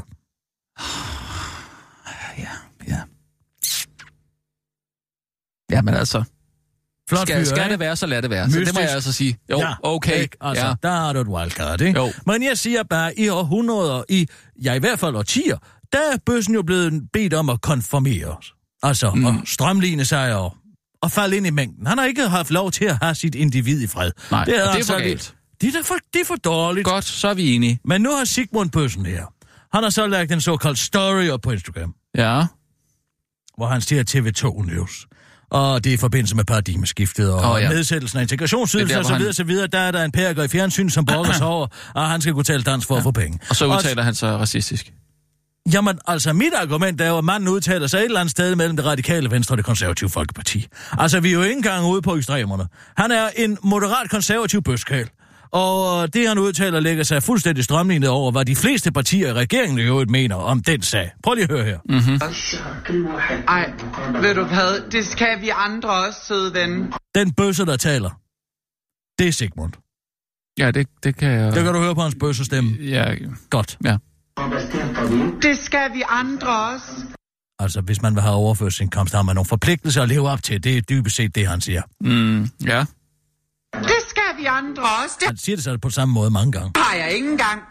Ja, 2.38 2.50
ja. 2.88 3.02
Ja, 5.72 5.82
men 5.82 5.94
altså, 5.94 6.24
flot 7.10 7.22
skal, 7.28 7.39
fyr, 7.39 7.46
skal 7.46 7.70
det 7.70 7.80
være, 7.80 7.96
så 7.96 8.06
lad 8.06 8.22
det 8.22 8.30
være. 8.30 8.52
Så 8.52 8.60
det 8.60 8.60
må 8.60 8.62
Mystisk. 8.72 8.80
jeg 8.82 8.92
altså 8.92 9.12
sige. 9.13 9.38
Jo, 9.52 9.58
ja, 9.60 9.74
okay. 9.84 10.22
Ikke? 10.22 10.38
Altså, 10.42 10.66
ja. 10.66 10.74
der 10.84 10.89
har 10.92 11.13
du 11.13 11.20
et 11.22 11.28
wildcard, 11.28 11.82
ikke? 11.82 12.00
Jo. 12.00 12.12
Men 12.26 12.44
jeg 12.44 12.58
siger 12.58 12.84
bare, 12.84 13.20
i 13.20 13.30
århundreder, 13.30 14.04
i, 14.10 14.28
ja 14.63 14.74
i 14.74 14.80
hvert 14.80 15.00
fald 15.00 15.16
årtier, 15.16 15.58
der 15.94 16.00
er 16.13 16.18
bøssen 16.26 16.54
jo 16.56 16.62
blevet 16.63 17.12
bedt 17.13 17.34
om 17.34 17.50
at 17.50 17.62
konformere 17.62 18.26
os. 18.38 18.54
Altså, 18.84 19.12
mm. 19.15 19.26
at 19.26 19.34
strømligne 19.46 20.06
sig 20.06 20.36
og, 20.36 20.54
og 21.02 21.12
falde 21.12 21.38
ind 21.38 21.48
i 21.48 21.50
mængden. 21.50 21.88
Han 21.88 21.98
har 21.98 22.06
ikke 22.06 22.28
haft 22.30 22.52
lov 22.52 22.72
til 22.72 22.86
at 22.86 22.98
have 23.02 23.15
sit 23.15 23.36
individ 23.36 23.82
i 23.82 23.88
fred. 23.88 24.12
Nej, 24.32 24.39
og 24.39 24.46
det 24.46 24.58
er 24.58 24.69
altså 24.69 24.93
for 24.93 25.00
galt. 25.00 25.36
Det 25.62 25.76
er 25.76 25.84
for, 25.84 25.96
det 26.13 26.22
er 26.22 26.26
for 26.26 26.36
dårligt. 26.36 26.86
Godt, 26.86 27.06
så 27.06 27.28
er 27.28 27.34
vi 27.34 27.56
enige. 27.56 27.80
Men 27.86 28.02
nu 28.02 28.12
har 28.12 28.26
Sigmund 28.26 28.69
Bøssen 28.72 29.06
her. 29.06 29.26
Han 29.74 29.84
har 29.84 29.89
så 29.89 30.08
lagt 30.08 30.32
en 30.32 30.41
såkaldt 30.41 30.80
story 30.80 31.30
op 31.30 31.41
på 31.41 31.52
Instagram, 31.52 31.93
Ja. 32.17 32.46
hvor 33.58 33.67
han 33.67 33.82
siger 33.82 34.04
TV2 34.10 34.65
News. 34.74 35.08
Og 35.52 35.84
det 35.84 35.89
er 35.89 35.93
i 35.93 35.98
forbindelse 35.98 36.36
med 36.36 36.43
paradigmeskiftet 36.46 37.34
og 37.34 37.52
oh, 37.52 37.62
ja. 37.62 37.69
nedsættelsen 37.69 38.19
af 38.19 38.28
Det 38.28 38.41
er 38.41 38.46
og 38.46 38.50
hvor 38.80 39.15
videre, 39.17 39.24
han- 39.24 39.34
så 39.34 39.43
videre. 39.43 39.67
Der 39.67 39.80
er 39.80 39.91
der 39.91 40.04
en 40.04 40.12
pæreker 40.12 40.43
i 40.43 40.48
fjernsyn, 40.48 40.89
som 40.89 41.06
brokker 41.06 41.34
sig 41.34 41.46
over, 41.48 41.67
og 41.96 42.10
han 42.10 42.22
skal 42.22 42.34
kunne 42.34 42.43
tale 42.43 42.63
dansk 42.63 42.88
for 42.88 42.96
ja. 42.96 43.00
at 43.00 43.04
få 43.04 43.12
penge. 43.12 43.39
Og 43.50 43.56
så 43.56 43.65
udtaler 43.65 44.04
han 44.04 44.15
sig 44.15 44.38
racistisk. 44.39 44.93
Jamen, 45.73 45.99
altså, 46.08 46.34
mit 46.34 46.54
argument 46.54 47.02
er 47.02 47.10
jo, 47.10 47.17
at 47.17 47.23
manden 47.23 47.49
udtaler 47.49 47.88
sig 47.88 47.97
et 47.97 48.04
eller 48.06 48.19
andet 48.19 48.32
sted 48.32 48.56
mellem 48.56 48.76
det 48.76 48.86
radikale 48.86 49.32
venstre 49.32 49.54
og 49.54 49.58
det 49.58 49.65
konservative 49.65 50.10
folkeparti. 50.10 50.67
Altså, 50.91 51.19
vi 51.19 51.30
er 51.30 51.34
jo 51.34 51.41
ikke 51.41 51.54
engang 51.58 51.86
ude 51.86 52.02
på 52.02 52.15
ekstremerne. 52.15 52.67
Han 52.97 53.12
er 53.12 53.30
en 53.36 53.58
moderat 53.63 54.10
konservativ 54.10 54.62
bøskal. 54.62 55.10
Og 55.52 56.13
det, 56.13 56.28
han 56.28 56.38
udtaler, 56.38 56.80
lægger 56.80 57.04
sig 57.04 57.23
fuldstændig 57.23 57.63
strømlignet 57.63 58.10
over, 58.10 58.32
hvad 58.32 58.45
de 58.45 58.56
fleste 58.56 58.91
partier 58.91 59.28
i 59.28 59.34
regeringen 59.34 59.80
i 59.80 59.82
øvrigt 59.82 60.10
mener 60.10 60.36
om 60.36 60.60
den 60.63 60.82
sag. 60.82 61.12
Prøv 61.23 61.34
lige 61.34 61.43
at 61.43 61.52
høre 61.52 61.65
her. 61.65 61.80
Mm. 61.89 62.21
Ej, 63.47 63.71
ved 64.21 64.36
du 64.36 64.43
hvad? 64.43 64.91
Det 64.91 65.06
skal 65.06 65.41
vi 65.41 65.49
andre 65.49 65.89
også, 65.89 66.19
søde 66.28 66.54
ven. 66.54 66.93
Den 67.15 67.32
bøsse, 67.32 67.65
der 67.65 67.78
taler, 67.78 68.10
det 69.19 69.28
er 69.28 69.32
Sigmund. 69.32 69.73
Ja, 70.58 70.71
det, 70.71 70.88
det 71.04 71.15
kan 71.15 71.32
jeg... 71.32 71.54
Det 71.56 71.63
kan 71.63 71.73
du 71.73 71.80
høre 71.80 71.95
på 71.95 72.02
hans 72.02 72.15
bøssestemme. 72.19 72.71
Ja, 72.80 73.15
Godt. 73.49 73.78
ja. 73.86 73.97
Det 75.41 75.58
skal 75.58 75.93
vi 75.93 76.04
andre 76.10 76.48
også. 76.74 76.91
Altså, 77.60 77.82
hvis 77.82 78.02
man 78.02 78.13
vil 78.15 78.22
have 78.22 78.36
overførselsindkomst, 78.36 79.13
har 79.13 79.22
man 79.22 79.36
nogle 79.36 79.46
forpligtelser 79.48 80.02
at 80.02 80.10
leve 80.10 80.30
op 80.30 80.43
til. 80.43 80.63
Det 80.63 80.78
er 80.78 80.82
dybest 80.82 81.15
set 81.15 81.36
det, 81.36 81.48
han 81.48 81.62
siger. 81.62 81.82
Mm, 82.02 82.50
ja. 82.65 82.86
Det 83.74 83.96
skal 84.10 84.24
vi 84.39 84.46
andre 84.46 84.84
også. 84.84 85.15
Det 85.19 85.28
Han 85.28 85.38
siger 85.38 85.56
det 85.56 85.63
så 85.63 85.78
på 85.78 85.89
samme 85.89 86.13
måde 86.13 86.32
mange 86.32 86.52
gange. 86.52 86.72
har 86.78 86.96
jeg 86.96 87.12
ikke 87.13 87.32
engang. 87.32 87.62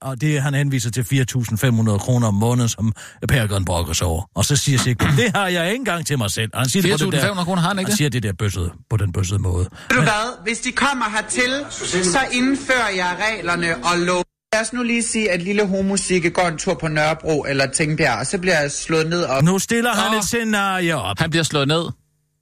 Og 0.00 0.20
det, 0.20 0.42
han 0.42 0.54
henviser 0.54 0.90
til 0.90 1.02
4.500 1.02 1.98
kroner 1.98 2.26
om 2.28 2.34
måneden, 2.34 2.68
som 2.68 2.92
Pergon 3.28 3.64
brokker 3.64 3.92
sig 3.92 4.06
over. 4.06 4.22
Og 4.34 4.44
så 4.44 4.56
siger 4.56 4.78
Sigmund, 4.78 5.16
det 5.16 5.36
har 5.36 5.48
jeg 5.48 5.66
ikke 5.66 5.76
engang 5.78 6.06
til 6.06 6.18
mig 6.18 6.30
selv. 6.30 6.50
Og 6.54 6.60
han 6.60 6.68
siger 6.68 6.82
det 6.96 7.06
på 7.06 7.10
den 7.10 7.20
4.500 7.20 7.26
der, 7.26 7.44
kroner 7.44 7.62
har 7.62 7.68
han 7.68 7.78
ikke 7.78 7.86
han 7.88 7.90
det? 7.90 7.96
siger 7.98 8.10
det 8.10 8.22
der 8.22 8.32
bøssede, 8.32 8.72
på 8.90 8.96
den 8.96 9.12
bøssede 9.12 9.42
måde. 9.42 9.64
Ved 9.90 9.96
du 9.96 10.02
hvad? 10.02 10.42
Hvis 10.44 10.58
de 10.58 10.72
kommer 10.72 11.04
hertil, 11.10 11.64
så 12.04 12.18
indfører 12.32 12.88
jeg 12.96 13.16
reglerne 13.28 13.76
og 13.76 13.98
lov. 13.98 14.22
Lad 14.54 14.60
os 14.60 14.72
nu 14.72 14.82
lige 14.82 15.02
sige, 15.02 15.30
at 15.30 15.42
lille 15.42 15.66
homosikke 15.66 16.30
går 16.30 16.42
en 16.42 16.58
tur 16.58 16.74
på 16.74 16.88
Nørrebro 16.88 17.44
eller 17.48 17.66
Tingbjerg, 17.66 18.18
og 18.18 18.26
så 18.26 18.38
bliver 18.38 18.60
jeg 18.60 18.70
slået 18.72 19.08
ned 19.08 19.22
og 19.22 19.44
Nu 19.44 19.58
stiller 19.58 19.92
han 19.94 20.12
Nå. 20.12 20.18
et 20.18 20.24
scenarie 20.24 20.96
op. 20.96 21.18
Han 21.18 21.30
bliver 21.30 21.42
slået 21.42 21.68
ned. 21.68 21.84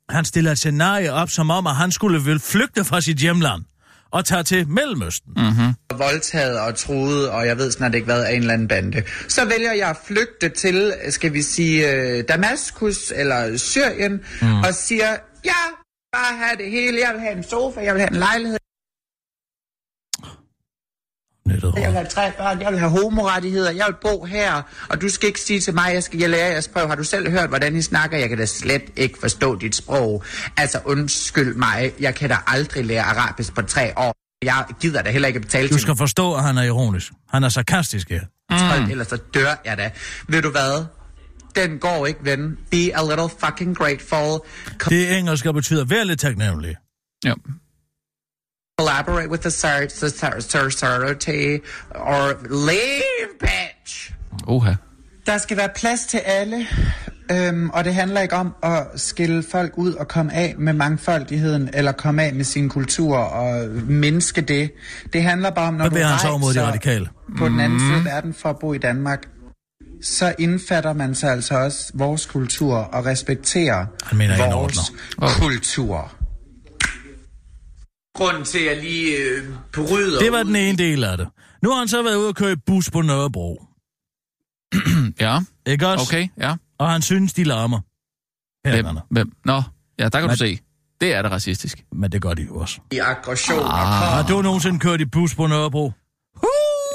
Han 0.09 0.25
stiller 0.25 0.53
et 0.53 0.59
scenarie 0.59 1.13
op, 1.13 1.31
som 1.31 1.51
om, 1.51 1.67
at 1.67 1.77
han 1.77 1.93
skulle 1.93 2.25
vel 2.25 2.41
flygte 2.41 2.85
fra 2.85 3.01
sit 3.01 3.17
hjemland 3.17 3.63
og 4.13 4.25
tage 4.25 4.43
til 4.43 4.69
Mellemøsten. 4.69 5.33
Mm. 5.37 5.99
voldtaget 5.99 6.61
og 6.61 6.77
truet, 6.77 7.31
og 7.31 7.47
jeg 7.47 7.59
ved 7.59 7.71
snart 7.71 7.95
ikke 7.95 8.05
hvad, 8.05 8.25
af 8.25 8.33
en 8.33 8.41
eller 8.41 8.55
anden 8.55 8.69
bande. 8.69 9.03
Så 9.29 9.45
vælger 9.45 9.73
jeg 9.73 9.89
at 9.91 9.97
flygte 10.07 10.49
til, 10.49 10.95
skal 11.11 11.33
vi 11.33 11.43
sige, 11.43 11.93
øh, 11.93 12.25
Damaskus 12.29 13.13
eller 13.17 13.57
Syrien, 13.57 14.21
mm. 14.43 14.61
og 14.61 14.75
siger, 14.75 15.11
ja, 15.45 15.63
bare 16.13 16.37
have 16.37 16.57
det 16.57 16.71
hele. 16.71 16.99
Jeg 17.07 17.11
vil 17.13 17.21
have 17.21 17.37
en 17.37 17.45
sofa, 17.45 17.81
jeg 17.81 17.95
vil 17.95 18.01
have 18.01 18.11
en 18.11 18.19
lejlighed, 18.19 18.59
Nettet 21.53 21.75
jeg 21.77 21.89
vil 21.89 21.93
have 21.93 22.07
tre 22.07 22.33
børn, 22.39 22.61
jeg 22.61 22.71
vil 22.71 22.79
have 22.79 22.91
homorettigheder, 22.91 23.71
jeg 23.71 23.87
vil 23.89 23.97
bo 24.03 24.25
her, 24.25 24.63
og 24.89 25.01
du 25.03 25.09
skal 25.09 25.27
ikke 25.27 25.41
sige 25.41 25.61
til 25.61 25.75
mig, 25.75 25.91
jeg 25.95 26.03
skal 26.03 26.21
jeg 26.21 26.31
lære 26.31 26.47
jeres 26.51 26.65
sprog. 26.65 26.89
Har 26.89 26.95
du 26.95 27.05
selv 27.05 27.31
hørt, 27.31 27.49
hvordan 27.49 27.77
I 27.77 27.83
snakker? 27.83 28.19
Jeg 28.19 28.29
kan 28.29 28.39
da 28.39 28.47
slet 28.47 28.83
ikke 28.97 29.19
forstå 29.21 29.57
dit 29.57 29.77
sprog. 29.77 30.25
Altså, 30.57 30.81
undskyld 30.85 31.55
mig, 31.55 31.93
jeg 32.01 32.15
kan 32.15 32.29
da 32.29 32.37
aldrig 32.47 32.85
lære 32.85 33.03
arabisk 33.03 33.55
på 33.55 33.63
tre 33.63 33.93
år. 33.99 34.15
Jeg 34.45 34.65
gider 34.81 35.03
da 35.03 35.11
heller 35.11 35.29
ikke 35.29 35.41
betale 35.41 35.69
Du 35.69 35.75
til 35.75 35.81
skal 35.81 35.97
forstå, 35.97 36.35
at 36.35 36.43
han 36.43 36.59
er 36.59 36.63
ironisk. 36.63 37.13
Han 37.31 37.45
er 37.45 37.49
sarkastisk 37.49 38.09
her. 38.09 38.21
mm. 38.81 38.91
ellers 38.91 39.07
så 39.09 39.19
dør 39.35 39.55
jeg 39.65 39.79
da. 39.79 39.91
Ved 40.29 40.43
du 40.43 40.51
hvad? 40.51 40.85
Den 41.57 41.79
går 41.79 42.07
ikke, 42.07 42.21
ven. 42.23 42.59
Be 42.71 42.77
a 42.77 43.03
little 43.03 43.29
fucking 43.39 43.77
grateful. 43.77 44.41
Det 44.89 45.19
engelsk 45.19 45.47
og 45.47 45.55
betyder 45.55 45.85
vær 45.85 46.05
lidt 46.05 46.21
taknemmelig. 46.21 46.77
Ja. 47.25 47.33
Collaborate 48.79 49.31
with 49.31 49.43
the 49.43 49.51
society 49.51 51.59
or 51.95 52.35
leave, 52.51 53.29
bitch. 53.41 54.13
Oha. 54.47 54.73
Der 55.27 55.39
skal 55.39 55.57
være 55.57 55.69
plads 55.77 56.07
til 56.07 56.19
alle, 56.19 56.67
øhm, 57.31 57.71
og 57.71 57.85
det 57.85 57.95
handler 57.95 58.21
ikke 58.21 58.35
om 58.37 58.55
at 58.63 58.87
skille 58.97 59.45
folk 59.51 59.73
ud 59.79 59.93
og 59.95 60.09
komme 60.09 60.35
af 60.35 60.55
med 60.59 60.73
mangfoldigheden, 60.73 61.71
eller 61.75 61.93
komme 61.93 62.23
af 62.23 62.35
med 62.35 62.45
sin 62.45 62.69
kultur 62.69 63.17
og 63.17 63.69
mindske 63.87 64.41
det. 64.41 64.71
Det 65.13 65.23
handler 65.23 65.51
bare 65.51 65.69
om, 65.69 65.75
når 65.75 65.89
Hvad 65.89 66.01
du 66.03 66.07
han 66.07 66.19
så 66.19 66.39
mod 66.39 66.55
de 66.55 66.63
radikale? 66.63 67.09
på 67.39 67.49
den 67.49 67.61
anden 67.61 67.81
side 67.81 67.95
af 67.99 68.05
verden 68.05 68.35
for 68.35 68.51
at 68.51 68.59
bo 68.59 68.73
i 68.73 68.79
Danmark, 68.79 69.19
så 70.03 70.35
indfatter 70.39 70.93
man 70.93 71.15
så 71.15 71.27
altså 71.27 71.55
også 71.55 71.91
vores 71.95 72.27
kultur 72.27 72.77
og 72.77 73.07
respekterer 73.07 73.87
Han 74.05 74.19
mener 74.19 74.37
vores 74.55 74.79
indordner. 74.79 75.39
kultur. 75.41 76.13
Grunden 78.15 78.45
til, 78.45 78.59
at 78.59 78.67
jeg 78.77 78.83
lige 78.85 79.17
øh, 79.17 79.45
bryder 79.75 80.19
Det 80.21 80.33
var 80.33 80.39
ud 80.41 80.45
den 80.45 80.57
ene 80.57 80.79
del 80.79 81.05
af 81.05 81.17
det. 81.19 81.29
Nu 81.63 81.71
har 81.71 81.79
han 81.79 81.89
så 81.89 82.03
været 82.03 82.17
ude 82.17 82.29
og 82.29 82.35
køre 82.35 82.57
bus 82.67 82.91
på 82.91 83.03
Nørrebro. 83.03 83.63
Ja, 85.21 85.39
Ikke 85.67 85.89
også? 85.89 86.05
okay, 86.09 86.29
ja. 86.41 86.55
Og 86.79 86.91
han 86.91 87.03
synes, 87.03 87.33
de 87.33 87.45
larmer. 87.45 87.81
Hvem? 88.69 88.87
Hvem? 89.11 89.33
Nå, 89.45 89.63
ja, 89.99 90.05
der 90.05 90.11
kan 90.11 90.23
Men- 90.23 90.31
du 90.31 90.37
se. 90.37 90.59
Det 91.01 91.15
er 91.15 91.23
da 91.23 91.29
racistisk. 91.29 91.85
Men 91.93 92.13
det 92.13 92.23
gør 92.23 92.35
de 92.35 92.43
jo 92.43 92.57
også. 92.57 92.81
i 92.93 92.99
aggression 92.99 93.59
og 93.59 93.73
Har 93.73 94.27
du 94.29 94.43
nogensinde 94.43 94.79
kørt 94.79 95.01
i 95.01 95.05
bus 95.05 95.35
på 95.35 95.47
Nørrebro? 95.47 95.93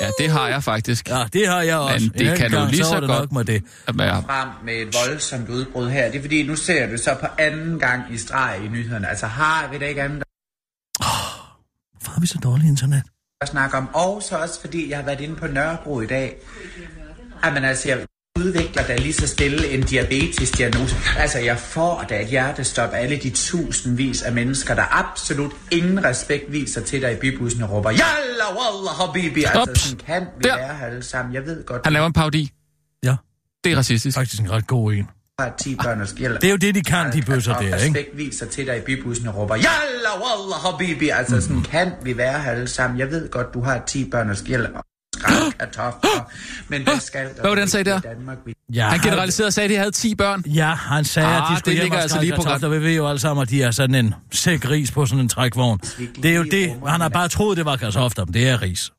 Ja, 0.02 0.10
det 0.20 0.30
har 0.32 0.48
jeg 0.48 0.64
faktisk. 0.64 1.10
Ja, 1.10 1.24
det 1.34 1.48
har 1.48 1.62
jeg 1.62 1.78
også. 1.78 2.10
det 2.18 2.30
En 2.32 2.38
kan 2.38 2.52
du 2.52 2.66
lige 2.70 2.84
så 2.84 2.90
så 2.90 3.00
det 3.00 3.10
godt. 3.10 3.20
nok 3.20 3.32
med 3.32 3.46
det. 3.46 3.64
Jamen, 3.88 4.06
ja. 4.08 4.20
frem 4.20 4.48
med 4.66 4.74
et 4.74 4.96
voldsomt 5.08 5.50
udbrud 5.50 5.90
her. 5.90 6.12
Det 6.12 6.18
er 6.18 6.22
fordi, 6.22 6.44
nu 6.44 6.56
ser 6.56 6.92
du 6.92 6.98
så 6.98 7.16
på 7.22 7.28
anden 7.38 7.80
gang 7.80 8.14
i 8.14 8.18
streg 8.18 8.60
i 8.66 8.68
nyhederne. 8.68 9.08
Altså 9.10 9.28
har 9.28 9.68
vi 9.72 9.78
da 9.78 9.86
ikke 9.86 10.02
andet 10.02 10.24
Hvorfor 11.98 12.12
har 12.12 12.22
vi 12.22 12.28
så 12.28 12.40
dårligt 12.44 12.68
internet? 12.70 13.04
at 13.42 13.48
snakke 13.48 13.78
om? 13.78 13.90
Og 13.94 14.24
så 14.24 14.38
også 14.38 14.62
fordi, 14.62 14.90
jeg 14.90 14.98
har 14.98 15.06
været 15.06 15.22
inde 15.22 15.36
på 15.36 15.48
Nørrebro 15.48 16.02
i 16.02 16.06
dag. 16.08 16.38
Jamen 17.46 17.64
altså, 17.64 17.90
jeg 17.90 18.06
udvikler 18.40 18.84
da 18.88 18.96
lige 18.96 19.14
så 19.14 19.28
stille 19.28 19.68
en 19.70 19.84
diabetes-diagnose. 19.84 20.96
Altså, 21.18 21.40
jeg 21.40 21.60
får 21.60 22.06
da 22.10 22.22
et 22.22 22.28
hjertestop 22.28 22.90
af 22.90 23.02
alle 23.04 23.18
de 23.18 23.30
tusindvis 23.30 24.22
af 24.22 24.34
mennesker, 24.34 24.76
der 24.76 25.00
absolut 25.00 25.52
ingen 25.72 26.04
respekt 26.04 26.52
viser 26.52 26.82
til 26.82 27.02
dig 27.02 27.14
i 27.14 27.16
bybussen 27.16 27.62
og 27.64 27.72
råber, 27.72 27.92
Yalla, 27.92 28.48
wallah, 28.60 28.96
habibi. 28.96 29.44
Altså, 29.44 29.72
Ups. 29.72 29.80
sådan 29.82 29.98
kan 30.06 30.22
vi 30.38 30.44
Der. 30.50 30.56
være 30.58 30.82
alle 30.88 31.04
sammen. 31.04 31.34
Jeg 31.34 31.46
ved 31.46 31.64
godt, 31.66 31.82
Han 31.86 31.94
laver 31.94 32.06
en 32.08 32.14
parodi. 32.14 32.52
Ja, 33.04 33.16
Det 33.64 33.72
er 33.72 33.78
racistisk. 33.78 34.18
faktisk 34.18 34.42
en 34.42 34.52
ret 34.52 34.68
god 34.68 34.94
en. 34.94 35.08
Har 35.42 35.54
10 35.62 35.76
børn 35.76 36.02
og 36.02 36.08
skjælder. 36.08 36.40
Det 36.40 36.48
er 36.48 36.52
jo 36.52 36.58
det, 36.58 36.76
de 36.76 36.84
kan, 36.84 37.14
de 37.14 37.22
bøsser 37.22 37.54
og 37.54 37.60
der, 37.64 37.66
ikke? 37.66 37.76
respekt 37.76 38.18
viser 38.18 38.46
til 38.46 38.66
dig 38.68 38.78
i 38.78 38.82
bybussen 38.82 39.28
og 39.28 39.36
råber, 39.36 39.56
Yalla, 39.56 40.12
wallah, 40.16 40.60
habibi. 40.66 41.10
Altså, 41.10 41.42
sådan 41.42 41.62
kan 41.64 41.92
vi 42.04 42.18
være 42.18 42.42
her 42.42 42.52
alle 42.52 42.68
sammen. 42.68 43.00
Jeg 43.00 43.12
ved 43.12 43.30
godt, 43.30 43.54
du 43.54 43.62
har 43.62 43.84
10 43.88 44.10
børn 44.10 44.30
og 44.30 44.38
skjælder 44.38 44.70
og 44.70 44.84
skræk 45.20 45.54
kartofler. 45.60 46.32
Men 46.70 46.86
det 46.86 47.02
skal 47.02 47.22
der 47.26 47.30
Hvad 47.42 47.44
var 47.44 47.50
det, 47.50 47.60
han 47.60 47.68
sagde 47.68 47.90
der? 47.90 47.98
i 47.98 48.02
Danmark. 48.02 48.38
Vi 48.46 48.54
Ja, 48.74 48.90
Han 48.90 49.00
generaliserede 49.00 49.48
og 49.48 49.54
sagde, 49.54 49.66
at 49.66 49.70
de 49.72 49.76
havde 49.78 49.92
10 49.92 50.16
børn. 50.16 50.44
Ja, 50.46 50.74
han 50.76 51.06
sagde, 51.06 51.30
at 51.30 51.42
Ah, 51.42 51.52
de 51.52 51.60
skulle 51.60 51.72
det 51.72 51.74
hjem 51.74 51.84
ligger 51.84 51.98
og 51.98 52.02
altså 52.02 52.20
lige 52.22 52.34
på 52.36 52.42
kartofler. 52.42 52.70
Vi 52.70 52.82
ved 52.86 52.96
jo 52.96 53.08
alle 53.08 53.20
sammen, 53.20 53.42
at 53.42 53.50
de 53.50 53.64
er 53.64 53.72
sådan 53.72 53.96
en 53.96 54.14
sæk 54.32 54.70
ris 54.70 54.92
på 54.92 55.06
sådan 55.06 55.20
en 55.20 55.30
trækvogn. 55.30 55.80
Det 56.24 56.32
er 56.32 56.36
jo 56.36 56.44
det. 56.44 56.76
Han 56.88 57.02
har 57.02 57.10
bare 57.10 57.28
troet, 57.28 57.58
det 57.58 57.66
var 57.66 57.76
kartofler, 57.76 58.26
men 58.26 58.34
det 58.34 58.48
er 58.50 58.62
ris. 58.62 58.92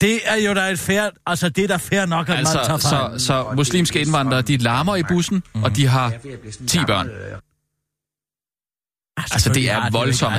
Det 0.00 0.20
er 0.24 0.34
jo 0.36 0.54
da 0.54 0.70
et 0.70 0.78
fair... 0.78 1.10
Altså, 1.26 1.48
det 1.48 1.64
er 1.64 1.68
da 1.68 1.76
fair 1.76 2.06
nok, 2.06 2.28
at 2.28 2.36
man 2.36 2.44
tager 2.46 2.58
Altså, 2.58 2.88
fejl. 2.88 3.20
så, 3.20 3.26
så 3.26 3.52
muslimske 3.56 4.00
indvandrere, 4.00 4.42
de 4.42 4.56
larmer 4.56 4.96
i 4.96 5.02
bussen, 5.02 5.42
og 5.54 5.76
de 5.76 5.86
har 5.86 6.06
er 6.10 6.18
ved 6.22 6.32
at 6.32 6.40
blive 6.40 6.52
sådan 6.52 6.66
10 6.66 6.78
børn. 6.86 7.06
øh, 7.08 7.38
Altså, 9.16 9.52
det 9.52 9.70
er 9.70 9.90
voldsomme, 9.90 10.38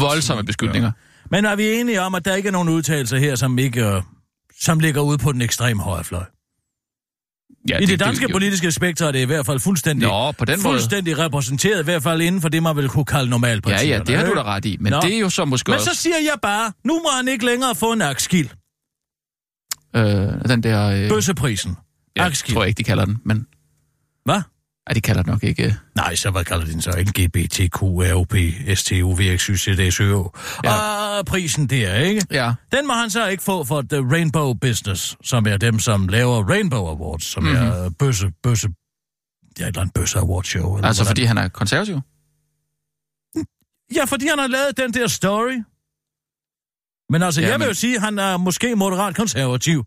voldsomme 0.00 0.44
beskyldninger. 0.44 0.92
Men 1.30 1.44
er 1.44 1.56
vi 1.56 1.72
enige 1.72 2.00
om, 2.02 2.14
at 2.14 2.24
der 2.24 2.34
ikke 2.34 2.46
er 2.46 2.52
nogen 2.52 2.68
udtalelser 2.68 3.18
her, 3.18 3.34
som 3.36 3.58
ikke... 3.58 3.84
Øh, 3.86 4.02
som 4.60 4.80
ligger 4.80 5.00
ude 5.00 5.18
på 5.18 5.32
den 5.32 5.42
ekstreme 5.42 5.82
højre 5.82 6.04
fløj? 6.04 6.24
Ja, 7.68 7.78
I 7.78 7.84
det 7.86 8.00
danske 8.00 8.28
politiske 8.32 8.72
spektrum 8.72 9.08
er 9.08 9.12
det 9.12 9.18
i 9.18 9.24
hvert 9.24 9.46
fald 9.46 9.60
fuldstændig, 9.60 10.08
Nå, 10.08 10.32
på 10.32 10.44
den 10.44 10.62
måde. 10.62 10.74
fuldstændig 10.74 11.18
repræsenteret, 11.18 11.80
i 11.80 11.84
hvert 11.84 12.02
fald 12.02 12.20
inden 12.22 12.40
for 12.40 12.48
det, 12.48 12.62
man 12.62 12.76
vil 12.76 12.88
kunne 12.88 13.04
kalde 13.04 13.30
normalpartierne. 13.30 13.88
Ja, 13.88 13.96
ja, 13.96 14.02
det 14.02 14.16
har 14.16 14.24
du 14.26 14.34
da 14.34 14.42
ret 14.42 14.64
i. 14.64 14.76
Men 14.80 14.90
Nå. 14.92 15.00
det 15.00 15.14
er 15.14 15.18
jo 15.18 15.30
så 15.30 15.44
måske 15.44 15.70
Men 15.70 15.74
også... 15.74 15.94
så 15.94 16.00
siger 16.02 16.16
jeg 16.16 16.34
bare, 16.42 16.72
nu 16.84 16.94
må 16.94 17.08
han 17.16 17.28
ikke 17.28 17.44
længere 17.46 17.74
få 17.74 17.92
en 17.92 18.02
akskil. 18.02 18.52
Øh, 19.96 20.48
den 20.48 20.62
der... 20.62 20.88
Øh, 20.88 21.08
Bøsseprisen. 21.08 21.76
ja, 22.16 22.26
akskil. 22.26 22.54
tror 22.54 22.62
jeg 22.62 22.68
ikke, 22.68 22.78
de 22.78 22.84
kalder 22.84 23.04
den, 23.04 23.18
men... 23.24 23.46
Hvad? 24.24 24.42
Ej, 24.86 24.94
de 24.94 25.00
kalder 25.00 25.22
den 25.22 25.30
nok 25.30 25.44
ikke... 25.44 25.64
øh, 25.66 25.72
Nej, 25.94 26.14
så 26.14 26.30
hvad 26.30 26.44
kalder 26.44 26.64
de 26.64 26.72
den 26.72 26.80
så? 26.80 26.90
LGBTQ, 26.90 27.82
ROP, 27.82 28.34
STU, 28.74 29.14
VXY, 29.14 29.50
ZSØ. 29.56 30.02
Ja. 30.64 30.72
Og 31.18 31.26
prisen 31.26 31.66
der, 31.66 31.94
ikke? 31.94 32.26
Ja, 32.30 32.52
Den 32.72 32.86
må 32.86 32.92
han 32.92 33.10
så 33.10 33.26
ikke 33.26 33.42
få 33.42 33.64
for 33.64 33.82
The 33.82 34.00
Rainbow 34.12 34.54
Business, 34.54 35.16
som 35.24 35.46
er 35.46 35.56
dem, 35.56 35.78
som 35.78 36.08
laver 36.08 36.50
Rainbow 36.50 36.86
Awards, 36.86 37.24
som 37.24 37.42
mm-hmm. 37.42 37.58
er 37.58 37.90
bøsse, 37.98 38.30
bøsse, 38.42 38.68
ja, 39.58 39.64
et 39.64 39.68
eller 39.68 39.80
andet 39.80 39.94
bøsse 39.94 40.18
award 40.18 40.44
show. 40.44 40.76
Eller 40.76 40.88
altså 40.88 41.02
hvordan. 41.02 41.10
fordi 41.10 41.24
han 41.24 41.38
er 41.38 41.48
konservativ. 41.48 42.00
Ja, 43.94 44.04
fordi 44.04 44.26
han 44.26 44.38
har 44.38 44.46
lavet 44.46 44.76
den 44.76 44.94
der 44.94 45.06
story. 45.06 45.62
Men 47.10 47.22
altså, 47.22 47.40
Ja, 47.40 47.48
jeg 47.48 47.60
vil 47.60 47.66
jo 47.66 47.74
sige, 47.74 47.96
at 47.96 48.02
han 48.02 48.18
er 48.18 48.36
måske 48.36 48.76
moderat 48.76 49.16
konservativ. 49.16 49.84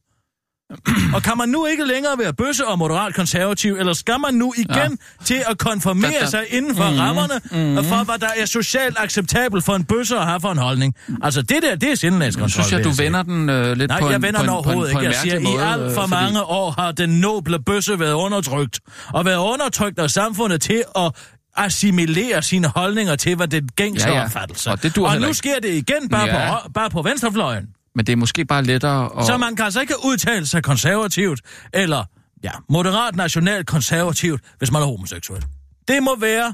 og 1.16 1.24
kan 1.24 1.34
man 1.38 1.50
nu 1.50 1.66
ikke 1.66 1.86
længere 1.86 2.18
være 2.20 2.34
bøsse 2.34 2.68
og 2.68 2.80
moderat 2.80 3.14
konservativ, 3.14 3.76
eller 3.80 3.94
skal 3.94 4.20
man 4.20 4.34
nu 4.34 4.54
igen 4.58 4.74
ja. 4.76 5.26
til 5.26 5.44
at 5.50 5.58
konformere 5.58 6.12
Da, 6.12 6.20
da. 6.20 6.26
sig 6.26 6.46
inden 6.50 6.76
for 6.76 6.84
mm-hmm. 6.84 7.00
rammerne 7.00 7.34
mm-hmm. 7.52 7.86
for, 7.86 8.04
hvad 8.04 8.18
der 8.20 8.28
er 8.38 8.46
socialt 8.46 8.96
acceptabelt 9.00 9.64
for 9.64 9.76
en 9.76 9.84
bøsse 9.84 10.16
at 10.18 10.26
have 10.26 10.40
for 10.42 10.52
en 10.52 10.58
holdning? 10.58 10.96
Altså, 11.22 11.42
det 11.42 11.58
der, 11.64 11.76
det 11.76 11.92
er 11.92 11.96
sindelægskontrol. 11.96 12.60
Nu 12.62 12.64
synes 12.68 12.72
jeg, 12.72 12.84
du 12.84 13.04
vender 13.04 13.24
den 13.24 13.50
øh, 13.50 13.78
lidt 13.78 13.90
Nej, 13.90 14.00
på 14.00 14.06
en, 14.06 14.12
jeg 14.12 14.22
vender 14.22 14.40
den 14.40 14.50
en, 14.50 14.54
på 14.54 14.60
en, 14.60 14.66
overhovedet 14.66 14.92
ikke. 14.92 15.04
Jeg 15.04 15.16
siger, 15.16 15.34
mærkelig 15.34 15.54
i 15.54 15.56
måde, 15.58 15.66
alt 15.66 15.82
øh, 15.82 15.92
for 15.92 16.02
fordi- 16.02 16.10
mange 16.24 16.44
år 16.44 16.72
har 16.72 16.92
den 16.92 17.10
noble 17.10 17.60
bøsse 17.64 18.00
været 18.00 18.14
undertrykt. 18.14 18.80
Og 19.14 19.26
været 19.26 19.38
undertrykt 19.38 20.00
af 20.00 20.10
samfundet 20.10 20.62
til 20.62 20.84
at 20.96 21.12
assimilere 21.56 22.42
sine 22.42 22.68
holdninger 22.68 23.16
til, 23.16 23.36
hvad 23.36 23.48
det 23.48 23.76
gængse 23.76 24.08
Ja, 24.10 24.16
ja. 24.16 24.24
opfattelse. 24.24 24.72
Og 24.72 24.84
det 24.84 24.98
og 24.98 25.16
nu 25.18 25.26
ikke. 25.28 25.34
sker 25.34 25.60
det 25.60 25.70
igen 25.74 26.10
bare, 26.10 26.26
Ja. 26.28 26.60
på, 26.64 26.70
bare 26.72 26.90
på 26.90 27.02
venstrefløjen. 27.02 27.68
Men 27.96 28.06
det 28.06 28.14
er 28.14 28.18
måske 28.18 28.46
bare 28.46 28.64
lettere 28.64 29.20
at... 29.20 29.26
Så 29.26 29.38
man 29.38 29.56
kan 29.56 29.66
altså 29.66 29.82
ikke 29.82 29.94
udtale 30.06 30.46
sig 30.46 30.64
konservativt, 30.64 31.42
eller 31.74 32.04
ja, 32.44 32.52
moderat 32.70 33.16
nationalt 33.16 33.68
konservativt, 33.68 34.42
hvis 34.58 34.72
man 34.72 34.82
er 34.82 34.86
homoseksuel. 34.86 35.44
Det 35.88 36.04
må 36.04 36.16
være, 36.20 36.54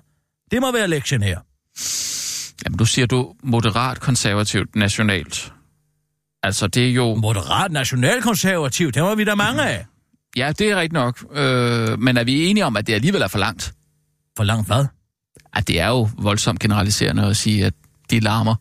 det 0.51 0.61
må 0.61 0.71
være 0.71 0.87
lektien 0.87 1.23
her. 1.23 1.39
Jamen, 2.65 2.77
du 2.77 2.85
siger 2.85 3.05
du 3.05 3.33
moderat 3.43 3.99
konservativt 3.99 4.75
nationalt. 4.75 5.51
Altså, 6.43 6.67
det 6.67 6.87
er 6.87 6.91
jo... 6.91 7.15
Moderat 7.15 7.71
nationalkonservativt, 7.71 8.95
det 8.95 9.03
var 9.03 9.15
vi 9.15 9.23
der 9.23 9.35
mange 9.35 9.63
af. 9.63 9.85
Ja, 10.37 10.51
det 10.59 10.71
er 10.71 10.75
rigtigt 10.75 10.93
nok. 10.93 11.25
Øh, 11.33 11.99
men 11.99 12.17
er 12.17 12.23
vi 12.23 12.45
enige 12.45 12.65
om, 12.65 12.77
at 12.77 12.87
det 12.87 12.93
alligevel 12.93 13.21
er 13.21 13.27
for 13.27 13.39
langt? 13.39 13.73
For 14.37 14.43
langt 14.43 14.67
hvad? 14.67 14.85
At 15.53 15.67
det 15.67 15.79
er 15.79 15.87
jo 15.87 16.09
voldsomt 16.17 16.59
generaliserende 16.59 17.23
at 17.25 17.37
sige, 17.37 17.65
at 17.65 17.73
de 18.09 18.19
larmer. 18.19 18.55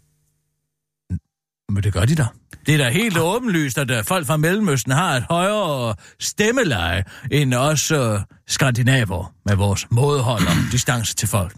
Men 1.72 1.82
det 1.82 1.92
gør 1.92 2.04
de 2.04 2.14
da. 2.14 2.26
Det 2.66 2.74
er 2.74 2.78
da 2.78 2.90
helt 2.90 3.18
åbenlyst, 3.18 3.78
at 3.78 3.90
øh, 3.90 4.04
folk 4.04 4.26
fra 4.26 4.37
Mellemøsten 4.37 4.92
har 4.92 5.16
et 5.16 5.24
højere 5.30 5.94
stemmeleje 6.20 7.04
end 7.30 7.54
os 7.54 7.90
øh, 7.90 8.18
skandinaver 8.46 9.34
med 9.44 9.56
vores 9.56 9.87
mådehold 9.90 10.46
om 10.46 10.56
distance 10.72 11.14
til 11.14 11.28
folk. 11.28 11.56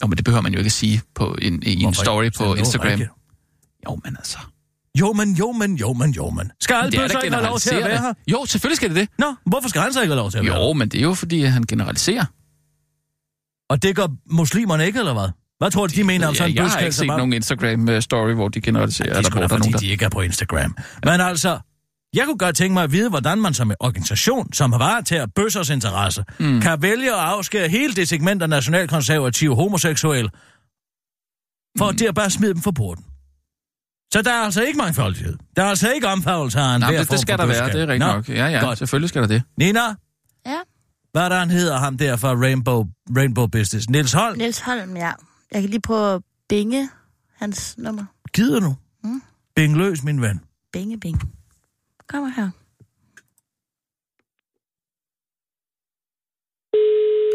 Nå, 0.00 0.06
men 0.06 0.16
det 0.16 0.24
behøver 0.24 0.42
man 0.42 0.52
jo 0.52 0.58
ikke 0.58 0.68
at 0.68 0.72
sige 0.72 1.02
på 1.14 1.36
en, 1.42 1.62
i 1.62 1.72
en 1.72 1.82
Hvorfor 1.82 2.02
story 2.02 2.24
ikke? 2.24 2.36
Så 2.36 2.44
på 2.44 2.54
Instagram. 2.54 2.88
rigtigt. 2.90 3.10
Jo, 3.88 4.00
men 4.04 4.16
altså... 4.16 4.38
Jo, 5.00 5.12
men, 5.12 5.34
jo, 5.34 5.52
men, 5.52 5.76
jo, 5.76 5.92
men, 5.92 6.10
jo, 6.10 6.30
men. 6.30 6.52
Skal 6.60 6.76
da 6.76 7.02
bøsser 7.02 7.20
ikke 7.20 7.36
have 7.36 7.46
lov 7.46 7.58
til 7.58 7.74
at 7.74 7.84
være 7.84 8.00
her? 8.00 8.14
Jo, 8.28 8.46
selvfølgelig 8.46 8.76
skal 8.76 8.88
det 8.88 8.96
det. 8.96 9.08
Nå, 9.18 9.34
hvorfor 9.46 9.68
skal 9.68 9.80
han 9.82 9.92
så 9.92 10.00
ikke 10.00 10.12
have 10.12 10.20
lov 10.22 10.30
til 10.30 10.38
at 10.38 10.44
være 10.44 10.54
her? 10.54 10.60
Jo, 10.60 10.72
men 10.72 10.88
det 10.88 10.98
er 10.98 11.02
jo, 11.02 11.14
fordi 11.14 11.42
han 11.44 11.62
generaliserer. 11.62 12.24
Og 13.72 13.82
det 13.82 13.96
gør 13.96 14.06
muslimerne 14.26 14.86
ikke, 14.86 14.98
eller 14.98 15.12
hvad? 15.12 15.28
Hvad 15.58 15.70
tror 15.70 15.86
du, 15.86 15.92
de 15.94 16.04
mener 16.04 16.26
om 16.26 16.32
Ja, 16.32 16.38
sådan 16.38 16.50
en 16.50 16.56
jeg 16.56 16.70
har 16.70 16.78
ikke 16.78 16.92
set 16.96 17.06
bare- 17.08 17.18
nogen 17.18 17.32
Instagram-story, 17.32 18.34
hvor 18.34 18.48
de 18.48 18.60
generaliserer. 18.60 19.08
Det 19.08 19.14
er 19.14 19.18
eller 19.18 19.30
sgu 19.30 19.34
da, 19.34 19.38
der 19.40 19.44
er 19.44 19.48
fordi 19.48 19.60
nogen, 19.60 19.72
der... 19.72 19.78
de 19.78 19.86
ikke 19.86 20.04
er 20.04 20.08
på 20.08 20.20
Instagram. 20.20 20.76
Men 21.04 21.20
altså, 21.20 21.58
jeg 22.14 22.24
kunne 22.26 22.38
godt 22.38 22.56
tænke 22.56 22.72
mig 22.74 22.82
at 22.84 22.92
vide, 22.92 23.08
hvordan 23.10 23.40
man 23.40 23.54
som 23.54 23.70
en 23.70 23.76
organisation, 23.80 24.52
som 24.52 24.72
har 24.72 24.78
varetager 24.78 25.26
bøssers 25.26 25.70
interesse, 25.70 26.24
mm. 26.40 26.60
kan 26.60 26.82
vælge 26.82 27.10
at 27.12 27.18
afskære 27.20 27.68
hele 27.68 27.94
det 27.94 28.08
segment 28.08 28.42
af 28.42 28.48
nationalkonservative 28.48 29.54
homoseksuelle, 29.54 30.30
for 31.78 31.90
mm. 31.90 31.96
det 31.96 32.06
at 32.06 32.14
bare 32.14 32.30
smide 32.30 32.54
dem 32.54 32.62
for 32.62 32.70
porten. 32.70 33.04
Så 34.12 34.22
der 34.22 34.30
er 34.32 34.44
altså 34.44 34.62
ikke 34.62 34.78
mangfoldighed. 34.78 35.36
Der 35.56 35.62
er 35.62 35.66
altså 35.68 35.92
ikke 35.92 36.06
omfavnelse 36.08 36.58
af 36.60 36.74
en 36.74 36.80
Nej, 36.80 36.90
det, 36.96 37.10
det 37.10 37.20
skal 37.20 37.38
der 37.38 37.46
være, 37.46 37.66
det 37.72 37.74
er 37.82 37.86
rigtigt 37.86 37.98
nok. 37.98 38.28
Ja, 38.28 38.46
ja, 38.46 38.60
Godt. 38.64 38.78
selvfølgelig 38.78 39.08
skal 39.08 39.22
der 39.22 39.28
det. 39.28 39.42
Nina, 39.58 39.80
Ja, 40.46 40.58
hvad 41.12 41.22
er 41.24 41.28
der 41.28 41.38
han 41.38 41.50
hedder 41.50 41.78
ham 41.78 41.98
der 41.98 42.16
fra 42.16 42.34
Rainbow, 42.34 42.84
Rainbow 43.16 43.46
Business? 43.46 43.88
Niels 43.90 44.12
Holm? 44.12 44.38
Niels 44.38 44.60
Holm, 44.60 44.96
ja. 44.96 45.12
Jeg 45.52 45.60
kan 45.60 45.70
lige 45.70 45.80
prøve 45.80 46.14
at 46.14 46.22
binge 46.48 46.90
hans 47.34 47.78
nummer. 47.78 48.04
Gider 48.32 48.60
du? 48.60 48.74
Mm. 49.04 49.22
Bing 49.56 49.76
løs, 49.76 50.02
min 50.02 50.20
ven. 50.20 50.40
Binge, 50.72 51.00
bing. 51.00 51.20
Kommer 52.08 52.28
her. 52.28 52.50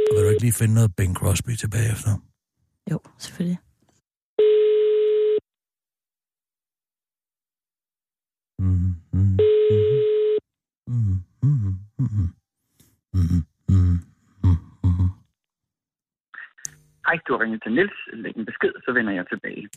Og 0.09 0.15
vil 0.15 0.23
du 0.23 0.29
ikke 0.29 0.41
lige 0.41 0.53
finde 0.53 0.73
noget 0.73 0.95
Bing 0.95 1.15
Crosby 1.15 1.55
tilbage 1.55 1.91
efter? 1.91 2.17
Jo, 2.91 2.99
selvfølgelig. 3.17 3.59
Mm, 8.59 8.95
mm, 9.13 9.37
mm, 10.87 11.23
mm, 13.13 13.47
Mm, 13.69 13.99
mm, 14.43 14.59
mm, 14.83 14.93
mm. 14.99 15.11
Hej, 17.07 17.17
du 17.27 17.33
har 17.33 17.39
ringet 17.43 17.63
til 17.63 17.71
Niels. 17.71 17.99
Læg 18.13 18.37
en 18.37 18.45
besked, 18.45 18.73
så 18.85 18.91
vender 18.91 19.13
jeg 19.13 19.25
tilbage. 19.29 19.69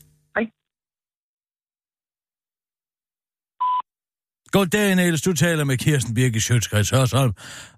Goddag, 4.52 4.96
Niels. 4.96 5.22
Du 5.22 5.32
taler 5.32 5.64
med 5.64 5.76
Kirsten 5.76 6.14
Birke 6.14 6.40
Sjøtskreds 6.40 6.90
Hørsholm. 6.90 7.32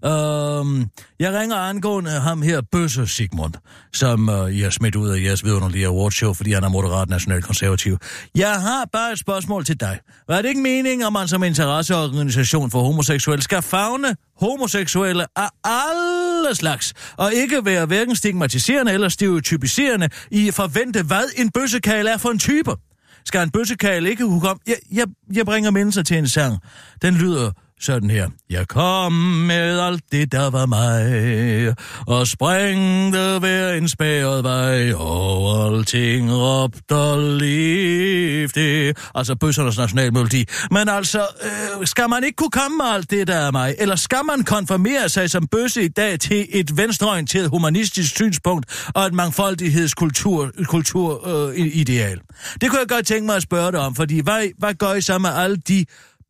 Øhm, 0.04 0.86
jeg 1.20 1.32
ringer 1.40 1.56
angående 1.56 2.10
ham 2.10 2.42
her, 2.42 2.60
Bøsse 2.72 3.06
Sigmund, 3.06 3.54
som 3.92 4.28
øh, 4.28 4.50
I 4.50 4.60
har 4.60 4.70
smidt 4.70 4.96
ud 4.96 5.08
af 5.08 5.22
jeres 5.22 5.44
vidunderlige 5.44 5.86
awardshow, 5.86 6.32
fordi 6.34 6.52
han 6.52 6.64
er 6.64 6.68
moderat 6.68 7.08
nationalkonservativ. 7.08 7.98
Jeg 8.34 8.60
har 8.60 8.88
bare 8.92 9.12
et 9.12 9.18
spørgsmål 9.18 9.64
til 9.64 9.80
dig. 9.80 9.98
Var 10.28 10.42
det 10.42 10.48
ikke 10.48 10.60
meningen, 10.60 11.06
at 11.06 11.12
man 11.12 11.28
som 11.28 11.42
interesseorganisation 11.42 12.70
for 12.70 12.82
homoseksuelle 12.82 13.42
skal 13.42 13.62
fagne 13.62 14.16
homoseksuelle 14.40 15.26
af 15.36 15.48
alle 15.64 16.54
slags, 16.54 16.94
og 17.16 17.32
ikke 17.34 17.64
være 17.64 17.86
hverken 17.86 18.16
stigmatiserende 18.16 18.92
eller 18.92 19.08
stereotypiserende 19.08 20.08
i 20.30 20.48
at 20.48 20.54
forvente, 20.54 21.02
hvad 21.02 21.24
en 21.36 21.50
bøssekale 21.50 22.10
er 22.10 22.18
for 22.18 22.28
en 22.28 22.38
type? 22.38 22.76
Skal 23.24 23.42
en 23.42 23.50
bøssekagel 23.50 24.06
ikke 24.06 24.24
kunne? 24.24 24.54
Jeg, 24.66 24.76
jeg, 24.92 25.06
jeg 25.34 25.44
bringer 25.44 25.70
mennesker 25.70 26.02
til 26.02 26.16
en 26.16 26.28
sang. 26.28 26.58
Den 27.02 27.14
lyder 27.14 27.50
sådan 27.84 28.10
her. 28.10 28.28
Jeg 28.50 28.68
kom 28.68 29.12
med 29.12 29.80
alt 29.80 30.02
det, 30.12 30.32
der 30.32 30.50
var 30.50 30.66
mig, 30.66 31.74
og 32.06 32.26
sprængte 32.26 33.38
hver 33.38 33.72
en 33.72 33.88
spæret 33.88 34.44
vej, 34.44 34.92
og 34.92 35.66
alting 35.66 36.32
råbte 36.32 36.94
og 36.94 37.18
levde. 37.18 38.94
Altså 39.14 39.34
bøssernes 39.34 39.78
nationalmelodi. 39.78 40.44
Men 40.70 40.88
altså, 40.88 41.26
øh, 41.42 41.86
skal 41.86 42.08
man 42.08 42.24
ikke 42.24 42.36
kunne 42.36 42.50
komme 42.50 42.76
med 42.76 42.86
alt 42.86 43.10
det, 43.10 43.26
der 43.26 43.36
er 43.36 43.50
mig? 43.50 43.74
Eller 43.78 43.96
skal 43.96 44.20
man 44.26 44.44
konformere 44.44 45.08
sig 45.08 45.30
som 45.30 45.46
bøsse 45.46 45.82
i 45.82 45.88
dag 45.88 46.20
til 46.20 46.46
et 46.50 46.76
venstreorienteret 46.76 47.48
humanistisk 47.48 48.14
synspunkt 48.14 48.90
og 48.94 49.06
et 49.06 49.14
mangfoldighedskulturideal? 49.14 50.66
kultur, 50.66 51.28
øh, 51.28 51.56
ideal? 51.56 52.20
Det 52.60 52.70
kunne 52.70 52.80
jeg 52.80 52.88
godt 52.88 53.06
tænke 53.06 53.26
mig 53.26 53.36
at 53.36 53.42
spørge 53.42 53.72
dig 53.72 53.80
om, 53.80 53.94
fordi 53.94 54.20
hvad, 54.20 54.48
hvad 54.58 54.74
gør 54.74 54.92
I 54.92 55.00
så 55.00 55.18
med 55.18 55.30
alle 55.30 55.56
de 55.56 55.84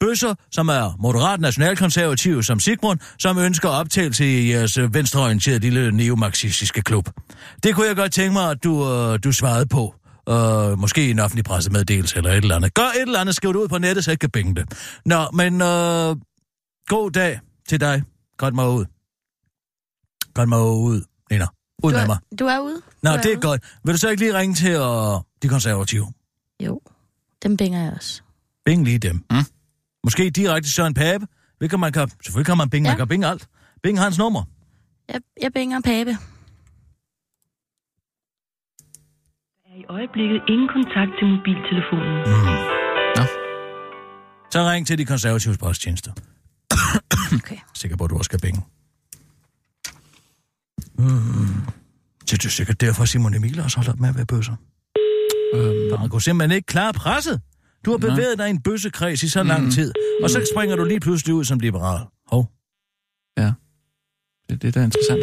bøsser, 0.07 0.35
som 0.53 0.69
er 0.69 0.97
moderat 0.99 1.41
nationalkonservative 1.41 2.45
som 2.45 2.61
Sigmund, 2.61 2.99
som 3.19 3.39
ønsker 3.39 3.69
optagelse 3.69 4.25
i 4.27 4.51
jeres 4.53 4.79
venstreorienterede 4.79 5.59
lille 5.59 5.93
neomarxistiske 5.93 6.83
klub. 6.83 7.09
Det 7.63 7.75
kunne 7.75 7.87
jeg 7.87 7.97
godt 7.97 8.13
tænke 8.13 8.33
mig, 8.33 8.51
at 8.51 8.65
du, 8.65 8.89
øh, 8.91 9.19
du 9.25 9.33
svarede 9.33 9.67
på. 9.67 9.95
Øh, 10.29 10.79
måske 10.79 11.07
i 11.07 11.11
en 11.11 11.19
offentlig 11.19 11.45
pressemeddelelse 11.45 12.17
eller 12.17 12.31
et 12.31 12.37
eller 12.37 12.57
andet. 12.57 12.75
Gør 12.75 12.83
et 12.83 13.03
eller 13.03 13.21
andet, 13.21 13.35
skriv 13.37 13.53
det 13.53 13.59
ud 13.59 13.69
på 13.69 13.79
nettet, 13.79 14.05
så 14.05 14.11
jeg 14.11 14.19
kan 14.19 14.31
binge 14.31 14.55
det. 14.55 14.65
Nå, 15.07 15.31
men 15.33 15.55
øh, 15.63 16.17
god 16.89 17.11
dag 17.11 17.41
til 17.69 17.81
dig. 17.81 18.03
Godt 18.39 18.55
mig 18.55 18.69
ud. 18.69 18.85
Godt 20.35 20.49
mig 20.49 20.61
ud, 20.63 21.03
Nina. 21.31 21.47
Ud 21.85 21.93
Du 21.93 21.99
med 21.99 22.07
mig. 22.07 22.19
er, 22.33 22.37
du 22.37 22.45
er 22.45 22.59
ude? 22.61 22.81
Nå, 23.03 23.11
Du 23.11 23.17
er 23.17 23.21
det 23.23 23.33
er 23.33 23.37
ude? 23.37 23.41
godt. 23.41 23.63
Vil 23.85 23.95
du 23.95 23.99
så 23.99 24.09
ikke 24.09 24.23
lige 24.23 24.39
ringe 24.39 24.55
til 24.55 24.71
øh, 24.71 25.21
de 25.43 25.49
konservative? 25.49 26.07
Jo, 26.61 26.81
dem 27.43 27.57
binger 27.57 27.83
jeg 27.85 27.93
også. 27.97 28.23
Bing 28.65 28.85
lige 28.85 28.99
dem. 28.99 29.25
Mm. 29.31 29.37
Måske 30.05 30.31
direkte 30.31 30.69
til 30.69 30.75
Søren 30.75 30.95
Pape. 30.95 31.27
Hvilket 31.59 31.81
man 31.81 31.93
kan, 31.93 32.09
selvfølgelig 32.09 32.47
kan 32.47 32.57
man 32.57 32.71
binge, 32.71 32.89
ja. 32.89 32.93
Man 32.93 32.99
kan 32.99 33.09
binge 33.09 33.27
alt. 33.27 33.49
Bing 33.83 33.99
hans 34.01 34.19
nummer. 34.19 34.43
Jeg, 35.09 35.21
jeg 35.43 35.53
binger 35.53 35.81
Pape. 35.81 36.17
er 39.73 39.77
i 39.77 39.85
øjeblikket 39.89 40.41
ingen 40.49 40.69
kontakt 40.69 41.11
til 41.19 41.27
mobiltelefonen. 41.33 42.17
Mm. 42.27 42.73
Så 44.53 44.59
ring 44.71 44.87
til 44.87 44.99
de 44.99 45.05
konservative 45.05 45.57
posttjenester. 45.57 46.13
Okay. 47.35 47.57
Sikker 47.81 47.97
på, 47.97 48.05
at 48.05 48.11
du 48.11 48.17
også 48.17 48.25
skal 48.25 48.41
binge. 48.41 48.63
Mm. 50.99 51.73
Det 52.31 52.45
er 52.45 52.49
sikkert 52.49 52.81
derfor, 52.81 53.05
Simon 53.05 53.35
Emil 53.35 53.61
også 53.61 53.77
holder 53.77 53.93
op 53.93 54.01
med 54.01 54.09
at 54.09 54.17
være 54.17 54.27
bøsser. 54.27 54.57
Øhm, 55.55 55.91
For 55.91 55.97
han 55.97 56.09
kunne 56.09 56.23
simpelthen 56.23 56.57
ikke 56.57 56.67
klare 56.67 56.93
presset. 56.93 57.41
Du 57.85 57.91
har 57.91 57.99
Nej. 57.99 58.09
bevæget 58.11 58.39
dig 58.39 58.47
i 58.47 58.51
en 58.51 58.63
bøssekreds 58.63 59.23
i 59.23 59.29
så 59.29 59.43
lang 59.43 59.63
Mhm. 59.63 59.71
tid, 59.71 59.93
og 60.23 60.31
så 60.31 60.49
springer 60.55 60.77
du 60.77 60.85
lige 60.85 61.01
pludselig 61.01 61.35
ud 61.35 61.45
som 61.45 61.59
liberal. 61.59 62.07
Hov. 62.27 62.51
ja. 63.39 63.53
Det 64.49 64.55
er 64.55 64.59
det, 64.59 64.75
der 64.75 64.81
er 64.81 64.85
interessant. 64.85 65.23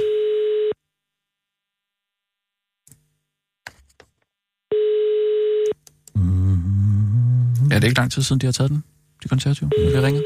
Mm. 6.16 7.70
Ja, 7.72 7.76
det 7.76 7.84
er 7.84 7.88
ikke 7.88 8.00
lang 8.00 8.12
tid 8.12 8.22
siden, 8.24 8.42
de 8.42 8.46
har 8.46 8.52
taget 8.54 8.72
den, 8.72 8.84
de 9.24 9.28
konservative. 9.28 9.70
Vi. 9.78 9.84
Jeg 9.94 10.08
ikke. 10.08 10.24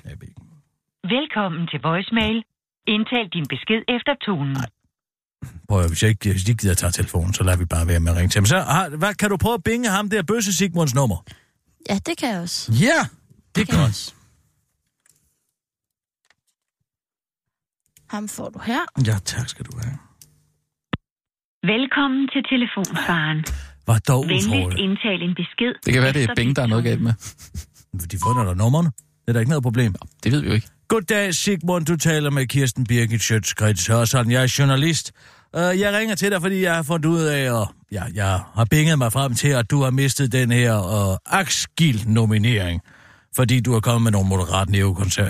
Velkommen 1.17 1.67
til 1.71 1.79
voicemail. 1.83 2.43
Indtal 2.87 3.25
din 3.33 3.45
besked 3.49 3.81
efter 3.95 4.13
tonen. 4.25 4.55
Prøv 5.69 5.79
at, 5.81 5.87
hvis 5.87 6.01
jeg 6.03 6.09
ikke, 6.09 6.31
hvis 6.31 6.43
de 6.43 6.51
ikke 6.51 6.61
gider 6.61 6.71
at 6.73 6.77
tage 6.77 6.91
telefonen, 6.91 7.33
så 7.33 7.43
lader 7.43 7.57
vi 7.57 7.65
bare 7.65 7.87
være 7.87 7.99
med 7.99 8.11
at 8.11 8.17
ringe 8.17 8.29
til 8.29 8.39
ham. 8.39 8.45
Så 8.45 8.59
har, 8.59 8.89
hvad, 8.89 9.13
kan 9.13 9.29
du 9.29 9.37
prøve 9.37 9.53
at 9.53 9.63
binge 9.63 9.89
ham 9.89 10.09
der 10.09 10.23
bøsse 10.23 10.53
Sigmunds 10.53 10.95
nummer? 10.95 11.17
Ja, 11.89 11.99
det 12.05 12.17
kan 12.17 12.29
jeg 12.29 12.39
også. 12.41 12.71
Ja, 12.71 12.99
det 13.55 13.61
er 13.61 13.65
kan 13.65 13.75
jeg 13.79 13.87
også. 13.87 14.13
Ham 18.09 18.27
får 18.29 18.49
du 18.49 18.59
her. 18.59 18.81
Ja, 19.07 19.17
tak 19.25 19.49
skal 19.49 19.65
du 19.65 19.77
have. 19.83 19.97
Velkommen 21.63 22.27
til 22.33 22.43
telefonsvaren. 22.53 23.45
Var 23.87 23.99
dog 23.99 24.19
utroligt. 24.19 24.79
indtal 24.79 25.21
en 25.21 25.35
besked. 25.35 25.73
Det 25.85 25.93
kan 25.93 26.01
være, 26.01 26.13
det 26.13 26.23
er 26.29 26.35
Bing, 26.35 26.55
der 26.55 26.61
er 26.61 26.67
noget 26.67 26.83
galt 26.83 27.01
med. 27.01 27.13
De 28.11 28.17
får 28.23 28.43
da 28.43 28.53
nummerne. 28.53 28.91
Det 28.91 29.27
er 29.27 29.33
da 29.33 29.39
ikke 29.39 29.49
noget 29.49 29.63
problem. 29.63 29.95
Det 30.23 30.31
ved 30.31 30.41
vi 30.41 30.47
jo 30.47 30.53
ikke. 30.53 30.67
Goddag, 30.87 31.33
Sigmund. 31.33 31.85
Du 31.85 31.97
taler 31.97 32.29
med 32.29 32.47
Kirsten 32.47 32.83
Birgit 32.85 33.21
Schøtz-Krets 33.21 33.91
Hørsholm. 33.91 34.31
Jeg 34.31 34.43
er 34.43 34.55
journalist 34.59 35.11
øh, 35.55 35.79
jeg 35.79 35.93
ringer 35.93 36.15
til 36.15 36.31
dig, 36.31 36.41
fordi 36.41 36.61
jeg 36.61 36.75
har 36.75 36.83
fundet 36.83 37.09
ud 37.09 37.21
af, 37.23 37.51
og 37.51 37.67
ja, 37.91 38.03
jeg 38.13 38.39
har 38.55 38.65
binget 38.65 38.97
mig 38.97 39.11
frem 39.11 39.35
til, 39.35 39.47
at 39.47 39.71
du 39.71 39.81
har 39.81 39.91
mistet 39.91 40.31
den 40.31 40.51
her 40.51 41.11
øh, 41.11 41.17
Akskil-nominering, 41.25 42.81
fordi 43.35 43.59
du 43.59 43.73
er 43.73 43.79
kommet 43.79 44.01
med 44.01 44.11
nogle 44.11 44.29
moderate, 44.29 44.77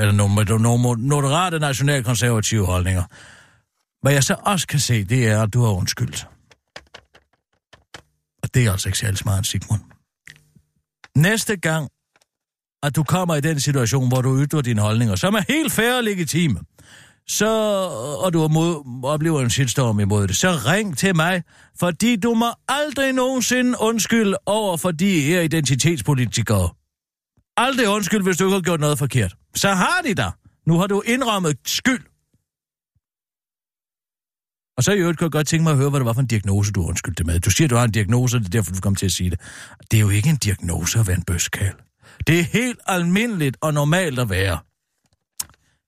eller 0.01 0.11
nogle, 0.11 0.45
nogle 0.45 0.97
moderate 1.07 1.59
nationalkonservative 1.59 2.65
holdninger. 2.65 3.03
Hvad 4.01 4.13
jeg 4.13 4.23
så 4.23 4.35
også 4.45 4.67
kan 4.67 4.79
se, 4.79 5.03
det 5.03 5.27
er, 5.27 5.41
at 5.41 5.53
du 5.53 5.63
har 5.63 5.71
undskyldt. 5.71 6.27
Og 8.43 8.53
det 8.53 8.65
er 8.65 8.71
altså 8.71 8.89
ikke 8.89 8.99
særlig 8.99 9.17
smart, 9.17 9.47
Sigmund. 9.47 9.81
Næste 11.15 11.55
gang, 11.55 11.89
at 12.83 12.95
du 12.95 13.03
kommer 13.03 13.35
i 13.35 13.41
den 13.41 13.59
situation, 13.59 14.07
hvor 14.07 14.21
du 14.21 14.43
ytrer 14.43 14.61
dine 14.61 14.81
holdninger, 14.81 15.15
som 15.15 15.33
er 15.33 15.41
helt 15.47 15.71
fair 15.71 15.97
og 15.97 16.03
legitime, 16.03 16.59
så, 17.27 17.49
og 18.23 18.33
du 18.33 18.47
mod, 18.47 19.01
oplever 19.03 19.41
en 19.41 19.49
shitstorm 19.49 19.99
imod 19.99 20.27
det, 20.27 20.35
så 20.35 20.49
ring 20.51 20.97
til 20.97 21.15
mig, 21.15 21.43
fordi 21.79 22.15
du 22.15 22.33
må 22.33 22.45
aldrig 22.67 23.13
nogensinde 23.13 23.77
undskylde 23.79 24.37
over 24.45 24.77
for 24.77 24.91
de 24.91 25.21
her 25.21 25.41
identitetspolitikere. 25.41 26.69
Aldrig 27.57 27.89
undskyld, 27.89 28.23
hvis 28.23 28.37
du 28.37 28.45
ikke 28.45 28.53
har 28.53 28.61
gjort 28.61 28.79
noget 28.79 28.99
forkert. 28.99 29.35
Så 29.55 29.69
har 29.69 30.01
de 30.05 30.13
dig. 30.13 30.31
Nu 30.67 30.79
har 30.79 30.87
du 30.87 31.01
indrømmet 31.05 31.57
skyld. 31.65 32.03
Og 34.77 34.83
så 34.83 34.91
i 34.91 34.99
øvrigt 34.99 35.17
kan 35.17 35.25
jeg 35.25 35.31
godt 35.31 35.47
tænke 35.47 35.63
mig 35.63 35.71
at 35.71 35.77
høre, 35.77 35.89
hvad 35.89 35.99
det 35.99 36.05
var 36.05 36.13
for 36.13 36.21
en 36.21 36.27
diagnose, 36.27 36.71
du 36.71 36.87
undskyldte 36.87 37.23
med. 37.23 37.39
Du 37.39 37.49
siger, 37.49 37.67
du 37.67 37.75
har 37.75 37.83
en 37.83 37.91
diagnose, 37.91 38.39
det 38.39 38.45
er 38.45 38.49
derfor, 38.49 38.71
du 38.71 38.81
kom 38.81 38.95
til 38.95 39.05
at 39.05 39.11
sige 39.11 39.29
det. 39.29 39.39
Det 39.91 39.97
er 39.97 40.01
jo 40.01 40.09
ikke 40.09 40.29
en 40.29 40.37
diagnose 40.37 40.99
at 40.99 41.07
være 41.07 41.17
en 41.17 41.23
bøskal. 41.23 41.73
Det 42.27 42.39
er 42.39 42.43
helt 42.43 42.79
almindeligt 42.87 43.57
og 43.61 43.73
normalt 43.73 44.19
at 44.19 44.29
være. 44.29 44.57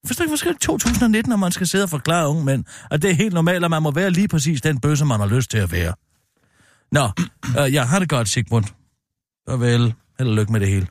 Forstår 0.08 0.24
ikke, 0.26 0.50
det 0.50 0.60
2019, 0.62 1.30
når 1.30 1.38
man 1.38 1.52
skal 1.52 1.68
sidde 1.68 1.84
og 1.84 1.89
forklare 1.89 2.30
unge 2.30 2.46
mænd, 2.46 2.65
at 2.91 3.02
det 3.02 3.10
er 3.12 3.15
helt 3.15 3.34
normalt, 3.34 3.63
at 3.65 3.70
man 3.70 3.84
må 3.84 3.91
være 3.91 4.10
lige 4.12 4.28
præcis 4.28 4.62
den 4.62 4.80
bøsse, 4.80 5.06
man 5.06 5.20
har 5.20 5.28
lyst 5.28 5.52
til 5.52 5.58
at 5.58 5.72
være. 5.72 5.94
Nå, 6.91 7.10
øh, 7.65 7.74
jeg 7.74 7.89
har 7.89 8.00
det 8.00 8.10
godt, 8.10 8.30
Sigmund. 8.30 8.65
Farvel. 9.50 9.94
Held 10.20 10.30
og 10.30 10.36
lykke 10.36 10.52
med 10.52 10.60
det 10.60 10.68
hele. 10.70 10.86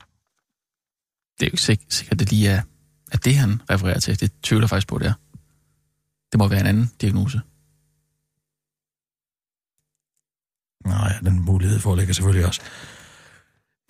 Det 1.39 1.41
er 1.41 1.45
jo 1.45 1.51
ikke 1.51 1.61
sik- 1.61 1.85
sikkert, 1.89 2.19
det 2.19 2.29
lige 2.31 2.49
er, 2.49 2.61
at 3.11 3.25
det, 3.25 3.35
han 3.35 3.61
refererer 3.69 3.99
til. 3.99 4.19
Det 4.19 4.31
tvivler 4.43 4.67
faktisk 4.67 4.87
på, 4.87 4.97
det 4.97 5.07
er. 5.07 5.13
Det 6.31 6.37
må 6.39 6.47
være 6.47 6.59
en 6.59 6.65
anden 6.65 6.91
diagnose. 7.01 7.41
Nej, 10.85 11.19
den 11.23 11.39
mulighed 11.45 11.79
foreligger 11.79 12.13
selvfølgelig 12.13 12.47
også. 12.47 12.61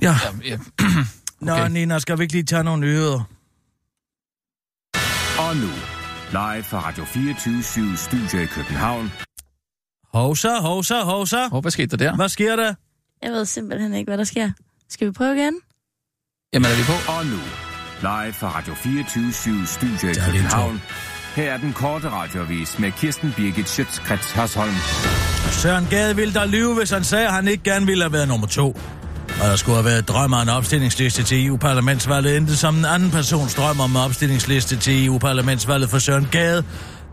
Ja, 0.01 0.15
Ja, 0.23 0.31
ja. 0.51 0.57
Nå, 1.41 1.51
Okay. 1.51 1.69
Nina, 1.69 1.99
skal 1.99 2.17
vi 2.17 2.23
ikke 2.23 2.33
lige 2.33 2.43
tage 2.43 2.63
nogle 2.63 2.81
nyheder? 2.81 3.23
Og 5.39 5.55
nu, 5.55 5.71
live 6.31 6.63
fra 6.63 6.79
Radio 6.87 7.03
24 7.05 7.97
Studio 7.97 8.39
i 8.39 8.45
København. 8.45 9.11
Hovsa, 10.13 10.59
hovsa, 10.59 10.99
hovsa. 11.01 11.47
Hvor, 11.47 11.61
hvad 11.61 11.71
skete 11.71 11.97
der 11.97 11.97
der? 11.97 12.15
Hvad 12.15 12.29
sker 12.29 12.55
der? 12.55 12.73
Jeg 13.21 13.31
ved 13.31 13.45
simpelthen 13.45 13.93
ikke, 13.93 14.09
hvad 14.09 14.17
der 14.17 14.23
sker. 14.23 14.51
Skal 14.89 15.07
vi 15.07 15.11
prøve 15.11 15.35
igen? 15.35 15.53
Jamen, 16.53 16.65
er 16.71 16.75
vi 16.75 16.83
på? 16.83 17.11
Og 17.11 17.25
nu, 17.25 17.41
live 18.01 18.33
fra 18.33 18.57
Radio 18.57 18.73
24 18.73 19.65
Studio 19.65 20.09
i 20.09 20.13
København. 20.25 20.81
Her 21.35 21.53
er 21.53 21.57
den 21.57 21.73
korte 21.73 22.09
radiovis 22.09 22.79
med 22.79 22.91
Kirsten 22.91 23.33
Birgit 23.37 23.69
Schøtzgrads 23.69 24.31
Hasholm. 24.31 24.75
Søren 25.51 25.87
Gade 25.89 26.15
ville 26.15 26.33
der 26.33 26.45
lyve, 26.45 26.75
hvis 26.75 26.89
han 26.89 27.03
sagde, 27.03 27.27
at 27.27 27.33
han 27.33 27.47
ikke 27.47 27.63
gerne 27.63 27.85
ville 27.85 28.03
have 28.03 28.13
været 28.13 28.27
nummer 28.27 28.47
to. 28.47 28.77
Og 29.41 29.49
der 29.49 29.55
skulle 29.55 29.75
have 29.75 29.85
været 29.85 30.07
drøm 30.07 30.33
om 30.33 30.41
en 30.41 30.49
opstillingsliste 30.49 31.23
til 31.23 31.47
EU-parlamentsvalget, 31.47 32.37
endte 32.37 32.57
som 32.57 32.77
en 32.77 32.85
anden 32.85 33.11
persons 33.11 33.53
drøm 33.53 33.79
om 33.79 33.91
en 33.91 33.97
opstillingsliste 33.97 34.75
til 34.77 35.05
EU-parlamentsvalget 35.05 35.89
for 35.89 35.99
Søren 35.99 36.27
Gade, 36.31 36.63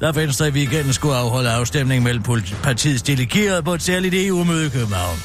der 0.01 0.13
Venstre 0.13 0.49
i 0.49 0.51
weekenden 0.51 0.93
skulle 0.93 1.15
afholde 1.17 1.51
afstemning 1.51 2.03
mellem 2.03 2.23
partiets 2.63 3.03
delegerede 3.03 3.63
på 3.63 3.75
et 3.75 3.83
særligt 3.83 4.15
EU-møde 4.15 4.67
i 4.67 4.69
København. 4.69 5.17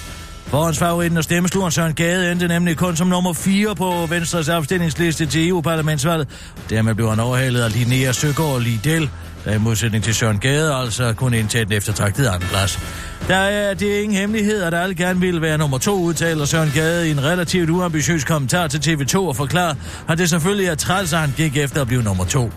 Forhåndsfavoritten 0.48 1.18
og 1.18 1.24
stemmesluren 1.24 1.72
Søren 1.72 1.94
Gade 1.94 2.32
endte 2.32 2.48
nemlig 2.48 2.78
kun 2.78 2.96
som 2.96 3.08
nummer 3.08 3.34
4 3.34 3.76
på 3.76 4.08
Venstres 4.10 4.50
opstillingsliste 4.50 5.26
til 5.26 5.50
EU-parlamentsvalget. 5.50 6.28
Dermed 6.70 6.96
blev 6.96 7.10
han 7.10 7.20
overhalet 7.20 7.62
af 7.62 7.74
Linnea 7.74 8.12
Søgaard 8.12 8.62
Lidel, 8.62 9.10
der 9.48 9.54
i 9.54 9.58
modsætning 9.58 10.04
til 10.04 10.16
Søren 10.16 10.40
Gade 10.40 10.76
altså 10.76 11.14
kun 11.14 11.34
indtage 11.34 11.66
den 11.66 11.74
eftertragtede 11.74 12.30
andenplads. 12.30 12.80
Der 13.28 13.36
er 13.36 13.74
det 13.74 13.98
er 13.98 14.02
ingen 14.02 14.18
hemmelighed, 14.18 14.64
at 14.64 14.74
alle 14.74 14.96
gerne 14.96 15.20
ville 15.20 15.42
være 15.42 15.58
nummer 15.58 15.78
to, 15.78 16.02
udtaler 16.02 16.46
Søren 16.46 16.72
Gade 16.74 17.08
i 17.08 17.12
en 17.12 17.24
relativt 17.24 17.70
uambitiøs 17.70 18.24
kommentar 18.24 18.68
til 18.68 18.78
TV2 18.78 19.18
og 19.18 19.36
forklarer, 19.36 19.76
at 20.10 20.18
det 20.18 20.30
selvfølgelig 20.30 20.68
er 20.68 20.76
træls, 20.76 21.14
at 21.14 21.20
han 21.20 21.34
gik 21.38 21.58
efter 21.58 21.82
at 21.82 21.88
blive 21.88 22.04
nummer 22.04 22.26
to. 22.26 22.52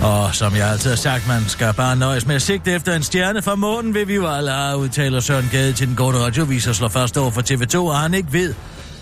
Og 0.00 0.34
som 0.34 0.56
jeg 0.56 0.70
altid 0.70 0.90
har 0.90 0.96
sagt, 0.96 1.28
man 1.28 1.42
skal 1.48 1.74
bare 1.74 1.96
nøjes 1.96 2.26
med 2.26 2.34
at 2.34 2.42
sigte 2.42 2.72
efter 2.72 2.96
en 2.96 3.02
stjerne 3.02 3.42
fra 3.42 3.54
månen, 3.54 3.94
vil 3.94 4.08
vi 4.08 4.14
jo 4.14 4.28
alle 4.28 4.50
have, 4.50 4.78
udtaler 4.78 5.20
Søren 5.20 5.48
Gade 5.52 5.72
til 5.72 5.88
den 5.88 5.96
korte 5.96 6.18
radiovis 6.18 6.66
og 6.66 6.74
slår 6.74 6.88
først 6.88 7.18
over 7.18 7.30
for 7.30 7.42
TV2, 7.42 7.78
og 7.78 7.98
han 7.98 8.14
ikke 8.14 8.32
ved, 8.32 8.54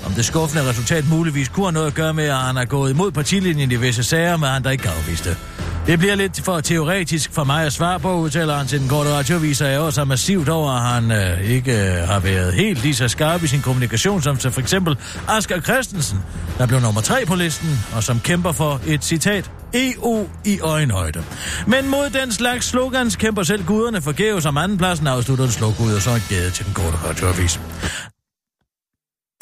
om 0.07 0.12
det 0.12 0.25
skuffende 0.25 0.69
resultat 0.69 1.09
muligvis 1.09 1.49
kunne 1.49 1.67
have 1.67 1.73
noget 1.73 1.87
at 1.87 1.95
gøre 1.95 2.14
med, 2.14 2.25
at 2.25 2.37
han 2.37 2.57
er 2.57 2.64
gået 2.64 2.90
imod 2.90 3.11
partilinjen 3.11 3.71
i 3.71 3.77
visse 3.77 4.05
sager, 4.05 4.37
men 4.37 4.49
han 4.49 4.64
der 4.64 4.71
ikke 4.71 4.88
afviste 4.88 5.31
det. 5.31 5.38
Det 5.87 5.99
bliver 5.99 6.14
lidt 6.14 6.40
for 6.40 6.61
teoretisk 6.61 7.33
for 7.33 7.45
mig 7.45 7.67
at 7.67 7.73
svare 7.73 8.01
på, 8.01 8.14
udtaler 8.14 8.57
han 8.57 8.67
til 8.67 8.81
den 8.81 8.88
korte 8.88 9.11
radiovis, 9.11 9.61
og 9.61 9.69
jeg 9.69 9.75
er 9.77 10.05
massivt 10.05 10.49
over, 10.49 10.71
at 10.71 10.83
han 10.83 11.11
øh, 11.11 11.51
ikke 11.51 11.73
øh, 11.73 12.09
har 12.09 12.21
været 12.21 12.55
helt 12.55 12.83
lige 12.83 12.95
så 12.95 13.09
skarp 13.09 13.43
i 13.43 13.47
sin 13.47 13.61
kommunikation, 13.61 14.23
som 14.23 14.37
til 14.37 14.51
for 14.51 14.61
eksempel 14.61 14.97
Asger 15.29 15.61
Christensen, 15.61 16.19
der 16.59 16.67
blev 16.67 16.81
nummer 16.81 17.01
tre 17.01 17.25
på 17.27 17.35
listen, 17.35 17.81
og 17.97 18.03
som 18.03 18.21
kæmper 18.21 18.53
for 18.53 18.81
et 18.87 19.05
citat, 19.05 19.51
EU 19.75 20.27
i 20.45 20.61
øjenhøjde. 20.61 21.25
Men 21.67 21.88
mod 21.88 22.11
den 22.11 22.33
slags 22.33 22.67
slogans 22.67 23.17
kæmper 23.17 23.43
selv 23.43 23.64
guderne 23.64 24.03
forgæves 24.03 24.47
om 24.47 24.57
andenpladsen, 24.57 25.07
afslutter 25.07 25.45
en 25.45 25.51
slågud, 25.51 25.95
og 25.95 26.03
så 26.03 26.11
en 26.11 26.23
gæde 26.29 26.51
til 26.51 26.67
den 26.67 26.75
korte 26.75 26.97
radioavis. 27.09 27.61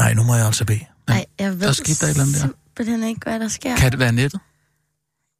Nej, 0.02 0.14
nu 0.14 0.22
må 0.22 0.34
jeg 0.34 0.46
altså 0.46 0.64
bede. 0.64 0.80
Nej, 1.08 1.24
jeg 1.38 1.52
ved 1.60 1.66
der 1.66 1.72
skete 1.72 1.94
der 2.00 2.06
et 2.06 2.10
eller 2.10 2.22
andet 2.22 2.34
der. 2.42 2.48
simpelthen 2.76 3.02
ikke, 3.08 3.20
hvad 3.24 3.40
der 3.40 3.48
sker. 3.48 3.76
Kan 3.76 3.90
det 3.90 3.98
være 3.98 4.12
nettet? 4.12 4.40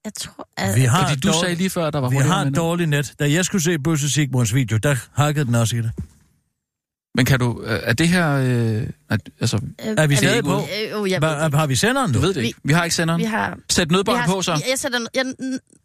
Jeg 0.05 0.12
tror, 0.14 0.48
at... 0.57 0.77
Vi 0.77 0.81
har 0.81 1.09
Fordi 1.09 1.20
du 1.20 1.29
dårlig- 1.29 1.40
sagde 1.40 1.55
lige 1.55 1.70
før, 1.70 1.87
at 1.87 1.92
der 1.92 1.98
var 1.98 2.09
Vi 2.09 2.16
har 2.16 2.44
et 2.44 2.57
dårligt 2.57 2.90
net. 2.90 3.12
Da 3.18 3.31
jeg 3.33 3.44
skulle 3.44 3.62
se 3.62 3.79
Bøsse 3.79 4.11
Sigmunds 4.11 4.55
video, 4.55 4.77
der 4.77 4.96
hakkede 5.12 5.44
den 5.44 5.55
også 5.55 5.77
i 5.77 5.79
det. 5.83 5.90
Men 7.14 7.25
kan 7.27 7.38
du... 7.38 7.62
øh, 7.64 7.81
Er 7.83 7.92
det 7.92 8.09
her... 8.09 8.31
Øh, 8.33 8.87
at, 9.11 9.20
altså, 9.40 9.57
Øh, 9.57 9.94
Er 9.98 10.07
vi 10.07 10.16
stadig 10.16 10.44
på? 10.44 10.57
Øh, 10.94 11.05
ved 11.05 11.18
Hva, 11.18 11.44
det. 11.44 11.55
har 11.55 11.66
vi 11.66 11.77
senderen 11.77 12.12
du 12.12 12.18
nu? 12.18 12.27
ved 12.27 12.35
det 12.35 12.44
ikke. 12.44 12.59
Vi 12.64 12.72
har 12.72 12.85
ikke 12.85 12.96
senderen. 12.96 13.18
Vi 13.20 13.25
har... 13.25 13.59
Sæt 13.70 13.88
Vi 13.90 13.94
nødbånd 13.94 14.20
på, 14.27 14.42
så. 14.42 14.53
Jeg, 14.53 14.62
jeg, 14.70 14.79
sætter, 14.79 14.98
jeg, 15.14 15.25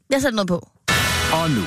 jeg 0.10 0.22
sætter 0.22 0.36
noget 0.36 0.48
på. 0.48 0.70
Og 1.34 1.50
nu, 1.52 1.62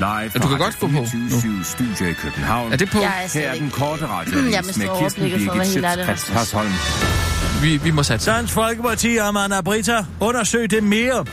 live 0.00 0.30
du 0.42 0.48
kan 0.48 0.58
godt 0.58 0.78
gå 0.80 0.86
på 0.86 1.04
24 1.12 1.64
Studio 1.64 2.06
i 2.10 2.12
København. 2.12 2.72
Er 2.72 2.76
det 2.76 2.90
på? 2.90 2.98
Jeg 2.98 3.24
er 3.24 3.38
Her 3.38 3.50
er 3.50 3.54
den 3.54 3.70
korte 3.70 4.06
mister 4.66 4.82
med 4.92 5.00
Kirsten 5.00 5.22
Birgit 5.22 5.50
Rasmus. 5.50 6.28
Hasholm. 6.28 6.72
Vi, 7.62 7.76
vi 7.76 7.90
må 7.90 8.02
satse. 8.02 8.30
Dansk 8.30 8.54
Folkeparti 8.54 9.16
og 9.20 9.28
Amanda 9.28 9.60
Brita 9.60 10.04
undersøg 10.20 10.70
det 10.70 10.82
mere 10.82 11.24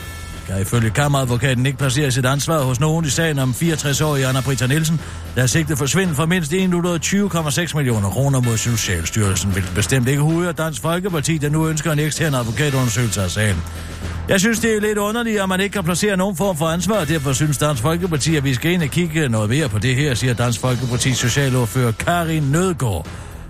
der 0.48 0.58
ifølge 0.58 0.90
kammeradvokaten 0.90 1.66
ikke 1.66 1.78
placerer 1.78 2.10
sit 2.10 2.26
ansvar 2.26 2.64
hos 2.64 2.80
nogen 2.80 3.06
i 3.06 3.10
sagen 3.10 3.40
om 3.40 3.56
64-årige 3.62 4.28
Anna 4.28 4.42
Brita 4.42 4.68
Nielsen, 4.68 5.02
der 5.36 5.42
er 5.42 5.48
sigtet 5.48 5.78
forsvind 5.78 6.16
for 6.16 6.26
mindst 6.26 6.54
120,6 6.54 7.76
millioner 7.76 8.10
kroner 8.10 8.42
mod 8.42 8.58
Socialstyrelsen, 8.58 9.52
hvilket 9.52 9.72
bestemt 9.76 10.08
ikke 10.08 10.22
hovedet 10.22 10.58
Dansk 10.58 10.82
Folkeparti, 10.82 11.38
der 11.38 11.50
nu 11.50 11.68
ønsker 11.68 11.92
en 11.92 12.00
ekstern 12.00 12.34
advokatundersøgelse 12.34 13.22
af 13.22 13.32
sagen. 13.32 13.58
Jeg 14.30 14.40
synes, 14.40 14.60
det 14.60 14.76
er 14.76 14.82
lidt 14.82 14.98
underligt, 14.98 15.42
at 15.42 15.50
man 15.50 15.60
ikke 15.60 15.74
kan 15.74 15.84
placere 15.84 16.18
nogen 16.18 16.36
form 16.36 16.58
for 16.58 16.66
ansvar, 16.66 17.06
derfor 17.06 17.34
synes 17.34 17.58
Dansk 17.58 17.82
Folkeparti, 17.82 18.36
at 18.36 18.44
vi 18.44 18.54
skal 18.54 18.72
ind 18.72 18.84
og 18.84 18.90
kigge 18.90 19.30
noget 19.30 19.50
mere 19.50 19.70
på 19.70 19.80
det 19.80 19.96
her, 19.96 20.14
siger 20.14 20.34
Dansk 20.34 20.60
Folkepartis 20.60 21.18
socialordfører 21.18 21.92
Karin 21.92 22.44
Nødgaard 22.44 23.08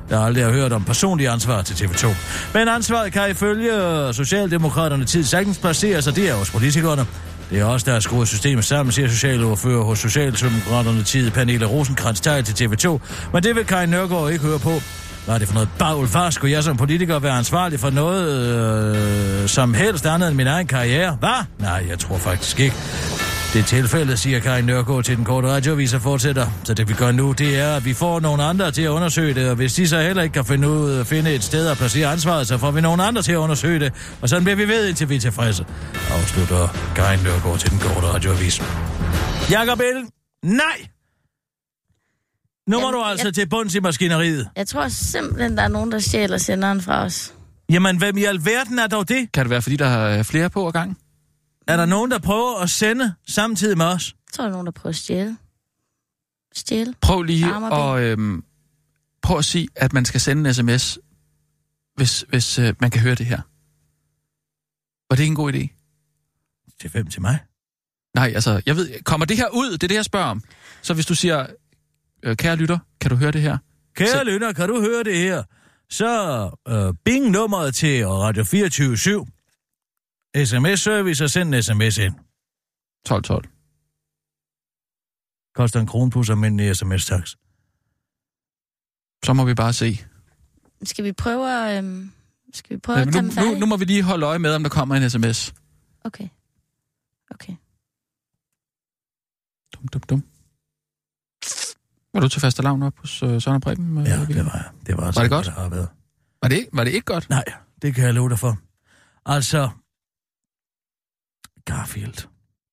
der 0.09 0.19
aldrig 0.19 0.43
har 0.43 0.51
hørt 0.51 0.73
om 0.73 0.83
personlig 0.83 1.27
ansvar 1.27 1.61
til 1.61 1.85
TV2. 1.85 2.07
Men 2.53 2.67
ansvaret 2.67 3.13
kan 3.13 3.31
ifølge 3.31 3.73
Socialdemokraterne 4.13 5.05
tid 5.05 5.23
sagtens 5.23 5.57
placeres, 5.57 6.07
og 6.07 6.15
det 6.15 6.29
er 6.29 6.35
hos 6.35 6.51
politikerne. 6.51 7.05
Det 7.49 7.59
er 7.59 7.65
også 7.65 7.85
der 7.85 7.91
har 7.91 7.99
skruet 7.99 8.27
systemet 8.27 8.65
sammen, 8.65 8.91
siger 8.91 9.07
socialordfører 9.07 9.83
hos 9.83 9.99
Socialdemokraterne 9.99 11.03
tid 11.03 11.31
Pernille 11.31 11.65
rosenkrantz 11.65 12.21
til 12.21 12.65
TV2. 12.65 12.99
Men 13.33 13.43
det 13.43 13.55
vil 13.55 13.65
Kai 13.65 13.85
Nørgaard 13.85 14.31
ikke 14.31 14.45
høre 14.45 14.59
på. 14.59 14.81
Hvad 15.25 15.35
er 15.35 15.39
det 15.39 15.47
for 15.47 15.53
noget 15.53 15.69
bagl 15.79 16.07
far? 16.07 16.29
Skulle 16.29 16.53
jeg 16.53 16.63
som 16.63 16.77
politiker 16.77 17.19
være 17.19 17.33
ansvarlig 17.33 17.79
for 17.79 17.89
noget 17.89 18.55
øh, 19.43 19.47
som 19.47 19.73
helst 19.73 20.05
andet 20.05 20.27
end 20.27 20.35
min 20.35 20.47
egen 20.47 20.67
karriere? 20.67 21.17
Hvad? 21.19 21.45
Nej, 21.59 21.85
jeg 21.89 21.99
tror 21.99 22.17
faktisk 22.17 22.59
ikke. 22.59 22.75
Det 23.53 23.59
er 23.59 23.63
tilfældet, 23.63 24.19
siger 24.19 24.39
Karin 24.39 24.65
Nørgaard 24.65 25.03
til 25.03 25.17
den 25.17 25.25
korte 25.25 25.47
radioavis 25.47 25.93
og 25.93 26.01
fortsætter. 26.01 26.47
Så 26.63 26.73
det 26.73 26.89
vi 26.89 26.93
gør 26.93 27.11
nu, 27.11 27.31
det 27.31 27.57
er, 27.59 27.75
at 27.75 27.85
vi 27.85 27.93
får 27.93 28.19
nogle 28.19 28.43
andre 28.43 28.71
til 28.71 28.81
at 28.81 28.89
undersøge 28.89 29.33
det, 29.33 29.49
og 29.49 29.55
hvis 29.55 29.73
de 29.73 29.87
så 29.87 30.01
heller 30.01 30.23
ikke 30.23 30.33
kan 30.33 30.45
finde, 30.45 30.69
ud, 30.69 31.05
finde 31.05 31.33
et 31.35 31.43
sted 31.43 31.67
at 31.67 31.77
placere 31.77 32.11
ansvaret, 32.11 32.47
så 32.47 32.57
får 32.57 32.71
vi 32.71 32.81
nogle 32.81 33.03
andre 33.03 33.21
til 33.21 33.31
at 33.31 33.35
undersøge 33.37 33.79
det, 33.79 33.93
og 34.21 34.29
sådan 34.29 34.43
bliver 34.43 34.55
vi 34.55 34.67
ved, 34.67 34.87
indtil 34.87 35.09
vi 35.09 35.15
er 35.15 35.19
tilfredse. 35.19 35.65
Afslutter 36.11 36.67
Karin 36.95 37.19
Nørgaard 37.23 37.59
til 37.59 37.71
den 37.71 37.79
korte 37.79 38.07
radioavis. 38.07 38.61
Jakob 39.51 39.79
Ellen, 39.79 40.09
nej! 40.43 40.63
Nu 42.69 42.79
må 42.79 42.85
Jamen, 42.87 42.93
du 42.93 43.03
altså 43.03 43.27
jeg- 43.27 43.33
til 43.33 43.49
bunds 43.49 43.75
i 43.75 43.79
maskineriet. 43.79 44.47
Jeg 44.55 44.67
tror 44.67 44.87
simpelthen, 44.87 45.57
der 45.57 45.63
er 45.63 45.67
nogen, 45.67 45.91
der 45.91 45.99
stjæler 45.99 46.37
senderen 46.37 46.81
fra 46.81 47.03
os. 47.03 47.33
Jamen, 47.71 47.97
hvem 47.97 48.17
i 48.17 48.23
alverden 48.23 48.79
er 48.79 48.87
dog 48.87 49.09
det? 49.09 49.31
Kan 49.33 49.43
det 49.43 49.49
være, 49.49 49.61
fordi 49.61 49.75
der 49.75 49.85
er 49.87 50.23
flere 50.23 50.49
på 50.49 50.67
ad 50.67 50.71
gang? 50.71 50.97
Er 51.67 51.77
der 51.77 51.85
nogen, 51.85 52.11
der 52.11 52.19
prøver 52.19 52.59
at 52.61 52.69
sende 52.69 53.13
samtidig 53.27 53.77
med 53.77 53.85
os? 53.85 54.15
Jeg 54.27 54.33
tror, 54.33 54.43
der 54.43 54.49
er 54.49 54.51
nogen, 54.51 54.65
der 54.65 54.71
prøver 54.71 54.89
at 54.91 54.95
stjæle. 54.95 55.37
Stjæle. 56.53 56.93
Prøv 57.01 57.21
lige 57.23 57.55
og 57.55 58.01
at, 58.01 58.03
øhm, 58.11 58.43
prøv 59.21 59.37
at 59.37 59.45
sige, 59.45 59.67
at 59.75 59.93
man 59.93 60.05
skal 60.05 60.21
sende 60.21 60.49
en 60.49 60.53
sms, 60.53 60.99
hvis, 61.95 62.25
hvis 62.29 62.59
øh, 62.59 62.73
man 62.81 62.91
kan 62.91 63.01
høre 63.01 63.15
det 63.15 63.25
her. 63.25 63.41
Var 65.09 65.15
det 65.15 65.19
ikke 65.23 65.31
en 65.31 65.35
god 65.35 65.53
idé? 65.53 65.67
Til 66.81 66.89
fem 66.89 67.07
til 67.07 67.21
mig. 67.21 67.39
Nej, 68.15 68.31
altså, 68.35 68.61
jeg 68.65 68.75
ved, 68.75 69.03
kommer 69.03 69.25
det 69.25 69.37
her 69.37 69.47
ud? 69.49 69.71
Det 69.71 69.83
er 69.83 69.87
det, 69.87 69.95
jeg 69.95 70.05
spørger 70.05 70.25
om. 70.25 70.41
Så 70.81 70.93
hvis 70.93 71.05
du 71.05 71.15
siger, 71.15 71.45
øh, 72.23 72.37
kære 72.37 72.55
lytter, 72.55 72.79
kan 73.01 73.09
du 73.11 73.15
høre 73.15 73.31
det 73.31 73.41
her? 73.41 73.57
Kære 73.95 74.07
Så- 74.07 74.23
lytter, 74.23 74.53
kan 74.53 74.69
du 74.69 74.81
høre 74.81 75.03
det 75.03 75.17
her? 75.17 75.43
Så 75.89 76.09
øh, 76.67 76.93
bing 77.05 77.29
nummeret 77.29 77.75
til 77.75 78.07
Radio 78.07 78.43
24 78.43 78.97
SMS-service 80.45 81.23
og 81.23 81.29
send 81.29 81.55
en 81.55 81.63
sms 81.63 81.97
ind. 81.97 82.13
1212. 82.13 83.49
Koster 85.55 85.79
en 85.79 85.87
krone 85.87 86.11
plus 86.11 86.29
almindelig 86.29 86.75
sms-tax. 86.75 87.35
Så 89.25 89.33
må 89.33 89.45
vi 89.45 89.53
bare 89.53 89.73
se. 89.73 89.99
Skal 90.83 91.05
vi 91.05 91.11
prøve 91.11 91.67
at, 91.69 91.77
øhm, 91.83 92.11
skal 92.53 92.75
vi 92.75 92.79
prøve 92.79 92.99
at 92.99 93.05
nu, 93.05 93.11
tage 93.11 93.23
nu, 93.25 93.31
færdig? 93.31 93.59
nu 93.59 93.65
må 93.65 93.77
vi 93.77 93.85
lige 93.85 94.03
holde 94.03 94.25
øje 94.25 94.39
med, 94.39 94.55
om 94.55 94.63
der 94.63 94.69
kommer 94.69 94.95
en 94.95 95.09
sms. 95.09 95.53
Okay. 96.03 96.27
Okay. 97.31 97.53
Dum, 99.73 99.87
dum, 99.87 100.01
dum. 100.01 100.23
Var 102.13 102.19
du 102.21 102.27
til 102.29 102.41
faste 102.41 102.61
lavn 102.61 102.83
op 102.83 102.99
hos 102.99 103.23
øh, 103.23 103.41
Søren 103.41 103.55
og 103.55 103.61
Preben? 103.61 103.97
øh, 103.97 104.05
Ja, 104.05 104.25
det 104.25 104.45
var 104.45 104.51
jeg. 104.53 104.69
Det 104.87 104.97
var, 104.97 105.03
altså, 105.05 105.19
Var 105.21 105.23
det 105.23 105.31
godt? 105.31 105.45
Det 105.45 105.53
har 105.53 105.69
været. 105.69 105.89
Var 106.41 106.49
det, 106.49 106.55
ikke, 106.57 106.69
var 106.73 106.83
det 106.83 106.91
ikke 106.91 107.05
godt? 107.05 107.29
Nej, 107.29 107.43
det 107.81 107.95
kan 107.95 108.03
jeg 108.05 108.13
love 108.13 108.29
dig 108.29 108.39
for. 108.39 108.57
Altså, 109.25 109.69
Garfield. 111.67 112.27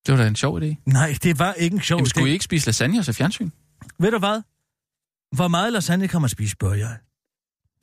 Det 0.05 0.11
var 0.13 0.17
da 0.17 0.27
en 0.27 0.35
sjov 0.35 0.61
idé. 0.61 0.75
Nej, 0.85 1.15
det 1.23 1.39
var 1.39 1.53
ikke 1.53 1.73
en 1.75 1.81
sjov 1.81 1.97
Jamen, 1.97 2.09
skulle 2.09 2.25
idé. 2.27 2.29
I 2.29 2.33
ikke 2.33 2.45
spise 2.45 2.65
lasagne 2.67 2.99
og 2.99 3.05
se 3.05 3.13
fjernsyn? 3.13 3.49
Ved 3.99 4.11
du 4.11 4.19
hvad? 4.19 4.41
Hvor 5.35 5.47
meget 5.47 5.73
lasagne 5.73 6.07
kan 6.07 6.21
man 6.21 6.29
spise, 6.29 6.51
spørger 6.51 6.75
jeg. 6.75 6.97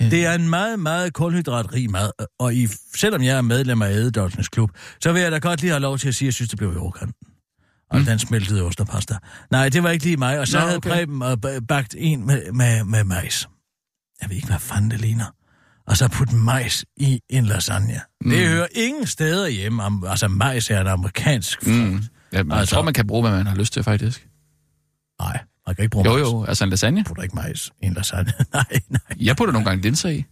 Ja. 0.00 0.08
Det 0.10 0.26
er 0.26 0.32
en 0.34 0.48
meget, 0.48 0.78
meget 0.78 1.12
kulhydratrig 1.12 1.90
mad, 1.90 2.10
og 2.38 2.54
i, 2.54 2.68
selvom 2.96 3.22
jeg 3.22 3.36
er 3.36 3.40
medlem 3.40 3.82
af 3.82 3.90
Ædedolsens 3.90 4.48
Klub, 4.48 4.70
så 5.02 5.12
vil 5.12 5.22
jeg 5.22 5.32
da 5.32 5.38
godt 5.38 5.60
lige 5.60 5.70
have 5.70 5.80
lov 5.80 5.98
til 5.98 6.08
at 6.08 6.14
sige, 6.14 6.26
at 6.26 6.28
jeg 6.28 6.34
synes, 6.34 6.48
det 6.50 6.58
blev 6.58 6.72
i 6.72 6.76
overkanten. 6.76 7.14
Og 7.90 7.98
Mm. 7.98 8.04
den 8.04 8.18
smeltede 8.18 8.62
ost 8.62 8.80
og 8.80 8.86
pasta. 8.86 9.16
Nej, 9.50 9.68
det 9.68 9.82
var 9.82 9.90
ikke 9.90 10.04
lige 10.04 10.16
mig, 10.16 10.40
og 10.40 10.48
så 10.48 10.58
Nå, 10.58 10.64
havde 10.64 10.76
okay. 10.76 10.90
Preben 10.90 11.22
øh, 11.22 11.62
bagt 11.68 11.94
en 11.98 12.26
med, 12.26 12.52
med, 12.52 12.84
med 12.84 13.04
majs. 13.04 13.48
Jeg 14.20 14.28
ved 14.28 14.36
ikke, 14.36 14.48
hvad 14.48 14.58
fanden 14.58 14.90
det 14.90 15.00
ligner. 15.00 15.24
Og 15.86 15.96
så 15.96 16.08
putte 16.08 16.36
majs 16.36 16.84
i 16.96 17.20
en 17.28 17.44
lasagne. 17.44 18.00
Mm. 18.20 18.30
Det 18.30 18.48
hører 18.48 18.66
ingen 18.74 19.06
steder 19.06 19.48
hjemme. 19.48 19.82
Am- 19.86 20.06
Altså, 20.06 20.28
majs 20.28 20.70
er 20.70 20.80
en 20.80 20.86
amerikansk 20.86 21.62
frugt. 21.62 21.76
Mm. 21.76 22.02
Ja, 22.32 22.38
jeg 22.38 22.46
Altså- 22.52 22.74
tror, 22.74 22.82
man 22.82 22.94
kan 22.94 23.06
bruge, 23.06 23.22
hvad 23.22 23.30
man 23.30 23.46
har 23.46 23.54
lyst 23.56 23.72
til, 23.72 23.82
faktisk. 23.82 24.28
Nej, 25.20 25.40
man 25.66 25.74
kan 25.76 25.82
ikke 25.82 25.90
bruge 25.92 26.06
Jo, 26.08 26.12
majs. 26.12 26.22
jo, 26.22 26.44
altså 26.44 26.64
en 26.64 26.70
lasagne. 26.70 26.94
Man 26.96 27.04
putter 27.04 27.22
ikke 27.22 27.34
majs 27.34 27.70
i 27.82 27.86
en 27.86 27.94
lasagne. 27.94 28.32
nej, 28.54 28.64
nej. 28.88 29.00
Jeg 29.20 29.36
putter 29.36 29.52
nogle 29.52 29.68
gange 29.68 29.82
linser 29.82 30.08
i. 30.08 30.24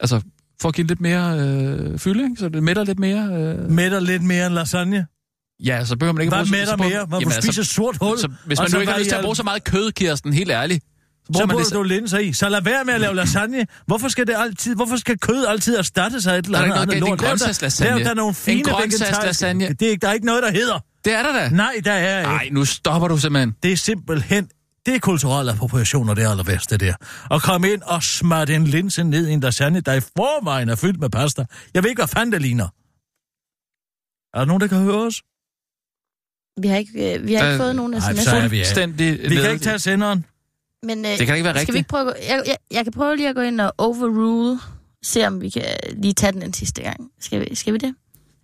Altså, 0.00 0.22
for 0.60 0.68
at 0.68 0.74
give 0.74 0.86
lidt 0.86 1.00
mere 1.00 1.38
øh, 1.40 1.98
fylde, 1.98 2.22
ikke? 2.24 2.36
så 2.36 2.48
det 2.48 2.62
mætter 2.62 2.84
lidt 2.84 2.98
mere. 2.98 3.24
Øh... 3.32 3.70
Mætter 3.70 4.00
lidt 4.00 4.22
mere 4.22 4.46
end 4.46 4.54
lasagne. 4.54 5.06
Ja, 5.64 5.84
så 5.84 5.96
behøver 5.96 6.12
man 6.12 6.20
ikke 6.22 6.30
Hvad 6.30 6.38
bruge... 6.38 6.46
så- 6.46 6.52
mætter 6.52 6.66
så 6.72 6.76
bruger- 6.76 6.90
mere? 6.90 7.04
Hvor 7.06 7.18
du 7.20 7.30
spiser 7.30 7.62
sort 7.62 7.96
hul? 8.00 8.18
Så, 8.18 8.28
hvis 8.46 8.58
man 8.58 8.68
så 8.70 8.76
nu 8.76 8.80
ikke 8.80 8.90
har 8.92 8.96
hvad 8.96 9.04
lyst 9.04 9.08
til 9.10 9.16
at 9.16 9.22
bruge 9.22 9.36
så 9.36 9.42
meget 9.42 9.64
kød, 9.64 9.92
Kirsten, 9.92 10.32
helt 10.32 10.50
ærligt. 10.50 10.84
Så 10.84 11.38
Så 11.38 11.46
bruger 11.46 11.64
det, 11.64 11.72
du 11.72 11.82
linser 11.82 12.18
i. 12.18 12.32
Så 12.32 12.48
lad 12.48 12.62
være 12.62 12.84
med 12.84 12.94
at 12.94 13.00
lave 13.00 13.14
lasagne. 13.14 13.66
Hvorfor 13.86 14.08
skal 14.08 14.26
det 14.26 14.34
altid, 14.38 14.74
hvorfor 14.74 14.96
skal 14.96 15.18
kød 15.18 15.46
altid 15.46 15.76
erstatte 15.76 16.20
sig 16.20 16.38
et 16.38 16.44
eller 16.44 16.58
Der 16.58 16.66
er 16.66 16.72
andet 16.80 16.94
ikke 16.94 17.00
noget 17.00 17.20
andet 17.22 17.40
galt. 17.46 17.78
Det 17.78 17.86
er 17.86 17.92
en? 17.94 17.98
Lav 17.98 18.08
der- 18.08 18.14
nogle 18.14 18.28
En 18.28 18.34
fine 18.34 18.70
vegetariske- 18.70 19.46
Det 19.68 19.82
er 19.82 19.90
ikke, 19.90 20.00
der 20.02 20.08
er 20.08 20.12
ikke 20.12 20.26
noget, 20.26 20.42
der 20.42 20.50
hedder. 20.52 20.78
det 21.04 21.12
er 21.12 21.22
der 21.22 21.32
da. 21.32 21.48
Nej, 21.48 21.72
der 21.84 21.92
er 21.92 22.18
ikke. 22.18 22.30
Nej, 22.30 22.48
nu 22.52 22.64
stopper 22.64 23.08
du 23.08 23.18
simpelthen. 23.18 23.54
Det 23.62 23.72
er 23.72 23.76
simpelthen, 23.76 24.48
det 24.86 24.94
er 24.94 24.98
kulturel 24.98 25.48
appropriation, 25.48 26.08
og 26.08 26.16
det 26.16 26.24
er 26.24 26.30
aller 26.30 26.44
værste 26.44 26.76
der. 26.76 26.94
At 27.30 27.42
komme 27.42 27.72
ind 27.72 27.82
og 27.82 28.02
smarte 28.02 28.54
en 28.54 28.66
linse 28.66 29.04
ned 29.04 29.28
i 29.28 29.32
en 29.32 29.40
lasagne, 29.40 29.80
der 29.80 29.92
i 29.92 30.00
forvejen 30.00 30.68
er 30.68 30.76
fyldt 30.76 31.00
med 31.00 31.10
pasta. 31.10 31.44
Jeg 31.74 31.82
ved 31.82 31.90
ikke, 31.90 32.00
hvad 32.00 32.08
fanden 32.08 32.32
det 32.32 32.42
ligner. 32.42 32.68
Er 34.34 34.38
der 34.38 34.44
nogen, 34.44 34.60
der 34.60 34.66
kan 34.66 34.78
høre 34.78 34.94
os? 35.06 35.22
Vi 36.56 36.68
har 36.68 36.76
ikke, 36.76 37.14
øh, 37.14 37.26
vi 37.26 37.34
har 37.34 37.42
ikke 37.44 37.52
Øh, 37.54 37.58
fået 37.60 37.76
nogen 37.76 37.90
nej, 37.92 38.00
sms. 38.14 38.22
så 38.24 38.36
er 38.36 38.48
vi 38.48 39.28
Vi 39.28 39.34
kan 39.36 39.50
ikke 39.52 39.64
tage 39.64 39.78
senderen. 39.78 40.24
Men 40.82 41.04
øh, 41.04 41.18
Det 41.18 41.26
kan 41.26 41.36
ikke 41.36 41.44
være 41.44 41.54
skal 41.54 41.54
vi 41.54 41.58
rigtigt. 41.60 41.76
ikke 41.76 41.88
prøve, 41.88 42.08
at 42.08 42.14
gå- 42.16 42.22
jeg, 42.34 42.42
jeg, 42.46 42.56
jeg 42.70 42.84
kan 42.84 42.92
prøve 42.92 43.16
lige 43.16 43.28
at 43.28 43.34
gå 43.34 43.40
ind 43.40 43.60
og 43.60 43.72
overrule, 43.78 44.60
se 45.02 45.26
om 45.26 45.40
vi 45.40 45.50
kan 45.50 45.64
lige 45.92 46.12
tage 46.14 46.32
den 46.32 46.42
en 46.42 46.52
sidste 46.52 46.82
gang. 46.82 47.10
Skal 47.20 47.40
vi, 47.40 47.54
skal 47.54 47.72
vi 47.72 47.78
det? 47.78 47.94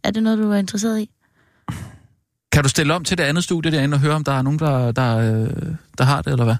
Er 0.04 0.10
det 0.10 0.22
noget, 0.22 0.38
du 0.38 0.50
er 0.50 0.56
interesseret 0.56 1.00
i? 1.00 1.10
Kan 2.52 2.62
du 2.62 2.68
stille 2.68 2.94
om 2.94 3.04
til 3.04 3.18
det 3.18 3.24
andet 3.24 3.44
studie 3.44 3.70
derinde 3.72 3.94
og 3.94 4.00
høre, 4.00 4.14
om 4.14 4.24
der 4.24 4.32
er 4.32 4.42
nogen, 4.42 4.58
der, 4.58 4.92
der, 4.92 5.16
øh, 5.16 5.50
der 5.98 6.04
har 6.04 6.22
det, 6.22 6.30
eller 6.32 6.44
hvad? 6.44 6.56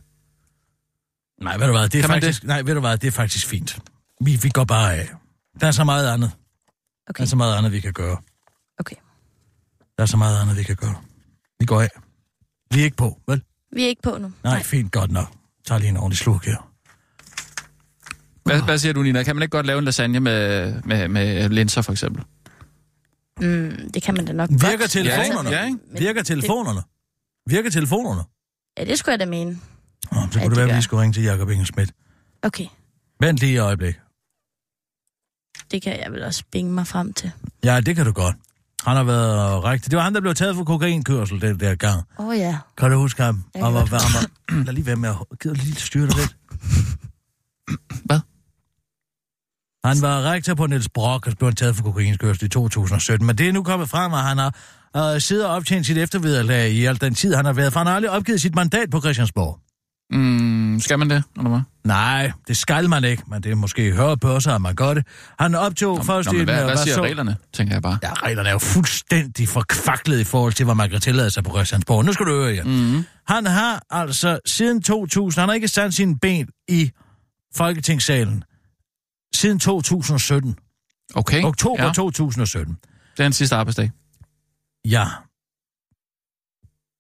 Nej, 1.43 1.57
ved 1.57 1.67
du 1.67 1.73
hvad, 1.73 1.83
det 1.89 1.95
er 1.95 2.01
Kan 2.03 2.09
faktisk, 2.11 2.45
nej, 2.45 2.63
ved 2.63 2.75
du 2.75 2.81
hvad, 2.81 2.99
det 2.99 3.07
er 3.07 3.13
faktisk 3.13 3.47
fint. 3.47 3.79
Vi, 4.21 4.39
vi 4.43 4.49
går 4.49 4.65
bare 4.65 4.95
af. 4.95 5.09
Der 5.61 5.67
er 5.67 5.71
så 5.71 5.85
meget 5.85 6.13
andet. 6.13 6.31
Der 7.07 7.11
Okay. 7.11 7.23
er 7.23 7.27
så 7.27 7.37
meget 7.37 7.57
andet, 7.59 7.73
vi 7.73 7.81
kan 7.81 7.93
gøre. 7.93 8.17
okay. 8.79 8.97
Der 9.97 10.03
er 10.03 10.07
så 10.07 10.17
meget 10.17 10.41
andet, 10.43 10.57
vi 10.57 10.63
kan 10.63 10.77
gøre. 10.77 10.95
Vi 11.61 11.67
går 11.67 11.81
af. 11.83 11.89
Vi 12.75 12.81
er 12.81 12.85
ikke 12.85 12.97
på, 12.97 13.21
vel? 13.29 13.43
Vi 13.73 13.85
er 13.85 13.89
ikke 13.89 14.03
på 14.03 14.19
nu. 14.19 14.33
Nej, 14.45 14.63
fint, 14.63 14.93
godt 14.93 15.11
nok. 15.11 15.33
Tag 15.67 15.81
lige 15.81 15.89
en 15.91 15.97
ordentlig 15.97 16.19
sluk 16.19 16.45
her. 16.45 16.71
Hvad, 18.45 18.63
hvad 18.63 18.79
siger 18.79 18.93
du, 18.93 19.03
Nina? 19.03 19.23
Kan 19.23 19.37
man 19.37 19.43
ikke 19.43 19.51
godt 19.51 19.67
lave 19.67 19.79
en 19.79 19.85
lasagne 19.85 20.21
med, 20.21 20.75
med, 20.85 21.09
med 21.09 21.49
linser, 21.49 21.83
for 21.83 21.93
eksempel? 21.93 22.25
Mm, 23.41 23.91
det 23.95 24.03
kan 24.03 24.15
man 24.15 24.25
da 24.25 24.33
nok 24.33 24.51
Virker 24.51 24.77
godt. 24.79 24.91
telefonerne? 24.91 25.51
Ja, 25.51 25.65
ikke? 25.65 25.79
Men 25.91 25.99
Virker 26.01 26.23
telefonerne? 26.23 26.83
Virker 27.47 27.71
telefonerne? 27.71 28.23
Ja, 28.79 28.85
det 28.85 28.99
skulle 28.99 29.13
jeg 29.13 29.21
da 29.21 29.27
mene. 29.27 29.51
Nå, 29.51 29.59
så 30.11 30.29
kunne 30.33 30.43
Ja, 30.43 30.49
det 30.49 30.57
være, 30.57 30.71
at 30.71 30.77
vi 30.77 30.83
skulle 30.83 31.03
ringe 31.03 31.13
til 31.13 31.23
Jacob 31.23 31.51
Ingesmidt. 31.51 31.93
Okay, 32.43 32.67
Vent 33.21 33.39
lige 33.39 33.55
et 33.57 33.61
øjeblik. 33.61 33.95
det 35.71 35.83
kan 35.83 36.01
jeg 36.01 36.13
vel 36.13 36.23
også 36.25 36.45
binge 36.53 36.73
mig 36.73 36.87
frem 36.87 37.13
til. 37.13 37.31
Ja, 37.65 37.81
det 37.81 37.97
kan 37.97 38.07
du 38.07 38.13
godt. 38.13 38.37
Han 38.87 38.97
har 38.97 39.05
været 39.05 39.65
rigtig... 39.65 39.91
Det 39.91 39.97
var 39.97 40.03
han, 40.03 40.15
der 40.15 40.21
blev 40.21 40.35
taget 40.35 40.57
for 40.57 40.65
kokainkørsel 40.65 41.41
den 41.41 41.61
der 41.61 41.75
gang. 41.75 42.03
Åh 42.19 42.27
oh, 42.27 42.39
ja. 42.39 42.59
Kan 42.79 42.91
du 42.91 42.99
huske 42.99 43.23
ham? 43.23 43.45
Jeg 43.55 43.63
var, 43.63 43.69
han 43.69 43.89
var, 43.91 44.27
lad 44.65 44.75
lige 44.75 44.87
være 44.87 44.97
med 44.97 45.09
at... 45.09 45.39
Gider 45.43 45.55
lige 45.55 45.75
styre 45.75 46.07
dig 46.07 46.17
lidt? 46.17 46.37
Hvad? 48.05 48.21
Han 49.85 50.03
var 50.03 50.23
rektor 50.23 50.55
på 50.55 50.67
Niels 50.67 50.89
Brock 50.89 51.27
og 51.27 51.33
blev 51.39 51.53
taget 51.53 51.77
for 51.77 51.83
kokainkørsel 51.83 52.45
i 52.45 52.49
2017. 52.49 53.27
Men 53.27 53.39
det 53.39 53.49
er 53.49 53.53
nu 53.53 53.63
kommet 53.63 53.89
frem, 53.89 54.15
at 54.15 54.23
han 54.23 54.39
har 54.39 54.55
øh, 55.15 55.21
siddet 55.21 55.47
og 55.47 55.53
optjent 55.55 55.87
sit 55.87 55.99
eftervederlag 55.99 56.71
i 56.71 56.85
al 56.85 57.01
den 57.01 57.15
tid, 57.15 57.35
han 57.35 57.45
har 57.45 57.53
været. 57.53 57.73
For 57.73 57.81
han 57.81 57.87
har 57.87 57.95
aldrig 57.95 58.11
opgivet 58.11 58.41
sit 58.41 58.55
mandat 58.55 58.91
på 58.91 59.01
Christiansborg. 59.01 59.61
Mm, 60.11 60.81
skal 60.81 60.99
man 60.99 61.11
det, 61.11 61.23
eller 61.37 61.49
hvad? 61.51 61.61
Nej, 61.85 62.33
det 62.49 62.57
skal 62.57 62.89
man 62.89 63.05
ikke, 63.05 63.23
men 63.31 63.43
det 63.43 63.51
er 63.51 63.55
måske 63.57 63.93
hører 63.93 64.17
på 64.17 64.41
sig, 64.41 64.55
at 64.55 64.61
man 64.61 64.75
gør 64.75 64.95
det. 64.95 65.07
Han 65.39 65.55
optog 65.55 65.97
Nå, 65.97 66.03
først 66.03 66.27
nå, 66.27 66.33
men 66.33 66.41
en... 66.41 66.45
hvad, 66.47 66.59
øh, 66.61 66.65
hvad 66.65 66.77
siger 66.77 66.95
så- 66.95 67.03
reglerne, 67.03 67.37
tænker 67.53 67.75
jeg 67.75 67.83
bare. 67.83 67.99
Ja, 68.03 68.13
reglerne 68.13 68.49
er 68.49 68.53
jo 68.53 68.59
fuldstændig 68.59 69.49
forkvaklet 69.49 70.21
i 70.21 70.25
forhold 70.25 70.53
til, 70.53 70.65
hvad 70.65 70.75
man 70.75 70.91
kan 70.91 71.01
tillade 71.01 71.31
sig 71.31 71.45
på 71.45 71.51
Christiansborg. 71.51 72.05
Nu 72.05 72.13
skal 72.13 72.27
du 72.27 72.31
høre, 72.31 72.55
ja. 72.55 72.65
Mm. 72.65 73.05
Han 73.29 73.47
har 73.47 73.83
altså 73.91 74.39
siden 74.47 74.83
2000, 74.83 75.41
han 75.41 75.49
har 75.49 75.55
ikke 75.55 75.69
sat 75.69 75.95
sine 75.95 76.19
ben 76.19 76.49
i 76.69 76.91
Folketingssalen 77.57 78.45
siden 79.35 79.59
2017. 79.59 80.57
Okay. 81.15 81.43
Oktober 81.45 81.83
ja. 81.83 81.87
ja. 81.87 81.93
2017. 81.93 82.75
Det 83.17 83.21
er 83.21 83.23
den 83.25 83.33
sidste 83.33 83.57
arbejdsdag. 83.57 83.91
Ja. 84.85 85.07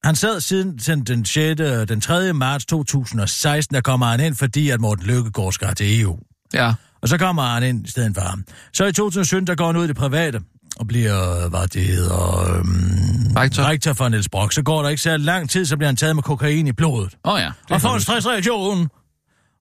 Han 0.06 0.16
sad 0.16 0.40
siden, 0.40 1.04
den 1.04 1.24
6. 1.24 1.58
den 1.88 2.00
3. 2.00 2.32
marts 2.32 2.66
2016, 2.66 3.74
der 3.74 3.80
kommer 3.80 4.06
han 4.06 4.20
ind, 4.20 4.34
fordi 4.34 4.70
at 4.70 4.80
Morten 4.80 5.06
Løkkegaard 5.06 5.52
skal 5.52 5.74
til 5.74 6.00
EU. 6.00 6.18
Ja. 6.54 6.74
Og 7.02 7.08
så 7.08 7.18
kommer 7.18 7.42
han 7.42 7.62
ind 7.62 7.86
i 7.86 7.90
stedet 7.90 8.14
for 8.14 8.20
ham. 8.20 8.44
Så 8.72 8.84
i 8.84 8.92
2017, 8.92 9.46
der 9.46 9.54
går 9.54 9.66
han 9.66 9.76
ud 9.76 9.84
i 9.84 9.88
det 9.88 9.96
private 9.96 10.40
og 10.76 10.86
bliver, 10.86 11.48
hvad 11.48 11.68
det 11.68 11.86
hedder, 11.86 12.54
øhm, 12.58 13.32
Rektor. 13.36 13.62
rektor 13.62 13.92
for 13.92 14.08
Niels 14.08 14.28
Brock. 14.28 14.52
Så 14.52 14.62
går 14.62 14.82
der 14.82 14.88
ikke 14.88 15.02
så 15.02 15.16
lang 15.16 15.50
tid, 15.50 15.64
så 15.64 15.76
bliver 15.76 15.88
han 15.88 15.96
taget 15.96 16.16
med 16.16 16.22
kokain 16.22 16.66
i 16.66 16.72
blodet. 16.72 17.16
Åh 17.24 17.32
oh, 17.32 17.40
ja. 17.40 17.50
Og 17.70 17.80
får 17.80 17.94
en 17.94 18.00
stressreaktion. 18.00 18.88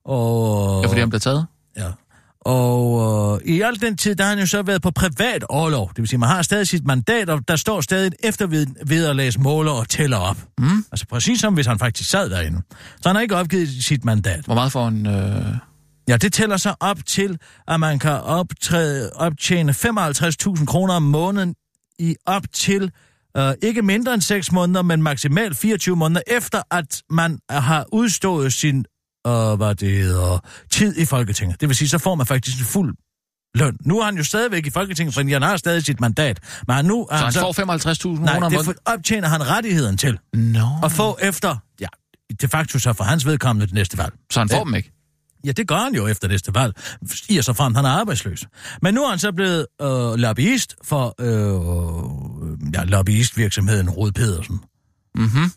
Og... 0.06 0.84
Er 0.84 0.88
fordi, 0.88 1.00
han 1.00 1.10
bliver 1.10 1.20
taget. 1.20 1.46
Ja. 1.78 1.92
Og 2.46 3.40
øh, 3.46 3.56
i 3.56 3.62
al 3.62 3.82
den 3.82 3.98
tid, 3.98 4.16
der 4.16 4.24
har 4.24 4.30
han 4.30 4.40
jo 4.40 4.46
så 4.46 4.62
været 4.62 4.82
på 4.82 4.92
privat 4.92 5.44
overlov. 5.44 5.90
Det 5.90 5.98
vil 5.98 6.08
sige, 6.08 6.20
man 6.20 6.30
har 6.30 6.42
stadig 6.42 6.68
sit 6.68 6.86
mandat, 6.86 7.30
og 7.30 7.48
der 7.48 7.56
står 7.56 7.82
stadig 7.82 8.08
et 8.08 8.16
eftervederlagsmåler 8.24 9.72
og 9.72 9.90
tæller 9.90 10.18
op. 10.18 10.38
Mm. 10.58 10.86
Altså 10.92 11.06
præcis 11.08 11.40
som 11.40 11.54
hvis 11.54 11.66
han 11.66 11.80
faktisk 11.80 12.10
sad 12.10 12.30
derinde. 12.30 12.62
Så 13.02 13.10
han 13.10 13.16
har 13.16 13.22
ikke 13.22 13.36
opgivet 13.36 13.70
sit 13.84 14.06
mandat. 14.06 14.46
Hvor 14.46 14.54
meget 14.56 14.72
får 14.72 14.88
en... 14.88 15.06
Øh... 15.06 15.46
Ja, 16.08 16.18
det 16.18 16.34
tæller 16.34 16.58
så 16.58 16.76
op 16.80 17.06
til, 17.06 17.38
at 17.68 17.80
man 17.80 18.00
kan 18.00 18.12
optræde, 18.12 19.12
optjene 19.16 19.72
55.000 19.72 20.66
kroner 20.66 20.94
om 20.94 21.04
måneden 21.04 21.56
i 22.00 22.16
op 22.26 22.44
til 22.54 22.92
øh, 23.38 23.54
ikke 23.62 23.82
mindre 23.82 24.14
end 24.14 24.22
6 24.22 24.52
måneder, 24.52 24.82
men 24.82 25.04
maksimalt 25.04 25.58
24 25.58 25.96
måneder 25.96 26.22
efter, 26.28 26.62
at 26.72 27.02
man 27.10 27.40
har 27.50 27.86
udstået 27.92 28.54
sin 28.54 28.86
øh, 29.28 29.54
hvad 29.58 29.76
det 29.76 29.92
hedder, 29.92 30.40
tid 30.72 30.98
i 30.98 31.06
Folketinget. 31.06 31.62
Det 31.62 31.70
vil 31.70 31.76
sige, 31.76 31.90
så 31.90 31.98
får 31.98 32.16
man 32.16 32.26
faktisk 32.26 32.60
en 32.60 32.66
fuld 32.66 32.96
løn. 33.56 33.78
Nu 33.86 34.00
er 34.00 34.06
han 34.06 34.18
jo 34.18 34.24
stadigvæk 34.24 34.66
i 34.66 34.70
Folketinget, 34.70 35.14
fordi 35.14 35.32
han 35.32 35.42
har 35.42 35.58
stadig 35.58 35.84
sit 35.86 36.00
mandat. 36.00 36.40
Men 36.68 36.86
nu 36.86 37.02
er 37.12 37.18
Så 37.18 37.24
han 37.24 37.34
han 37.34 37.42
får 37.42 37.54
55.000 38.18 38.24
Nej, 38.24 38.34
kroner 38.34 38.46
om 38.46 38.52
det 38.52 38.58
måneden? 38.60 38.76
optjener 38.86 39.28
han 39.28 39.50
rettigheden 39.50 39.98
til. 39.98 40.20
Nå. 40.34 40.68
At 40.84 40.92
få 40.92 41.18
efter, 41.22 41.58
ja, 41.80 41.88
de 42.42 42.48
facto 42.48 42.80
så 42.80 42.94
for 42.94 43.04
hans 43.04 43.26
vedkommende 43.26 43.66
det 43.66 43.74
næste 43.74 43.98
valg. 43.98 44.14
Så 44.32 44.40
han 44.40 44.50
får 44.50 44.64
dem 44.64 44.76
ikke? 44.76 44.92
Ja, 45.46 45.52
det 45.52 45.68
gør 45.68 45.78
han 45.78 45.96
jo 45.96 46.08
efter 46.08 46.28
næste 46.28 46.56
valg, 46.56 46.74
i 47.30 47.38
og 47.38 47.44
så 47.44 47.54
frem 47.54 47.76
han 47.76 47.86
er 47.86 47.90
arbejdsløs. 47.90 48.46
Men 48.82 48.94
nu 48.94 49.04
er 49.04 49.10
han 49.10 49.20
så 49.20 49.32
blevet 49.32 49.68
øh, 49.82 50.14
lobbyist 50.14 50.76
for 50.84 51.16
øh, 51.20 52.74
ja, 52.74 52.84
lobbyistvirksomheden 52.84 53.90
Rod 53.90 54.12
Pedersen. 54.12 54.60
Mhm. 55.16 55.52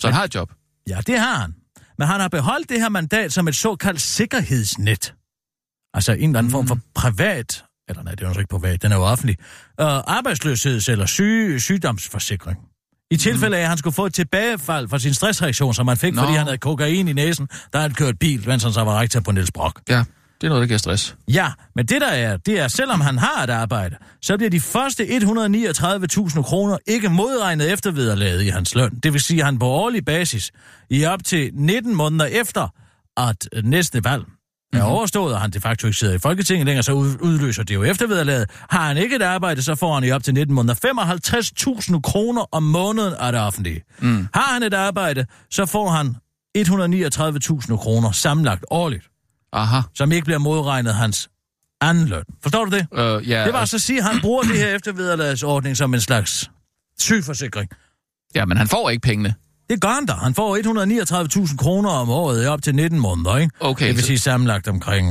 Så 0.00 0.06
han 0.06 0.14
har 0.14 0.24
et 0.24 0.34
job? 0.34 0.52
Ja, 0.88 1.00
det 1.06 1.18
har 1.18 1.34
han. 1.36 1.54
Men 2.00 2.08
han 2.08 2.20
har 2.20 2.28
beholdt 2.28 2.68
det 2.68 2.80
her 2.80 2.88
mandat 2.88 3.32
som 3.32 3.48
et 3.48 3.56
såkaldt 3.56 4.00
sikkerhedsnet. 4.00 5.14
Altså 5.94 6.12
en 6.12 6.18
eller 6.18 6.38
anden 6.38 6.44
mm. 6.44 6.50
form 6.50 6.66
for 6.66 6.78
privat, 6.94 7.64
eller 7.88 8.02
nej, 8.02 8.14
det 8.14 8.24
er 8.24 8.28
jo 8.28 8.38
ikke 8.38 8.48
privat, 8.48 8.82
den 8.82 8.92
er 8.92 8.96
jo 8.96 9.02
offentlig, 9.02 9.36
øh, 9.80 9.98
arbejdsløsheds- 9.98 10.90
eller 10.90 11.06
syge, 11.06 11.60
sygdomsforsikring. 11.60 12.58
I 13.10 13.16
tilfælde 13.16 13.56
af, 13.56 13.60
at 13.60 13.68
han 13.68 13.78
skulle 13.78 13.94
få 13.94 14.06
et 14.06 14.14
tilbagefald 14.14 14.88
fra 14.88 14.98
sin 14.98 15.14
stressreaktion, 15.14 15.74
som 15.74 15.88
han 15.88 15.96
fik, 15.96 16.14
Nå. 16.14 16.22
fordi 16.22 16.32
han 16.32 16.46
havde 16.46 16.58
kokain 16.58 17.08
i 17.08 17.12
næsen, 17.12 17.48
da 17.72 17.78
han 17.78 17.94
kørte 17.94 18.16
bil, 18.16 18.48
mens 18.48 18.62
han 18.62 18.72
så 18.72 18.84
var 18.84 19.00
rektor 19.00 19.20
på 19.20 19.32
Niels 19.32 19.52
Brock. 19.52 19.80
Ja, 19.88 20.04
det 20.40 20.46
er 20.46 20.48
noget, 20.48 20.60
der 20.60 20.66
giver 20.66 20.78
stress. 20.78 21.16
Ja, 21.28 21.48
men 21.76 21.86
det 21.86 22.00
der 22.00 22.06
er, 22.08 22.36
det 22.36 22.58
er, 22.60 22.68
selvom 22.68 23.00
han 23.00 23.18
har 23.18 23.42
et 23.44 23.50
arbejde, 23.50 23.96
så 24.22 24.36
bliver 24.36 24.50
de 24.50 24.60
første 24.60 25.02
139.000 25.02 26.42
kroner 26.42 26.78
ikke 26.86 27.08
modregnet 27.08 27.72
eftervederlaget 27.72 28.42
i 28.42 28.48
hans 28.48 28.74
løn. 28.74 28.90
Det 29.02 29.12
vil 29.12 29.20
sige, 29.20 29.40
at 29.40 29.44
han 29.44 29.58
på 29.58 29.66
årlig 29.66 30.04
basis 30.04 30.50
i 30.90 31.04
op 31.04 31.24
til 31.24 31.50
19 31.54 31.94
måneder 31.96 32.24
efter, 32.24 32.68
at 33.16 33.48
næste 33.64 34.04
valg 34.04 34.22
er 34.72 34.76
Mhm. 34.78 34.86
overstået, 34.86 35.34
og 35.34 35.40
han 35.40 35.50
de 35.50 35.60
facto 35.60 35.86
ikke 35.86 35.98
sidder 35.98 36.14
i 36.14 36.18
Folketinget 36.18 36.66
længere, 36.66 36.82
så 36.82 36.92
ud- 36.92 37.16
udløser 37.20 37.62
det 37.62 37.74
jo 37.74 37.82
eftervederlaget. 37.82 38.50
Har 38.70 38.86
han 38.86 38.96
ikke 38.96 39.16
et 39.16 39.22
arbejde, 39.22 39.62
så 39.62 39.74
får 39.74 39.94
han 39.94 40.04
i 40.04 40.10
op 40.10 40.22
til 40.24 40.34
19 40.34 40.54
måneder 40.54 40.74
55.000 40.74 42.00
kroner 42.02 42.44
om 42.52 42.62
måneden 42.62 43.14
af 43.18 43.32
det 43.32 43.40
offentlige. 43.40 43.82
Mm. 43.98 44.26
Har 44.34 44.52
han 44.52 44.62
et 44.62 44.74
arbejde, 44.74 45.26
så 45.50 45.66
får 45.66 45.88
han 45.90 46.16
139.000 46.58 47.76
kroner 47.76 48.10
sammenlagt 48.12 48.64
årligt 48.70 49.09
Aha. 49.52 49.80
som 49.94 50.12
ikke 50.12 50.24
bliver 50.24 50.38
modregnet 50.38 50.94
hans 50.94 51.28
anden 51.80 52.06
løn. 52.08 52.22
Forstår 52.42 52.64
du 52.64 52.70
det? 52.70 52.86
Øh, 52.94 53.28
ja, 53.28 53.44
Det 53.44 53.52
var 53.52 53.64
så 53.64 53.76
at 53.76 53.82
sige, 53.82 53.98
at 53.98 54.04
han 54.04 54.20
bruger 54.20 54.42
det 54.42 54.56
her 54.58 54.68
eftervederlagsordning 54.74 55.76
som 55.76 55.94
en 55.94 56.00
slags 56.00 56.50
sygeforsikring. 56.98 57.70
ja, 58.34 58.44
men 58.44 58.56
han 58.56 58.68
får 58.68 58.90
ikke 58.90 59.00
pengene. 59.02 59.34
Det 59.70 59.80
gør 59.80 59.88
han 59.88 60.06
da. 60.06 60.12
Han 60.12 60.34
får 60.34 60.56
139.000 61.48 61.56
kroner 61.56 61.90
om 61.90 62.10
året 62.10 62.44
i 62.44 62.46
op 62.46 62.62
til 62.62 62.74
19 62.74 63.00
måneder, 63.00 63.36
ikke? 63.36 63.52
Okay, 63.60 63.86
Det 63.86 63.94
vil 63.94 64.02
så- 64.02 64.06
sige 64.06 64.18
sammenlagt 64.18 64.68
omkring 64.68 65.06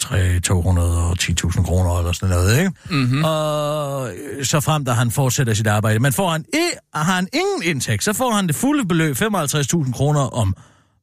3, 0.00 0.40
210.000 0.40 1.64
kroner 1.64 1.98
eller 1.98 2.12
sådan 2.12 2.28
noget, 2.36 2.58
ikke? 2.58 2.72
Mhm. 2.90 3.24
Og 3.24 4.10
så 4.42 4.60
frem, 4.60 4.84
da 4.84 4.92
han 4.92 5.10
fortsætter 5.10 5.54
sit 5.54 5.66
arbejde. 5.66 5.98
Men 5.98 6.12
får 6.12 6.30
han, 6.30 6.44
i, 6.54 6.70
har 6.94 7.02
han 7.14 7.28
ingen 7.32 7.62
indtægt, 7.62 8.04
så 8.04 8.12
får 8.12 8.32
han 8.32 8.46
det 8.46 8.54
fulde 8.56 8.84
beløb, 8.88 9.16
55.000 9.16 9.92
kroner 9.92 10.20
om 10.20 10.54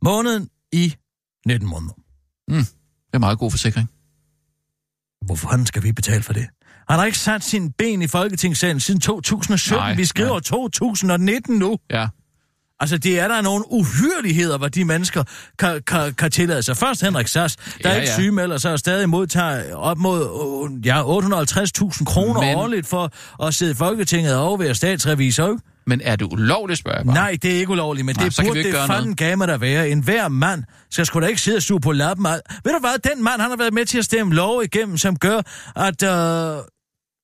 måneden 0.02 0.48
i 0.74 0.96
19 1.48 1.70
måneder. 1.70 1.94
Det 3.12 3.16
er 3.16 3.20
meget 3.20 3.40
god 3.40 3.52
forsikring. 3.52 3.90
Hvorfor 5.26 5.66
skal 5.66 5.84
vi 5.84 5.92
betale 5.92 6.24
for 6.24 6.34
det? 6.34 6.48
Han 6.90 7.00
har 7.00 7.06
ikke 7.06 7.18
sat 7.18 7.44
sin 7.44 7.72
ben 7.72 8.02
i 8.02 8.08
Folketingssalen 8.08 8.80
siden 8.80 9.02
2017. 9.02 9.82
Nej, 9.84 9.94
vi 9.96 10.06
skriver 10.06 10.30
nej. 10.30 10.36
nej. 10.62 10.70
2019 10.70 11.60
nu. 11.60 11.78
Ja. 11.92 12.08
Altså, 12.80 12.98
det 12.98 13.20
er 13.20 13.28
der 13.28 13.42
nogle 13.42 13.64
uhyreligheder, 13.72 14.58
hvor 14.58 14.68
de 14.68 14.86
mennesker 14.86 15.24
kan, 15.60 15.82
kan, 15.88 16.14
kan 16.14 16.32
tillade 16.32 16.64
sig. 16.64 16.78
Først 16.78 17.02
Henrik 17.02 17.28
Sass, 17.28 17.56
der 17.56 17.64
Ja, 17.84 17.90
ja, 17.90 17.96
ikke 17.96 18.08
ja. 18.10 18.14
sygemelder 18.16 18.58
sig 18.58 18.72
og 18.72 18.80
stadig 18.80 19.10
modtager 19.10 19.76
op 19.76 19.98
mod 19.98 20.80
ja, 20.86 21.04
850.000 21.04 22.06
kroner 22.06 22.42
Men- 22.42 22.56
årligt 22.56 22.88
for 22.88 23.12
at 23.48 23.54
sidde 23.54 23.72
i 23.72 23.76
Folketinget 23.76 24.36
og 24.36 24.44
overvære 24.48 24.76
statsrevisor. 24.76 25.48
ikke? 25.48 25.62
Men 25.92 26.02
er 26.04 26.16
det 26.16 26.26
ulovligt, 26.32 26.80
spørger 26.80 26.98
jeg 26.98 27.06
bare? 27.06 27.16
Nej, 27.16 27.38
det 27.42 27.56
er 27.56 27.60
ikke 27.60 27.72
ulovligt, 27.72 28.06
men 28.06 28.16
Nej, 28.16 28.26
det 28.26 28.34
så 28.34 28.42
kan 28.42 28.54
vi 28.54 28.64
burde 28.64 28.78
det 28.78 28.88
fanden 28.88 29.16
gamme 29.16 29.48
der 29.48 29.58
være. 29.58 29.90
En 29.90 30.04
hver 30.04 30.28
mand 30.28 30.64
skal 30.90 31.06
sgu 31.06 31.20
da 31.20 31.26
ikke 31.26 31.42
sidde 31.42 31.58
og 31.58 31.62
suge 31.62 31.82
på 31.82 31.92
lappen. 31.92 32.26
Ved 32.26 32.74
du 32.74 32.80
hvad, 32.80 33.10
den 33.16 33.24
mand, 33.24 33.42
han 33.42 33.50
har 33.50 33.58
været 33.58 33.74
med 33.74 33.86
til 33.86 33.98
at 33.98 34.06
stemme 34.06 34.34
lov 34.36 34.64
igennem, 34.64 34.98
som 34.98 35.16
gør, 35.20 35.42
at 35.76 36.04
øh, 36.04 36.64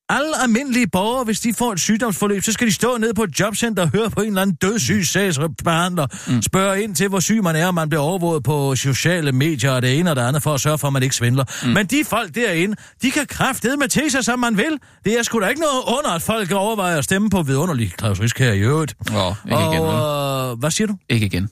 alle 0.09 0.41
almindelige 0.41 0.87
borgere, 0.87 1.23
hvis 1.23 1.39
de 1.39 1.53
får 1.53 1.71
et 1.71 1.79
sygdomsforløb, 1.79 2.43
så 2.43 2.51
skal 2.51 2.67
de 2.67 2.73
stå 2.73 2.97
nede 2.97 3.13
på 3.13 3.23
et 3.23 3.39
jobcenter 3.39 3.83
og 3.83 3.89
høre 3.89 4.09
på 4.09 4.21
en 4.21 4.27
eller 4.27 4.41
anden 4.41 4.55
dødssyg 4.55 5.05
sagsbehandler, 5.05 6.07
mm. 6.27 6.41
spørge 6.41 6.83
ind 6.83 6.95
til, 6.95 7.07
hvor 7.07 7.19
syg 7.19 7.43
man 7.43 7.55
er, 7.55 7.67
og 7.67 7.73
man 7.73 7.89
bliver 7.89 8.01
overvåget 8.01 8.43
på 8.43 8.75
sociale 8.75 9.31
medier 9.31 9.71
og 9.71 9.81
det 9.81 9.99
ene 9.99 10.09
og 10.09 10.15
det 10.15 10.21
andet, 10.21 10.43
for 10.43 10.53
at 10.53 10.61
sørge 10.61 10.77
for, 10.77 10.87
at 10.87 10.93
man 10.93 11.03
ikke 11.03 11.15
svindler. 11.15 11.43
Mm. 11.63 11.69
Men 11.69 11.85
de 11.85 12.05
folk 12.05 12.35
derinde, 12.35 12.75
de 13.01 13.11
kan 13.11 13.25
kraftedeme 13.27 13.79
med 13.79 13.87
til 13.87 14.11
sig, 14.11 14.25
som 14.25 14.39
man 14.39 14.57
vil. 14.57 14.79
Det 15.05 15.19
er 15.19 15.23
sgu 15.23 15.39
da 15.41 15.47
ikke 15.47 15.61
noget 15.61 15.83
under, 15.97 16.11
at 16.11 16.21
folk 16.21 16.51
overvejer 16.51 16.97
at 16.97 17.03
stemme 17.03 17.29
på 17.29 17.43
vidunderlig 17.43 17.93
Claus 17.99 18.19
Risk 18.19 18.39
her 18.39 18.53
i 18.53 18.59
øvrigt. 18.59 18.95
Åh, 19.15 19.35
ikke 19.45 19.61
igen, 19.61 19.81
vel? 19.81 19.89
Og, 19.89 20.51
øh, 20.51 20.59
hvad 20.59 20.71
siger 20.71 20.87
du? 20.87 20.97
Ikke 21.09 21.25
igen. 21.25 21.49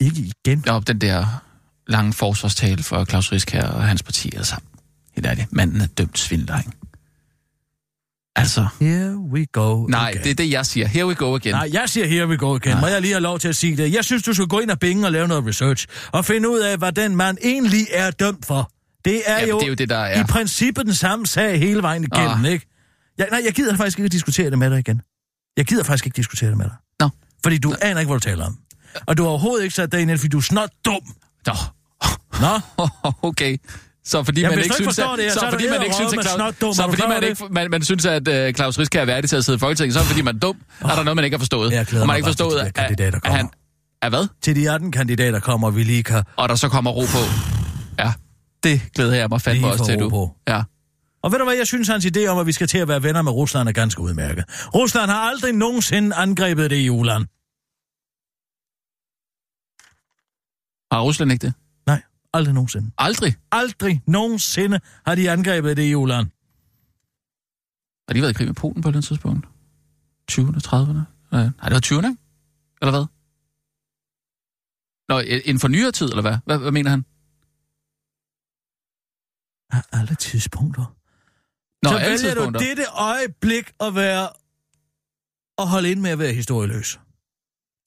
Ikke 0.00 0.32
igen. 0.46 0.64
Ja, 0.66 0.80
den 0.86 1.00
der 1.00 1.26
lange 1.86 2.12
forsvarstale 2.12 2.82
for 2.82 3.04
Claus 3.04 3.32
Risk 3.32 3.50
her 3.50 3.68
og 3.68 3.82
hans 3.82 4.02
parti, 4.02 4.36
altså. 4.36 4.56
Helt 5.14 5.26
ærligt, 5.26 5.52
manden 5.52 5.80
er 5.80 5.86
dømt 5.86 6.18
svindler, 6.18 6.58
ikke? 6.58 6.70
Altså, 8.36 8.66
Here 8.80 9.16
we 9.16 9.46
go 9.52 9.86
nej, 9.86 10.08
again. 10.10 10.24
det 10.24 10.30
er 10.30 10.34
det, 10.34 10.50
jeg 10.50 10.66
siger. 10.66 10.86
Here 10.86 11.06
we 11.06 11.14
go 11.14 11.34
again. 11.36 11.54
Nej, 11.54 11.68
jeg 11.72 11.88
siger 11.88 12.06
here 12.06 12.28
we 12.28 12.36
go 12.36 12.54
again. 12.54 12.80
Må 12.80 12.86
jeg 12.86 13.00
lige 13.00 13.12
have 13.12 13.20
lov 13.22 13.38
til 13.38 13.48
at 13.48 13.56
sige 13.56 13.76
det? 13.76 13.92
Jeg 13.94 14.04
synes, 14.04 14.22
du 14.22 14.34
skal 14.34 14.46
gå 14.46 14.58
ind 14.60 14.70
og 14.70 14.78
binge 14.78 15.06
og 15.06 15.12
lave 15.12 15.28
noget 15.28 15.46
research, 15.46 15.86
og 16.12 16.24
finde 16.24 16.50
ud 16.50 16.58
af, 16.58 16.78
hvad 16.78 16.92
den 16.92 17.16
mand 17.16 17.38
egentlig 17.44 17.86
er 17.92 18.10
dømt 18.10 18.46
for. 18.46 18.70
Det 19.04 19.22
er, 19.26 19.34
Jamen, 19.34 19.48
jo, 19.50 19.58
det 19.58 19.64
er 19.64 19.68
jo 19.68 19.74
det, 19.74 19.88
der 19.88 19.96
er. 19.98 20.20
i 20.20 20.24
princippet 20.24 20.86
den 20.86 20.94
samme 20.94 21.26
sag 21.26 21.58
hele 21.58 21.82
vejen 21.82 22.04
igennem, 22.04 22.44
Ah. 22.44 22.50
ikke? 22.52 22.66
Jeg, 23.18 23.28
nej, 23.30 23.42
jeg 23.44 23.52
gider 23.52 23.76
faktisk 23.76 23.98
ikke 23.98 24.08
diskutere 24.08 24.50
det 24.50 24.58
med 24.58 24.70
dig 24.70 24.78
igen. 24.78 25.02
Jeg 25.56 25.64
gider 25.66 25.82
faktisk 25.84 26.06
ikke 26.06 26.16
diskutere 26.16 26.48
det 26.50 26.58
med 26.58 26.64
dig. 26.66 26.74
Nå. 27.00 27.08
Fordi 27.42 27.58
du 27.58 27.74
aner 27.82 28.00
ikke, 28.00 28.10
hvad 28.10 28.20
du 28.20 28.28
taler 28.28 28.46
om. 28.46 28.58
Og 29.06 29.16
du 29.16 29.22
har 29.22 29.30
overhovedet 29.30 29.64
ikke 29.64 29.74
sat 29.74 29.92
dig 29.92 30.00
ind 30.00 30.18
fordi 30.18 30.28
du 30.28 30.38
er 30.38 30.42
snot 30.42 30.70
dum. 30.84 31.00
Nå. 31.46 31.52
Nå? 32.40 32.60
okay. 33.28 33.56
Så 34.04 34.22
fordi 34.24 34.40
Jamen, 34.40 34.56
man 34.56 34.64
ikke 34.64 34.74
synes, 34.74 34.98
at, 34.98 35.06
det 35.16 35.24
her, 35.24 35.30
så, 35.30 35.40
så 35.40 35.50
fordi 35.50 35.64
man 35.70 35.82
ikke 35.82 35.94
synes, 35.94 36.12
at 36.12 36.22
Claus, 36.22 36.34
snotdum. 36.34 36.72
så 36.74 36.82
fordi 36.88 37.02
man 37.08 37.22
ikke, 37.22 37.44
man, 37.50 37.70
man 37.70 37.82
synes, 37.82 38.06
at 38.06 38.28
uh, 38.28 38.54
Claus 38.54 38.78
Risk 38.78 38.94
er 38.94 39.04
værdig 39.04 39.30
til 39.30 39.36
at 39.36 39.44
sidde 39.44 39.56
i 39.56 39.58
Folketinget, 39.58 39.94
så 39.94 40.00
fordi 40.00 40.22
man 40.22 40.34
er 40.36 40.38
dum. 40.38 40.56
Oh. 40.84 40.90
Er 40.90 40.94
der 40.94 41.02
noget, 41.02 41.16
man 41.16 41.24
ikke 41.24 41.34
har 41.34 41.38
forstået? 41.38 41.72
Jeg 41.72 41.86
og 41.92 41.98
man 41.98 42.08
har 42.08 42.16
ikke 42.16 42.26
forstået, 42.26 42.56
der 42.56 42.70
kandidater 42.70 43.18
at, 43.18 43.26
at 43.26 43.32
han... 43.32 43.48
Er 44.02 44.08
hvad? 44.08 44.28
Til 44.42 44.56
de 44.56 44.70
18 44.70 44.92
kandidater 44.92 45.40
kommer, 45.40 45.70
vi 45.70 45.82
lige 45.82 46.02
kan... 46.02 46.22
Og 46.36 46.48
der 46.48 46.54
så 46.54 46.68
kommer 46.68 46.90
ro 46.90 47.00
på. 47.00 47.22
Ja, 47.98 48.12
det 48.62 48.80
glæder 48.94 49.14
jeg 49.14 49.28
mig 49.30 49.40
fandme 49.40 49.66
også 49.66 49.84
til, 49.84 49.98
du. 49.98 50.08
på. 50.08 50.36
Ja. 50.48 50.62
Og 51.22 51.32
ved 51.32 51.38
du 51.38 51.44
hvad, 51.44 51.54
jeg 51.54 51.66
synes, 51.66 51.88
hans 51.88 52.06
idé 52.06 52.26
om, 52.26 52.38
at 52.38 52.46
vi 52.46 52.52
skal 52.52 52.66
til 52.66 52.78
at 52.78 52.88
være 52.88 53.02
venner 53.02 53.22
med 53.22 53.32
Rusland 53.32 53.68
er 53.68 53.72
ganske 53.72 54.00
udmærket. 54.00 54.44
Rusland 54.74 55.10
har 55.10 55.30
aldrig 55.30 55.52
nogensinde 55.52 56.16
angrebet 56.16 56.70
det 56.70 56.86
EU-land. 56.86 57.26
Har 60.92 61.00
Rusland 61.00 61.32
ikke 61.32 61.46
det? 61.46 61.54
Aldrig 62.32 62.54
nogensinde. 62.54 62.90
Aldrig. 62.98 63.36
Aldrig 63.52 64.02
nogensinde 64.06 64.80
har 65.06 65.14
de 65.14 65.30
angrebet 65.30 65.76
det 65.76 65.90
EU-land. 65.90 66.26
Har 68.08 68.14
de 68.14 68.20
været 68.20 68.30
i 68.30 68.34
krig 68.34 68.46
med 68.46 68.54
Polen 68.54 68.82
på 68.82 68.88
et 68.88 68.92
eller 68.92 68.96
andet 68.98 69.08
tidspunkt? 69.08 69.46
20'erne, 70.32 70.60
30'erne? 70.68 71.02
Nej, 71.32 71.42
det 71.68 71.74
var 71.74 71.80
20'erne, 71.86 72.08
ikke? 72.10 72.22
Eller 72.82 72.90
hvad? 72.90 73.06
Nå, 75.08 75.18
en 75.44 75.60
for 75.60 75.68
nyere 75.68 75.92
tid, 75.92 76.06
eller 76.08 76.22
hvad? 76.22 76.36
Hvad, 76.46 76.58
hvad 76.58 76.70
mener 76.72 76.90
han? 76.90 77.04
Af 79.72 79.82
alle 80.00 80.14
tidspunkter. 80.14 80.96
Nå, 81.82 81.90
så 81.90 81.96
alle 81.96 82.10
vælger 82.10 82.34
du 82.34 82.40
tidspunkter. 82.40 82.60
dette 82.60 82.84
øjeblik 82.90 83.72
at 83.80 83.94
være... 83.94 84.28
at 85.58 85.68
holde 85.68 85.90
ind 85.90 86.00
med 86.00 86.10
at 86.10 86.18
være 86.18 86.32
historieløs. 86.32 87.00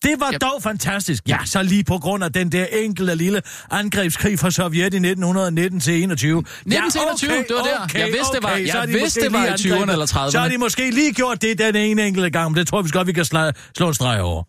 Det 0.04 0.20
var 0.20 0.26
Ja. 0.26 0.32
ja. 0.32 0.38
dog 0.38 0.64
fantastisk. 0.64 1.24
Ja, 1.28 1.38
så 1.46 1.64
lige 1.64 1.84
på 1.84 1.98
grund 1.98 2.24
af 2.24 2.34
den 2.34 2.52
der 2.52 2.66
enkelte 2.66 3.16
lille 3.16 3.42
angrebskrig 3.72 4.40
fra 4.40 4.52
Sovjet 4.52 4.94
i 4.94 4.98
1919 4.98 5.80
til 5.80 6.04
21. 6.04 6.44
19 6.66 6.92
til 6.92 7.02
21, 7.02 7.32
det 7.32 7.46
var 7.50 7.64
der. 7.64 8.00
Jeg 8.00 8.08
vidste, 8.08 8.34
det 8.36 8.44
var- 8.44 8.50
jeg 8.56 8.88
de 8.88 8.94
vidste, 8.94 9.22
det 9.22 9.34
var 9.34 9.46
i 9.46 9.50
20'erne 9.50 9.74
angrebet. 9.74 9.94
eller 9.94 10.06
30'erne. 10.06 10.32
Så 10.32 10.40
har 10.40 10.50
de 10.50 10.58
måske 10.58 10.92
lige 10.92 11.14
gjort 11.14 11.42
det 11.42 11.58
den 11.60 11.76
ene 11.76 12.08
enkelte 12.08 12.30
gang, 12.30 12.52
men 12.52 12.58
det 12.58 12.68
tror 12.68 12.82
vi 12.82 12.90
godt, 12.90 13.08
vi 13.08 13.14
kan 13.14 13.26
slå, 13.26 13.52
slå 13.78 13.88
en 13.88 13.94
streg 13.94 14.22
over. 14.22 14.44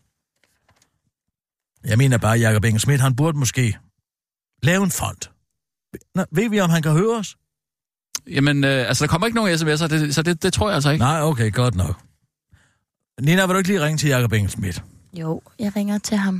Jeg 1.91 1.99
mener 1.99 2.19
bare, 2.19 2.39
Jacob 2.39 2.65
Engel 2.65 2.81
Schmidt, 2.81 3.01
han 3.01 3.17
burde 3.17 3.39
måske 3.39 3.77
lave 4.63 4.85
en 4.85 4.91
fond. 4.91 5.17
Nå, 6.15 6.25
ved 6.33 6.51
vi, 6.51 6.61
om 6.61 6.71
han 6.71 6.83
kan 6.83 6.93
høre 6.93 7.17
os? 7.19 7.37
Jamen, 8.31 8.65
øh, 8.65 8.89
altså, 8.89 9.05
der 9.05 9.09
kommer 9.09 9.27
ikke 9.27 9.37
nogen 9.37 9.55
sms'er, 9.55 9.87
det, 9.87 10.15
så 10.15 10.23
det, 10.23 10.43
det 10.43 10.53
tror 10.53 10.69
jeg 10.69 10.75
altså 10.75 10.91
ikke. 10.91 11.05
Nej, 11.05 11.23
okay, 11.23 11.53
godt 11.53 11.75
nok. 11.75 12.01
Nina, 13.21 13.47
vil 13.47 13.53
du 13.53 13.59
ikke 13.59 13.69
lige 13.69 13.85
ringe 13.85 13.99
til 13.99 14.09
Jacob 14.09 14.33
Engel 14.33 14.51
Schmidt? 14.51 14.83
Jo, 15.21 15.43
jeg 15.59 15.77
ringer 15.77 15.99
til 15.99 16.17
ham. 16.17 16.37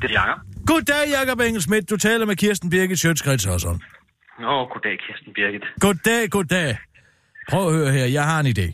Det 0.00 0.10
er 0.10 0.14
Jacob. 0.20 0.38
Goddag, 0.66 1.04
Jacob 1.16 1.40
Engel 1.40 1.62
Schmidt. 1.62 1.90
Du 1.90 1.96
taler 1.96 2.26
med 2.26 2.36
Kirsten 2.36 2.70
Birgit 2.70 2.98
Sjøtskrets 2.98 3.46
også. 3.46 3.68
Nå, 4.40 4.54
goddag, 4.72 4.96
Kirsten 5.06 5.32
Birgit. 5.34 5.64
Goddag, 5.80 6.30
goddag. 6.30 6.70
Prøv 7.50 7.68
at 7.68 7.74
høre 7.74 7.90
her, 7.96 8.06
jeg 8.18 8.24
har 8.30 8.40
en 8.40 8.46
idé. 8.46 8.66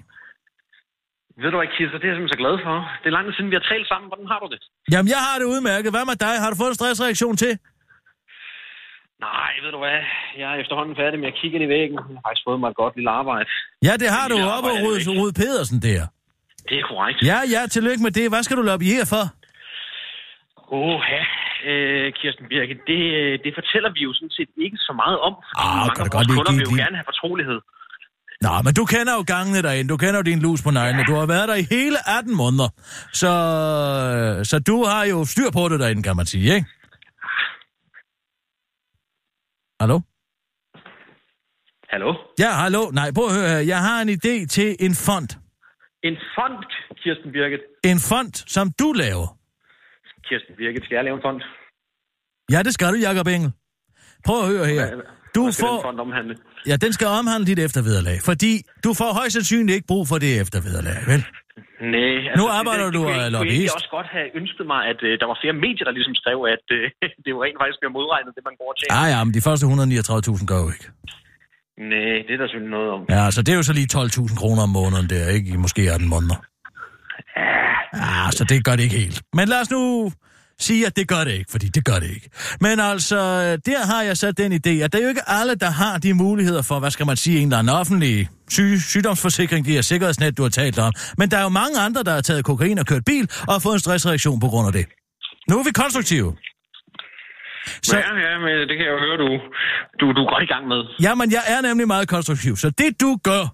Ved 1.42 1.50
du 1.52 1.56
hvad, 1.60 1.70
Kirsten, 1.76 1.96
det 2.00 2.04
er 2.06 2.10
jeg 2.10 2.16
simpelthen 2.16 2.36
så 2.36 2.40
glad 2.44 2.56
for. 2.66 2.76
Det 3.00 3.06
er 3.10 3.14
lang 3.18 3.24
tid 3.26 3.34
siden, 3.36 3.50
vi 3.52 3.56
har 3.60 3.66
talt 3.72 3.86
sammen. 3.92 4.06
Hvordan 4.10 4.26
har 4.32 4.38
du 4.42 4.48
det? 4.54 4.60
Jamen, 4.92 5.08
jeg 5.14 5.20
har 5.26 5.36
det 5.40 5.46
udmærket. 5.54 5.88
Hvad 5.94 6.04
med 6.10 6.16
dig? 6.26 6.34
Har 6.42 6.48
du 6.50 6.56
fået 6.62 6.72
en 6.72 6.78
stressreaktion 6.80 7.36
til? 7.44 7.52
Nej, 9.26 9.50
ved 9.62 9.70
du 9.76 9.78
hvad? 9.84 10.00
Jeg 10.42 10.48
er 10.52 10.56
efterhånden 10.62 10.94
færdig 11.02 11.18
med 11.22 11.28
at 11.32 11.36
kigge 11.40 11.54
ind 11.58 11.64
i 11.68 11.72
væggen. 11.76 11.96
Jeg 12.10 12.16
har 12.18 12.24
faktisk 12.28 12.44
fået 12.48 12.60
mig 12.62 12.68
et 12.74 12.78
godt 12.82 12.94
lille 12.98 13.10
arbejde. 13.20 13.48
Ja, 13.88 13.92
det 14.02 14.08
har 14.16 14.24
Det 14.26 14.32
du 14.32 14.36
lille 14.38 14.52
op 14.56 14.64
og 14.70 14.76
Rud, 15.20 15.32
Pedersen 15.40 15.78
der. 15.88 16.02
Det 16.68 16.76
er 16.80 16.84
korrekt. 16.92 17.18
Ja, 17.30 17.38
ja, 17.54 17.60
tillykke 17.76 18.02
med 18.06 18.12
det. 18.18 18.24
Hvad 18.32 18.42
skal 18.46 18.56
du 18.60 18.64
lobbyere 18.72 19.06
for? 19.14 19.24
Åh, 20.80 21.00
ja. 21.14 21.22
Øh, 21.70 22.06
Kirsten 22.20 22.44
Birke, 22.52 22.74
det, 22.90 23.02
øh, 23.20 23.32
det 23.44 23.52
fortæller 23.58 23.90
vi 23.96 24.00
jo 24.08 24.12
sådan 24.18 24.34
set 24.38 24.50
ikke 24.66 24.78
så 24.88 24.92
meget 25.02 25.18
om. 25.28 25.32
Fordi 25.48 25.66
Ah, 25.68 25.76
mange 25.78 25.94
kan 25.96 26.04
af 26.06 26.10
vores 26.16 26.26
kunder 26.36 26.52
vil 26.52 26.62
jo 26.66 26.70
lille- 26.70 26.82
gerne 26.84 26.96
have 27.00 27.08
fortrolighed. 27.12 27.58
Nå, 28.46 28.52
men 28.66 28.72
du 28.78 28.84
kender 28.94 29.12
jo 29.18 29.22
gangene 29.34 29.60
derinde. 29.66 29.88
Du 29.94 29.96
kender 30.02 30.18
jo 30.20 30.26
din 30.30 30.40
lus 30.46 30.60
på 30.66 30.70
neglene. 30.78 31.02
Du 31.10 31.14
har 31.20 31.26
været 31.34 31.48
der 31.50 31.56
i 31.64 31.66
hele 31.76 31.98
18 32.18 32.36
måneder. 32.42 32.68
Så, 33.22 33.30
så 34.50 34.56
du 34.70 34.76
har 34.90 35.02
jo 35.12 35.18
styr 35.34 35.50
på 35.58 35.62
det 35.70 35.80
derinde, 35.80 36.02
kan 36.08 36.16
man 36.16 36.26
sige, 36.26 36.54
ikke? 36.56 36.66
Hallo? 39.80 40.00
Hallo? 41.92 42.10
Ja, 42.38 42.50
hallo. 42.62 42.90
Nej, 42.90 43.08
prøv 43.16 43.24
at 43.26 43.34
høre 43.34 43.48
her. 43.48 43.58
Jeg 43.58 43.80
har 43.88 44.02
en 44.02 44.08
idé 44.08 44.46
til 44.46 44.76
en 44.80 44.94
fond. 44.94 45.28
En 46.08 46.16
fond, 46.36 46.58
Kirsten 47.02 47.32
Birgit. 47.32 47.60
En 47.84 47.98
fond, 48.10 48.32
som 48.54 48.72
du 48.80 48.92
laver. 48.92 49.28
Kirsten 50.28 50.54
Birgit, 50.58 50.84
skal 50.84 50.94
jeg 50.94 51.04
lave 51.04 51.16
en 51.16 51.22
fond? 51.28 51.38
Ja, 52.52 52.62
det 52.62 52.72
skal 52.74 52.88
du, 52.92 52.98
Jacob 52.98 53.26
Engel. 53.26 53.52
Prøv 54.26 54.38
at 54.42 54.48
høre 54.48 54.66
her. 54.66 54.86
Du 55.34 55.42
Hvad 55.42 55.52
skal 55.52 55.66
den 55.68 55.74
får... 55.74 55.82
fond 55.82 56.00
omhandle? 56.00 56.34
Ja, 56.66 56.76
den 56.76 56.92
skal 56.92 57.06
omhandle 57.06 57.46
dit 57.46 57.58
eftervederlag, 57.58 58.18
fordi 58.24 58.52
du 58.84 58.90
får 59.00 59.10
højst 59.18 59.32
sandsynligt 59.32 59.74
ikke 59.76 59.86
brug 59.86 60.08
for 60.08 60.18
det 60.18 60.40
eftervederlag, 60.40 60.98
vel? 61.12 61.22
Nej, 61.94 62.16
altså, 62.30 62.36
Nu 62.40 62.44
arbejder 62.58 62.84
det, 62.88 62.94
du 62.96 62.98
det, 62.98 63.06
kunne 63.06 63.14
af 63.14 63.22
jeg- 63.24 63.32
kunne 63.40 63.48
jeg 63.52 63.56
lobbyist. 63.60 63.74
også 63.78 63.90
godt 63.96 64.08
have 64.16 64.28
ønsket 64.40 64.64
mig, 64.72 64.80
at 64.92 65.00
øh, 65.08 65.12
der 65.20 65.26
var 65.30 65.36
flere 65.42 65.56
medier, 65.66 65.84
der 65.88 65.94
ligesom 65.98 66.14
skrev, 66.20 66.38
at 66.56 66.66
øh, 66.78 66.84
det 67.22 67.28
jo 67.34 67.38
rent 67.44 67.58
faktisk 67.62 67.78
bliver 67.82 67.94
modregnet, 67.98 68.30
det 68.38 68.44
man 68.50 68.56
går 68.62 68.70
til. 68.78 68.86
Ja, 68.94 69.02
ja, 69.12 69.18
men 69.26 69.32
de 69.38 69.42
første 69.48 69.64
139.000 69.66 70.46
gør 70.52 70.60
jo 70.64 70.68
ikke. 70.76 70.86
Nej, 71.92 72.16
det 72.26 72.32
er 72.36 72.40
der 72.42 72.46
selvfølgelig 72.48 72.74
noget 72.78 72.90
om. 72.96 73.00
Ja, 73.16 73.22
så 73.34 73.40
det 73.44 73.50
er 73.54 73.58
jo 73.60 73.66
så 73.70 73.74
lige 73.78 73.88
12.000 73.96 74.40
kroner 74.42 74.62
om 74.68 74.72
måneden 74.80 75.06
der, 75.14 75.24
ikke? 75.36 75.46
I 75.54 75.56
måske 75.64 75.82
18 75.94 76.08
måneder. 76.14 76.38
Ja, 78.02 78.30
så 78.38 78.42
det 78.50 78.64
gør 78.66 78.74
det 78.76 78.82
ikke 78.86 78.98
helt. 79.04 79.18
Men 79.38 79.44
lad 79.52 79.60
os 79.64 79.70
nu 79.76 79.80
sige, 80.60 80.86
at 80.86 80.96
det 80.96 81.08
gør 81.08 81.24
det 81.24 81.32
ikke, 81.32 81.50
fordi 81.50 81.68
det 81.68 81.84
gør 81.84 81.98
det 81.98 82.10
ikke. 82.10 82.30
Men 82.60 82.80
altså, 82.80 83.16
der 83.56 83.86
har 83.86 84.02
jeg 84.02 84.16
så 84.16 84.32
den 84.32 84.52
idé, 84.52 84.70
at 84.84 84.92
det 84.92 84.98
er 84.98 85.02
jo 85.02 85.08
ikke 85.08 85.26
alle, 85.26 85.54
der 85.54 85.70
har 85.70 85.98
de 85.98 86.14
muligheder 86.14 86.62
for, 86.62 86.78
hvad 86.78 86.90
skal 86.90 87.06
man 87.06 87.16
sige, 87.16 87.38
en 87.38 87.48
eller 87.48 87.58
anden 87.58 87.74
offentlig 87.74 88.28
syg, 88.50 88.78
sygdomsforsikring, 88.80 89.66
de 89.66 89.72
her 89.72 89.82
sikkerhedsnet, 89.82 90.38
du 90.38 90.42
har 90.42 90.50
talt 90.50 90.78
om. 90.78 90.92
Men 91.18 91.30
der 91.30 91.36
er 91.38 91.42
jo 91.42 91.48
mange 91.48 91.80
andre, 91.80 92.02
der 92.02 92.12
har 92.12 92.20
taget 92.20 92.44
kokain 92.44 92.78
og 92.78 92.86
kørt 92.86 93.04
bil 93.04 93.30
og 93.48 93.52
har 93.54 93.58
fået 93.58 93.74
en 93.74 93.80
stressreaktion 93.80 94.40
på 94.40 94.46
grund 94.46 94.66
af 94.66 94.72
det. 94.72 94.86
Nu 95.48 95.58
er 95.58 95.64
vi 95.64 95.70
konstruktive. 95.70 96.36
Så... 97.82 97.96
Ja, 97.96 98.02
ja, 98.26 98.38
men 98.38 98.68
det 98.68 98.74
kan 98.76 98.84
jeg 98.86 98.92
jo 98.96 99.00
høre, 99.06 99.16
du, 99.24 99.28
du, 100.00 100.04
du 100.16 100.20
er 100.24 100.30
godt 100.34 100.42
i 100.42 100.46
gang 100.54 100.68
med. 100.68 100.80
Jamen, 101.02 101.32
jeg 101.32 101.42
er 101.46 101.60
nemlig 101.60 101.86
meget 101.86 102.08
konstruktiv. 102.08 102.56
Så 102.56 102.70
det 102.70 103.00
du 103.00 103.18
gør, 103.22 103.44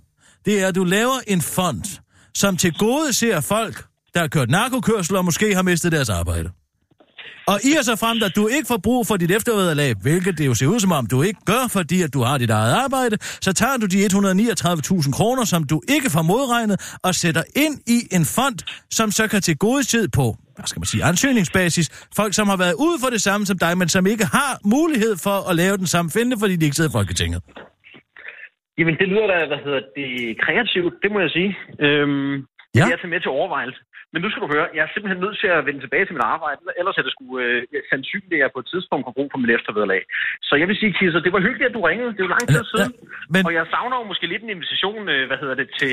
det 0.45 0.63
er, 0.63 0.69
at 0.69 0.75
du 0.75 0.85
laver 0.85 1.19
en 1.27 1.41
fond, 1.41 2.01
som 2.35 2.57
til 2.57 2.73
gode 2.79 3.13
ser 3.13 3.41
folk, 3.41 3.85
der 4.15 4.21
har 4.21 4.29
kørt 4.29 4.51
narkokørsel 4.51 5.17
og 5.17 5.25
måske 5.25 5.55
har 5.55 5.63
mistet 5.63 5.93
deres 5.93 6.11
arbejde. 6.11 6.51
Og 7.53 7.59
i 7.69 7.71
og 7.81 7.85
så 7.85 7.95
frem, 8.03 8.17
at 8.29 8.33
du 8.37 8.45
ikke 8.57 8.67
får 8.73 8.81
brug 8.89 9.01
for 9.09 9.17
dit 9.23 9.33
eftervederlag, 9.39 9.91
hvilket 10.07 10.39
det 10.39 10.47
jo 10.51 10.55
ser 10.55 10.67
ud 10.75 10.81
som 10.85 10.93
om, 10.99 11.05
du 11.15 11.19
ikke 11.29 11.41
gør, 11.53 11.63
fordi 11.77 11.97
at 12.07 12.11
du 12.17 12.21
har 12.29 12.37
dit 12.39 12.51
eget 12.51 12.75
arbejde, 12.85 13.17
så 13.47 13.51
tager 13.61 13.77
du 13.83 13.87
de 13.95 13.99
139.000 14.07 15.13
kroner, 15.19 15.45
som 15.53 15.61
du 15.73 15.77
ikke 15.95 16.09
får 16.15 16.23
modregnet, 16.33 16.77
og 17.07 17.13
sætter 17.23 17.45
ind 17.65 17.77
i 17.97 17.99
en 18.17 18.25
fond, 18.37 18.59
som 18.99 19.09
så 19.19 19.25
kan 19.33 19.41
til 19.49 19.57
gode 19.67 19.83
tid 19.93 20.09
på, 20.19 20.25
hvad 20.57 20.67
skal 20.71 20.81
man 20.81 20.87
sige, 20.93 21.05
ansøgningsbasis, 21.11 21.87
folk, 22.19 22.33
som 22.35 22.47
har 22.53 22.59
været 22.65 22.75
ude 22.87 22.97
for 23.03 23.11
det 23.15 23.21
samme 23.29 23.47
som 23.51 23.59
dig, 23.65 23.73
men 23.81 23.89
som 23.89 24.07
ikke 24.07 24.27
har 24.39 24.53
mulighed 24.77 25.15
for 25.27 25.37
at 25.51 25.57
lave 25.63 25.77
den 25.83 25.87
samme 25.95 26.11
finde, 26.17 26.33
fordi 26.43 26.55
de 26.57 26.65
ikke 26.65 26.77
sidder 26.77 26.91
i 26.91 26.99
Folketinget. 26.99 27.41
Jamen, 28.79 28.95
det 29.01 29.07
lyder 29.13 29.27
da, 29.33 29.37
hvad 29.51 29.61
hedder 29.67 29.83
det, 29.99 30.09
kreativt, 30.45 30.95
det 31.03 31.09
må 31.13 31.19
jeg 31.25 31.31
sige. 31.39 31.51
Øhm, 31.87 32.35
Ja. 32.79 32.85
Det 32.87 32.93
er 32.93 33.01
til 33.03 33.09
med 33.15 33.21
til 33.21 33.31
overvejelse. 33.41 33.81
Men 34.15 34.21
nu 34.25 34.29
skal 34.31 34.43
du 34.45 34.49
høre, 34.55 34.67
jeg 34.77 34.83
er 34.87 34.91
simpelthen 34.95 35.21
nødt 35.25 35.37
til 35.43 35.49
at 35.57 35.61
vende 35.69 35.81
tilbage 35.85 36.05
til 36.07 36.15
mit 36.17 36.27
arbejde, 36.35 36.59
ellers 36.81 36.97
er 37.01 37.05
det 37.07 37.12
sgu 37.15 37.25
øh, 37.45 37.59
sandsynligt, 37.93 38.37
at 38.39 38.43
jeg 38.45 38.51
på 38.57 38.61
et 38.65 38.69
tidspunkt 38.73 39.03
får 39.07 39.15
brug 39.19 39.29
for 39.33 39.41
mit 39.43 39.53
eftervederlag. 39.59 40.03
Så 40.49 40.53
jeg 40.61 40.67
vil 40.71 40.77
sige, 40.81 40.93
Kisser, 40.99 41.21
det 41.27 41.33
var 41.37 41.43
hyggeligt, 41.47 41.69
at 41.71 41.77
du 41.79 41.83
ringede. 41.91 42.11
Det 42.15 42.21
er 42.23 42.27
jo 42.29 42.35
lang 42.37 42.47
tid 42.55 42.62
Ja, 42.65 42.71
siden. 42.73 42.93
men- 43.35 43.45
Og 43.49 43.53
jeg 43.59 43.65
savner 43.75 43.97
jo 44.01 44.05
måske 44.11 44.25
lidt 44.33 44.43
en 44.47 44.53
invitation, 44.57 45.03
øh, 45.15 45.23
hvad 45.29 45.39
hedder 45.43 45.57
det, 45.61 45.69
til, 45.81 45.93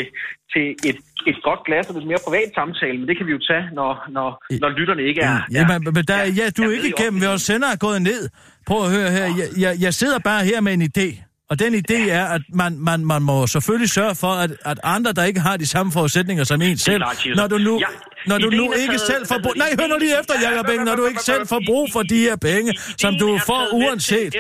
til 0.53 0.65
et, 0.89 0.97
et 1.32 1.38
godt 1.47 1.61
glas 1.67 1.86
og 1.89 1.93
lidt 1.97 2.07
mere 2.11 2.24
privat 2.28 2.49
samtale, 2.59 2.95
men 2.99 3.07
det 3.09 3.15
kan 3.17 3.26
vi 3.30 3.34
jo 3.38 3.41
tage, 3.51 3.65
når, 3.80 3.91
når, 4.17 4.30
når 4.63 4.69
lytterne 4.80 5.03
ikke 5.09 5.22
er... 5.30 5.36
Ja, 5.57 5.61
men, 5.72 5.78
men 5.97 6.03
der, 6.11 6.17
ja, 6.39 6.45
du 6.57 6.59
er 6.67 6.72
ikke 6.78 6.91
igennem. 6.95 7.19
Vores 7.28 7.41
sender 7.49 7.69
er 7.76 7.80
gået 7.88 8.01
ned. 8.11 8.22
Prøv 8.69 8.80
at 8.86 8.89
høre 8.97 9.09
her. 9.17 9.26
Jeg, 9.39 9.47
jeg, 9.63 9.72
jeg 9.86 9.93
sidder 10.01 10.19
bare 10.30 10.41
her 10.51 10.59
med 10.67 10.74
en 10.80 10.84
idé. 10.91 11.07
Og 11.52 11.60
den 11.60 11.76
idé 11.76 12.10
er, 12.10 12.26
at 12.26 12.41
man, 12.54 12.78
man, 12.80 13.06
man 13.06 13.22
må 13.22 13.47
selvfølgelig 13.47 13.89
sørge 13.89 14.16
for, 14.16 14.28
at, 14.28 14.52
at 14.66 14.80
andre, 14.84 15.12
der 15.12 15.24
ikke 15.24 15.39
har 15.39 15.58
de 15.58 15.66
samme 15.66 15.91
forudsætninger 15.91 16.43
som 16.43 16.62
en 16.62 16.78
selv, 16.78 17.04
når 17.36 17.47
du 17.47 17.58
nu, 17.58 17.80
Ja, 17.80 17.86
når 18.28 18.38
du 18.38 18.49
nu 18.49 18.72
ikke 18.72 18.99
selv 18.99 19.28
får 19.28 19.39
brug... 19.43 19.54
hvad 19.56 19.66
Nej, 19.66 19.76
hør 19.80 19.88
nu 19.88 19.99
lige 19.99 20.20
efter, 20.20 20.34
Ja, 20.41 20.49
Jacob 20.49 20.68
ja, 20.68 20.74
Engel, 20.74 20.86
når 20.86 20.95
du 20.95 21.02
ja, 21.04 21.08
ikke 21.08 21.20
ja, 21.28 21.34
selv 21.34 21.38
ja, 21.38 21.43
får 21.43 21.60
ja, 21.62 21.66
brug 21.72 21.89
for 21.93 22.04
de 22.04 22.20
her 22.20 22.36
penge, 22.36 22.74
som 22.97 23.16
du 23.20 23.39
får 23.45 23.68
uanset. 23.74 24.36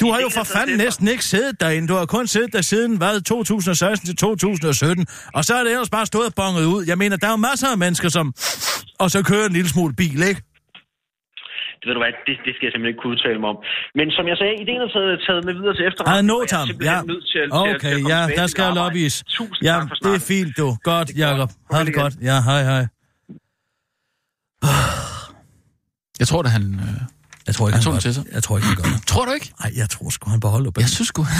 Du 0.00 0.10
har 0.10 0.20
jo 0.20 0.28
for 0.28 0.44
fanden 0.44 0.76
næsten 0.76 1.08
ikke 1.08 1.24
siddet 1.24 1.60
derinde. 1.60 1.88
Du 1.88 1.94
har 1.94 2.06
kun 2.06 2.26
siddet 2.26 2.52
der 2.52 2.62
siden, 2.62 2.96
hvad, 2.96 3.20
2016 3.20 4.06
til 4.06 4.16
2017. 4.16 5.06
Og 5.34 5.44
så 5.44 5.54
er 5.54 5.62
det 5.64 5.72
ellers 5.72 5.90
bare 5.90 6.06
stået 6.06 6.26
og 6.26 6.34
bonget 6.34 6.64
ud. 6.64 6.84
Jeg 6.86 6.98
mener, 6.98 7.16
der 7.16 7.26
er 7.26 7.30
jo 7.30 7.36
masser 7.36 7.68
af 7.68 7.78
mennesker, 7.78 8.08
som... 8.08 8.34
Og 8.98 9.10
så 9.10 9.22
kører 9.22 9.46
en 9.46 9.52
lille 9.52 9.68
smule 9.68 9.94
bil, 9.94 10.22
ikke? 10.22 10.42
Det 11.86 11.90
ved 11.90 11.96
du 11.98 12.02
hvad, 12.04 12.12
det, 12.28 12.34
det 12.46 12.52
skal 12.54 12.64
jeg 12.66 12.72
simpelthen 12.72 12.92
ikke 12.94 13.02
kunne 13.02 13.14
udtale 13.16 13.38
mig 13.42 13.48
om. 13.54 13.58
Men 13.98 14.06
som 14.16 14.24
jeg 14.30 14.36
sagde, 14.40 14.54
ideen 14.64 14.80
er 14.86 14.90
taget, 14.96 15.12
taget 15.26 15.42
med 15.48 15.54
videre 15.58 15.74
til 15.78 15.84
efterretning. 15.88 16.14
Ej, 16.14 16.18
jeg 16.22 16.26
notam, 16.32 16.64
simpelthen 16.70 17.00
ja. 17.00 17.10
nødt 17.12 17.24
til, 17.32 17.38
at- 17.44 17.50
til, 17.52 17.70
at- 17.74 17.80
til 17.82 17.88
at 17.88 17.96
Okay, 17.98 18.10
ja, 18.14 18.20
der 18.40 18.46
skal 18.52 18.62
arbejde. 18.62 18.78
lobbyes. 18.80 19.14
Tusind 19.38 19.62
Ja, 19.68 19.74
tak 19.78 19.82
for 19.90 19.94
det 19.94 20.00
er 20.16 20.20
snakken. 20.20 20.28
fint, 20.32 20.50
du. 20.60 20.66
Godt, 20.90 21.08
Jacob. 21.22 21.50
Ha' 21.72 21.84
det 21.88 21.94
godt. 22.02 22.14
Ja, 22.30 22.36
hej, 22.48 22.60
hej. 22.72 22.82
Jeg 26.20 26.26
tror, 26.30 26.40
at 26.48 26.52
han... 26.56 26.64
Øh... 26.86 27.00
Jeg 27.46 27.54
tror 27.54 27.64
ikke, 27.68 27.76
Han 27.76 27.82
han, 27.84 27.92
tog 27.92 28.02
til 28.02 28.14
sig. 28.14 28.24
Jeg 28.36 28.42
tror 28.44 28.54
ikke, 28.58 28.66
han 28.70 28.76
gør 28.76 28.82
det. 28.82 29.06
Tror 29.12 29.24
du 29.28 29.32
ikke? 29.38 29.48
Nej, 29.62 29.70
jeg 29.80 29.88
tror 29.94 30.08
sgu, 30.10 30.30
han 30.30 30.40
beholder 30.46 30.70
på 30.70 30.80
Jeg 30.80 30.88
synes 30.88 31.08
sgu... 31.08 31.22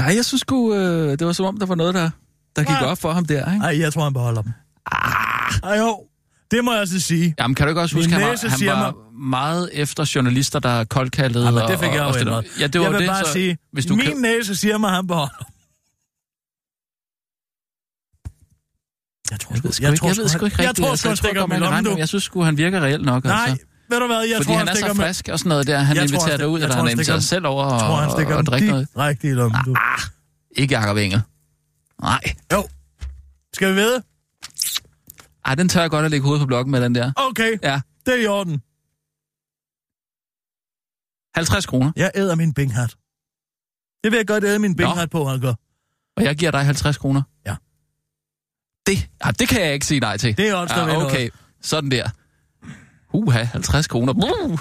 Nej, 0.00 0.12
jeg 0.16 0.24
synes 0.24 0.40
sgu, 0.40 0.74
øh, 0.74 1.18
det 1.18 1.26
var 1.26 1.32
som 1.32 1.46
om, 1.46 1.58
der 1.58 1.66
var 1.66 1.74
noget, 1.74 1.94
der, 1.94 2.10
der 2.56 2.62
gik 2.62 2.68
Nej. 2.80 2.90
op 2.90 2.98
for 2.98 3.12
ham 3.12 3.24
der, 3.24 3.46
ikke? 3.52 3.58
Nej, 3.58 3.80
jeg 3.80 3.92
tror, 3.92 4.02
han 4.02 4.12
beholder 4.12 4.42
dem. 4.42 4.52
Ah. 4.92 5.78
jo. 5.78 6.05
Det 6.50 6.64
må 6.64 6.72
jeg 6.72 6.80
altså 6.80 7.00
sige. 7.00 7.34
Jamen, 7.38 7.54
kan 7.54 7.66
du 7.66 7.68
ikke 7.68 7.80
også 7.80 7.96
Min 7.96 8.04
huske, 8.04 8.12
han 8.14 8.22
var, 8.22 8.48
han 8.48 8.66
var 8.84 8.94
meget 9.18 9.70
efter 9.72 10.12
journalister, 10.14 10.58
der 10.58 10.84
koldkaldede? 10.84 11.44
Ja, 11.44 11.50
men 11.50 11.62
og- 11.62 11.68
det 11.70 11.78
fik 11.78 11.88
jeg 11.92 12.02
og- 12.02 12.14
jo 12.14 12.18
og 12.20 12.24
noget. 12.24 12.46
Ja, 12.60 12.66
det 12.66 12.80
var 12.80 12.86
jeg 12.86 12.92
vil 12.92 13.00
det, 13.00 13.08
bare 13.08 13.24
så, 13.24 13.32
sige, 13.32 13.58
hvis 13.72 13.86
du 13.86 13.96
min 13.96 14.06
kan... 14.06 14.16
næse 14.16 14.56
siger 14.56 14.78
mig, 14.78 14.88
at 14.90 14.94
han 14.96 15.06
beholder. 15.06 15.44
Jeg 19.30 19.40
tror 19.40 19.52
Jeg 19.52 19.58
sgu, 19.58 19.66
ved 19.68 19.72
sgu 19.72 19.84
ikke, 19.92 20.06
jeg 20.06 20.16
ved 20.16 20.28
sgu 20.28 20.44
ikke 20.44 20.56
jeg 20.62 20.68
rigtigt. 20.68 20.84
tror 20.84 20.90
altså, 20.90 21.02
sgu, 21.02 21.08
han 21.08 21.16
stikker 21.16 21.42
regne 21.70 21.84
du. 21.88 21.90
med- 21.90 21.98
Jeg 21.98 22.08
synes 22.08 22.24
sgu, 22.24 22.42
han 22.42 22.56
virker 22.56 22.80
reelt 22.80 23.04
nok, 23.04 23.24
Nej, 23.24 23.46
altså. 23.48 23.66
ved 23.90 23.98
du 24.00 24.06
hvad, 24.06 24.16
jeg 24.22 24.36
Fordi 24.36 24.46
tror, 24.48 24.58
han 24.58 24.68
er 24.68 24.72
stikker 24.74 24.90
så 24.94 24.94
med- 25.00 25.04
frisk 25.06 25.28
og 25.32 25.38
sådan 25.38 25.48
noget 25.48 25.66
der. 25.66 25.78
Han 25.78 25.96
Jeg 25.96 26.02
tror, 26.02 26.06
inviterer 26.06 26.30
han 26.30 26.38
dig 26.40 26.48
ud, 26.48 26.58
jeg 26.58 26.64
eller 26.64 26.74
tror, 26.74 26.80
han 26.80 26.86
han 26.88 26.92
inviterer 26.92 27.18
sig 27.20 27.28
selv 27.28 27.46
over 27.46 27.64
Jeg 27.72 27.80
tror, 27.80 27.96
han 27.96 28.06
og, 28.08 28.12
stikker 28.12 28.34
og 28.36 28.46
drikke 28.46 28.68
noget. 28.68 29.24
i 29.24 29.28
lommen, 29.28 29.60
du. 29.64 29.76
Ikke 30.56 30.74
Jacob 30.78 30.96
Engel. 30.96 31.22
Nej. 32.02 32.20
Jo. 32.52 32.64
Skal 33.54 33.74
vi 33.74 33.80
ved? 33.80 34.00
Ej, 35.46 35.54
den 35.54 35.68
tør 35.68 35.80
jeg 35.80 35.90
godt 35.90 36.04
at 36.04 36.10
lægge 36.10 36.24
hovedet 36.24 36.40
på 36.40 36.46
blokken 36.46 36.70
med, 36.72 36.80
den 36.80 36.94
der. 36.94 37.12
Okay, 37.16 37.58
Ja. 37.62 37.80
det 38.06 38.14
er 38.14 38.22
i 38.24 38.26
orden. 38.26 38.62
50 41.34 41.66
kroner. 41.66 41.92
Jeg 41.96 42.10
æder 42.14 42.34
min 42.34 42.54
binghat. 42.54 42.96
Det 44.04 44.12
vil 44.12 44.16
jeg 44.16 44.26
godt 44.26 44.44
æde 44.44 44.58
min 44.58 44.76
binghat 44.76 45.10
på, 45.10 45.24
han 45.24 45.40
gør. 45.40 45.54
Og 46.16 46.24
jeg 46.24 46.36
giver 46.36 46.50
dig 46.50 46.64
50 46.64 46.98
kroner. 46.98 47.22
Ja. 47.46 47.56
Det, 48.86 49.08
ja, 49.24 49.30
det 49.30 49.48
kan 49.48 49.60
jeg 49.62 49.74
ikke 49.74 49.86
sige 49.86 50.00
nej 50.00 50.16
til. 50.16 50.36
Det 50.36 50.48
er 50.48 50.54
også 50.54 50.74
ja, 50.80 50.86
noget. 50.86 51.06
Okay, 51.06 51.30
sådan 51.62 51.90
der. 51.90 52.08
Uha, 53.12 53.42
50 53.42 53.86
kroner. 53.86 54.12
Uh. 54.12 54.58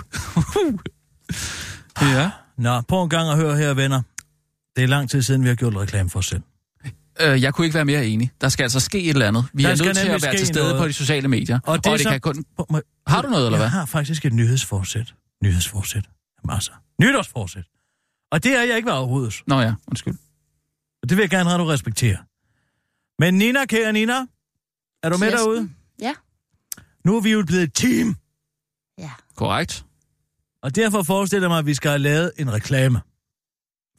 ja. 2.02 2.32
Nå, 2.58 2.82
prøv 2.82 3.04
en 3.04 3.10
gang 3.10 3.30
at 3.30 3.38
høre 3.38 3.58
her, 3.58 3.74
venner. 3.74 4.02
Det 4.76 4.84
er 4.84 4.88
lang 4.88 5.10
tid 5.10 5.22
siden, 5.22 5.44
vi 5.44 5.48
har 5.48 5.56
gjort 5.56 5.76
reklame 5.76 6.10
for 6.10 6.20
os 6.20 6.26
selv. 6.26 6.42
Øh, 7.22 7.42
jeg 7.42 7.54
kunne 7.54 7.66
ikke 7.66 7.74
være 7.76 7.86
mere 7.86 8.06
enig. 8.08 8.32
Der 8.42 8.50
skal 8.50 8.64
altså 8.64 8.80
ske 8.80 9.02
et 9.04 9.10
eller 9.10 9.28
andet. 9.28 9.46
Vi 9.54 9.64
Der 9.64 9.70
er 9.70 9.84
nødt 9.84 9.98
til 9.98 10.08
at 10.08 10.22
være 10.24 10.38
til 10.38 10.48
stede 10.48 10.64
noget. 10.66 10.82
på 10.82 10.88
de 10.88 10.94
sociale 10.94 11.28
medier. 11.28 11.60
Og 11.64 11.72
Og 11.72 11.84
det 11.84 11.90
er 11.92 11.98
det, 11.98 12.04
så- 12.04 12.10
kan 12.10 12.20
kun... 12.22 12.46
Har 13.08 13.22
du 13.22 13.30
noget, 13.30 13.46
eller 13.46 13.58
hvad? 13.58 13.66
Jeg 13.66 13.72
har 13.72 13.86
faktisk 13.86 14.26
et 14.26 14.34
nyhedsforsæt. 14.34 15.14
Nyhedsforsæt. 15.44 16.06
Masser. 16.44 16.74
Nytårsforsæt. 17.02 17.64
Og 18.32 18.44
det 18.44 18.52
er 18.60 18.64
jeg 18.64 18.76
ikke 18.78 18.86
ved 18.86 18.94
overhovedet. 18.94 19.42
Nå 19.48 19.60
ja, 19.62 19.74
undskyld. 19.88 20.14
Og 21.04 21.10
det 21.10 21.18
vil 21.18 21.24
jeg 21.24 21.30
gerne 21.30 21.50
have, 21.50 21.62
du 21.62 21.66
respekterer. 21.68 22.18
Men 23.22 23.34
Nina, 23.38 23.66
kære 23.66 23.94
Nina, 23.94 24.14
er 25.04 25.10
du 25.10 25.18
med 25.18 25.30
Kirsten? 25.30 25.50
derude? 25.50 25.70
Ja. 26.02 26.14
Nu 27.06 27.18
er 27.18 27.22
vi 27.22 27.32
jo 27.32 27.44
blevet 27.48 27.64
et 27.64 27.74
team. 27.74 28.16
Ja. 28.98 29.12
Korrekt. 29.36 29.86
Og 30.64 30.76
derfor 30.76 31.04
forestiller 31.04 31.44
jeg 31.48 31.50
mig, 31.50 31.60
at 31.60 31.66
vi 31.66 31.74
skal 31.74 31.90
have 31.92 32.00
lavet 32.00 32.32
en 32.38 32.54
reklame 32.54 33.02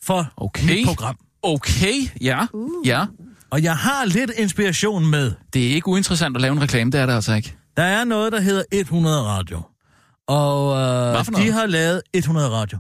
for 0.02 0.32
Okay. 0.36 0.66
mit 0.66 0.86
program. 0.86 1.18
Okay, 1.55 1.94
ja. 2.20 2.47
Uh. 2.53 2.86
Ja. 2.88 3.05
Og 3.51 3.62
jeg 3.62 3.76
har 3.76 4.05
lidt 4.05 4.30
inspiration 4.36 5.07
med. 5.11 5.32
Det 5.53 5.66
er 5.66 5.74
ikke 5.74 5.88
uinteressant 5.88 6.36
at 6.36 6.42
lave 6.42 6.53
en 6.53 6.62
reklame, 6.62 6.90
det 6.90 7.01
er 7.01 7.07
det 7.07 7.12
altså 7.12 7.34
ikke. 7.34 7.57
Der 7.76 7.82
er 7.82 8.05
noget, 8.05 8.32
der 8.32 8.40
hedder 8.40 8.62
100 8.72 9.22
Radio. 9.22 9.62
Og 10.28 10.76
øh, 10.76 11.24
de 11.44 11.53
har 11.53 11.66
lavet 11.66 12.03
100 12.14 12.51
Radio. 12.51 12.78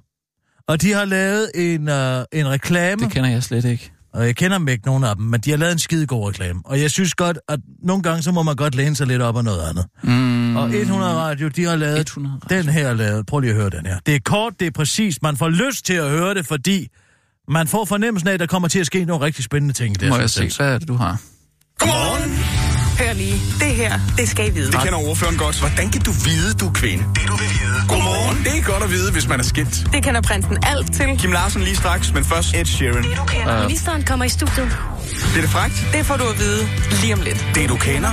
Og 0.68 0.82
de 0.82 0.92
har 0.92 1.04
lavet 1.04 1.50
en, 1.54 1.88
øh, 1.88 2.24
en 2.32 2.48
reklame, 2.48 3.02
Det 3.04 3.12
kender 3.12 3.30
jeg 3.30 3.42
slet 3.42 3.64
ikke. 3.64 3.92
og 4.14 4.26
jeg 4.26 4.36
kender 4.36 4.58
dem 4.58 4.68
ikke 4.68 4.86
nogen 4.86 5.04
af 5.04 5.16
dem, 5.16 5.24
men 5.24 5.40
de 5.40 5.50
har 5.50 5.56
lavet 5.58 5.72
en 5.72 5.78
skide 5.78 6.06
god 6.06 6.28
reklame. 6.28 6.60
Og 6.64 6.80
jeg 6.80 6.90
synes 6.90 7.14
godt, 7.14 7.38
at 7.48 7.60
nogle 7.82 8.02
gange, 8.02 8.22
så 8.22 8.32
må 8.32 8.42
man 8.42 8.56
godt 8.56 8.74
læne 8.74 8.96
sig 8.96 9.06
lidt 9.06 9.22
op 9.22 9.36
af 9.36 9.44
noget 9.44 9.68
andet. 9.68 9.86
Mm, 10.02 10.56
Og 10.56 10.68
100 10.74 11.14
Radio, 11.14 11.48
de 11.48 11.64
har 11.64 11.76
lavet 11.76 12.00
100 12.00 12.34
Radio. 12.44 12.56
den 12.62 12.68
her 12.68 12.94
lavet. 12.94 13.26
Prøv 13.26 13.40
lige 13.40 13.50
at 13.50 13.56
høre 13.56 13.70
den 13.70 13.86
her. 13.86 13.98
Det 14.06 14.14
er 14.14 14.20
kort, 14.24 14.52
det 14.60 14.66
er 14.66 14.70
præcist. 14.70 15.22
Man 15.22 15.36
får 15.36 15.48
lyst 15.48 15.84
til 15.84 15.94
at 15.94 16.10
høre 16.10 16.34
det, 16.34 16.46
fordi 16.46 16.88
man 17.48 17.68
får 17.68 17.84
fornemmelsen 17.84 18.28
af, 18.28 18.32
at 18.32 18.40
der 18.40 18.46
kommer 18.46 18.68
til 18.68 18.78
at 18.78 18.86
ske 18.86 19.04
nogle 19.04 19.24
rigtig 19.24 19.44
spændende 19.44 19.74
ting. 19.74 20.02
i 20.02 20.08
Må 20.08 20.16
jeg 20.18 20.30
se, 20.30 20.50
hvad 20.56 20.74
er 20.74 20.78
det, 20.78 20.88
du 20.88 20.94
har? 20.94 21.16
Godmorgen. 21.78 22.32
Hør 22.98 23.12
lige, 23.12 23.40
det 23.60 23.72
her, 23.74 24.00
det 24.18 24.28
skal 24.28 24.48
I 24.48 24.50
vide. 24.50 24.72
Det 24.72 24.80
kender 24.80 24.98
ordføreren 24.98 25.38
godt. 25.38 25.58
Hvordan 25.60 25.90
kan 25.90 26.00
du 26.02 26.10
vide, 26.10 26.54
du 26.54 26.66
er 26.68 26.72
kvinde? 26.72 27.04
Det 27.14 27.22
du 27.28 27.36
vil 27.36 27.50
vide. 27.60 27.80
Godmorgen. 27.88 28.38
Det 28.44 28.58
er 28.58 28.62
godt 28.72 28.82
at 28.82 28.90
vide, 28.90 29.12
hvis 29.12 29.28
man 29.28 29.40
er 29.40 29.44
skilt. 29.44 29.86
Det 29.92 30.04
kender 30.04 30.20
prinsen 30.20 30.56
alt 30.62 30.94
til. 30.94 31.06
Kim 31.18 31.32
Larsen 31.32 31.62
lige 31.62 31.76
straks, 31.76 32.12
men 32.14 32.24
først 32.24 32.54
Ed 32.54 32.64
Sheeran. 32.64 33.02
Det 33.02 33.16
du 33.16 33.24
kender. 33.24 33.62
Ministeren 33.62 34.02
kommer 34.02 34.24
i 34.24 34.28
studiet. 34.28 34.78
Bliver 35.32 35.40
det 35.40 35.50
frækt? 35.50 35.86
Det 35.92 36.06
får 36.06 36.16
du 36.16 36.24
at 36.24 36.38
vide 36.38 36.62
lige 37.02 37.14
om 37.14 37.20
lidt. 37.20 37.46
Det 37.54 37.68
du 37.68 37.76
kender. 37.76 38.12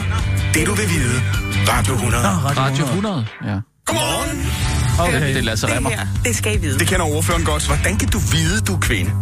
Det 0.54 0.68
du 0.68 0.74
vil 0.74 0.90
vide. 0.90 1.22
Radio 1.70 1.94
100. 1.94 2.24
Nå, 2.24 2.30
Radio, 2.30 2.62
Radio 2.62 2.84
100. 2.86 2.86
100. 2.86 3.26
Ja. 3.46 3.60
Godmorgen. 3.86 4.73
Okay. 5.00 5.28
Det 5.28 5.38
er 5.38 5.42
Lasse 5.42 5.68
Det 5.68 5.76
Remmer. 5.76 5.90
her, 5.90 6.08
det 6.26 6.36
skal 6.36 6.56
I 6.56 6.58
vide. 6.58 6.80
Det 6.80 6.88
kender 6.88 7.06
ordføreren 7.06 7.46
godt. 7.46 7.66
Hvordan 7.68 7.98
kan 7.98 8.10
du 8.10 8.18
vide, 8.20 8.62
du 8.62 8.74
er 8.76 8.80
kvinde? 8.80 9.12
Øh, 9.12 9.22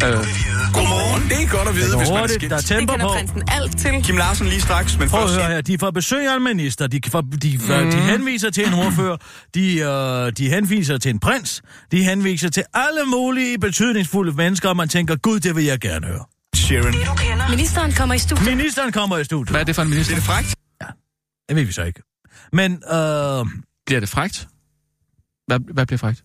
Godmorgen. 0.73 1.23
Det 1.29 1.43
er 1.43 1.47
godt 1.57 1.67
at 1.67 1.75
vide, 1.75 1.89
Det 1.91 1.97
hvis 1.97 2.09
man 2.09 2.23
er 2.23 2.27
skilt. 2.27 2.49
der 2.49 2.55
er 2.55 2.59
Det 2.59 2.67
tempo 2.69 2.91
kender 2.93 3.05
på. 3.07 3.13
prinsen 3.13 3.43
alt 3.47 3.77
til. 3.79 4.03
Kim 4.03 4.17
Larsen 4.17 4.47
lige 4.47 4.61
straks, 4.61 4.97
men 4.99 5.09
Prøv 5.09 5.23
at 5.23 5.29
først... 5.29 5.41
høre 5.41 5.51
her, 5.53 5.61
de 5.61 5.77
får 5.79 5.91
besøg 5.91 6.27
af 6.27 6.37
en 6.37 6.43
minister, 6.43 6.87
de, 6.87 6.99
får, 7.11 7.21
de, 7.21 7.59
får, 7.59 7.83
mm. 7.83 7.91
de 7.91 7.97
henviser 7.97 8.49
til 8.49 8.67
en 8.67 8.73
ordfører, 8.73 9.17
de, 9.55 9.77
øh, 9.79 10.31
de 10.37 10.49
henviser 10.49 10.97
til 10.97 11.09
en 11.09 11.19
prins, 11.19 11.61
de 11.91 12.03
henviser 12.03 12.49
til 12.49 12.63
alle 12.73 13.05
mulige 13.07 13.59
betydningsfulde 13.59 14.31
mennesker, 14.31 14.69
og 14.69 14.77
man 14.77 14.89
tænker, 14.89 15.15
gud, 15.15 15.39
det 15.39 15.55
vil 15.55 15.63
jeg 15.63 15.79
gerne 15.79 16.07
høre. 16.07 16.23
Det 16.53 16.61
kender. 16.67 17.49
Ministeren 17.49 17.91
kommer 17.91 18.15
i 18.15 18.19
studiet. 18.19 18.47
Ministeren 18.47 18.91
kommer 18.91 19.17
i 19.17 19.23
studiet. 19.23 19.49
hvad 19.49 19.61
er 19.61 19.65
det 19.65 19.75
for 19.75 19.81
en 19.81 19.89
minister? 19.89 20.11
Bliver 20.15 20.19
det 20.19 20.25
frækt? 20.27 20.55
Det 21.49 21.55
ved 21.55 21.63
vi 21.63 21.71
så 21.71 21.83
ikke. 21.83 22.01
Men 22.53 22.71
øh, 22.73 23.45
Bliver 23.85 23.99
det 23.99 24.09
frægt? 24.09 24.47
Hvad, 25.47 25.59
hvad 25.73 25.85
bliver 25.85 25.97
frægt? 25.97 26.23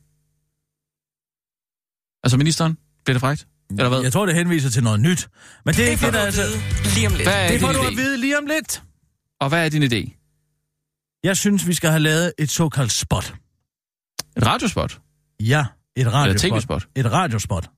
Altså 2.25 2.37
ministeren? 2.39 2.79
Bliver 3.05 3.15
det 3.15 3.21
frægt? 3.21 3.47
Eller 3.71 3.89
hvad? 3.89 4.01
jeg 4.03 4.13
tror, 4.13 4.27
det 4.27 4.35
henviser 4.35 4.71
til 4.71 4.83
noget 4.83 5.01
nyt. 5.01 5.29
Men 5.65 5.75
det 5.75 5.81
er 5.81 5.85
Det 5.85 5.91
ikke 5.91 6.01
får 6.01 6.07
det, 6.07 6.15
du 6.15 6.19
der 6.19 6.27
at 6.27 6.27
altså... 6.27 6.59
vide 6.83 6.95
lige 6.95 7.07
om 7.07 7.13
lidt. 7.15 7.29
Hvad 7.29 7.45
er 7.47 7.51
Det 7.53 7.61
får 7.61 7.73
du 7.73 7.79
idé? 7.79 7.87
at 7.87 7.97
vide 7.97 8.17
lige 8.21 8.39
om 8.39 8.47
lidt. 8.47 8.83
Og 9.41 9.49
hvad 9.49 9.65
er 9.65 9.69
din 9.69 9.83
idé? 9.83 10.13
Jeg 11.25 11.37
synes, 11.37 11.67
vi 11.67 11.75
skal 11.75 11.91
have 11.91 12.01
lavet 12.01 12.33
et 12.39 12.51
såkaldt 12.51 12.93
spot. 12.93 13.35
Et 14.37 14.47
radiospot? 14.47 15.01
Ja, 15.41 15.65
et 15.97 16.13
radiospot. 16.13 16.51
tv-spot? 16.53 16.89
Et 16.97 17.13
radiospot. 17.13 17.71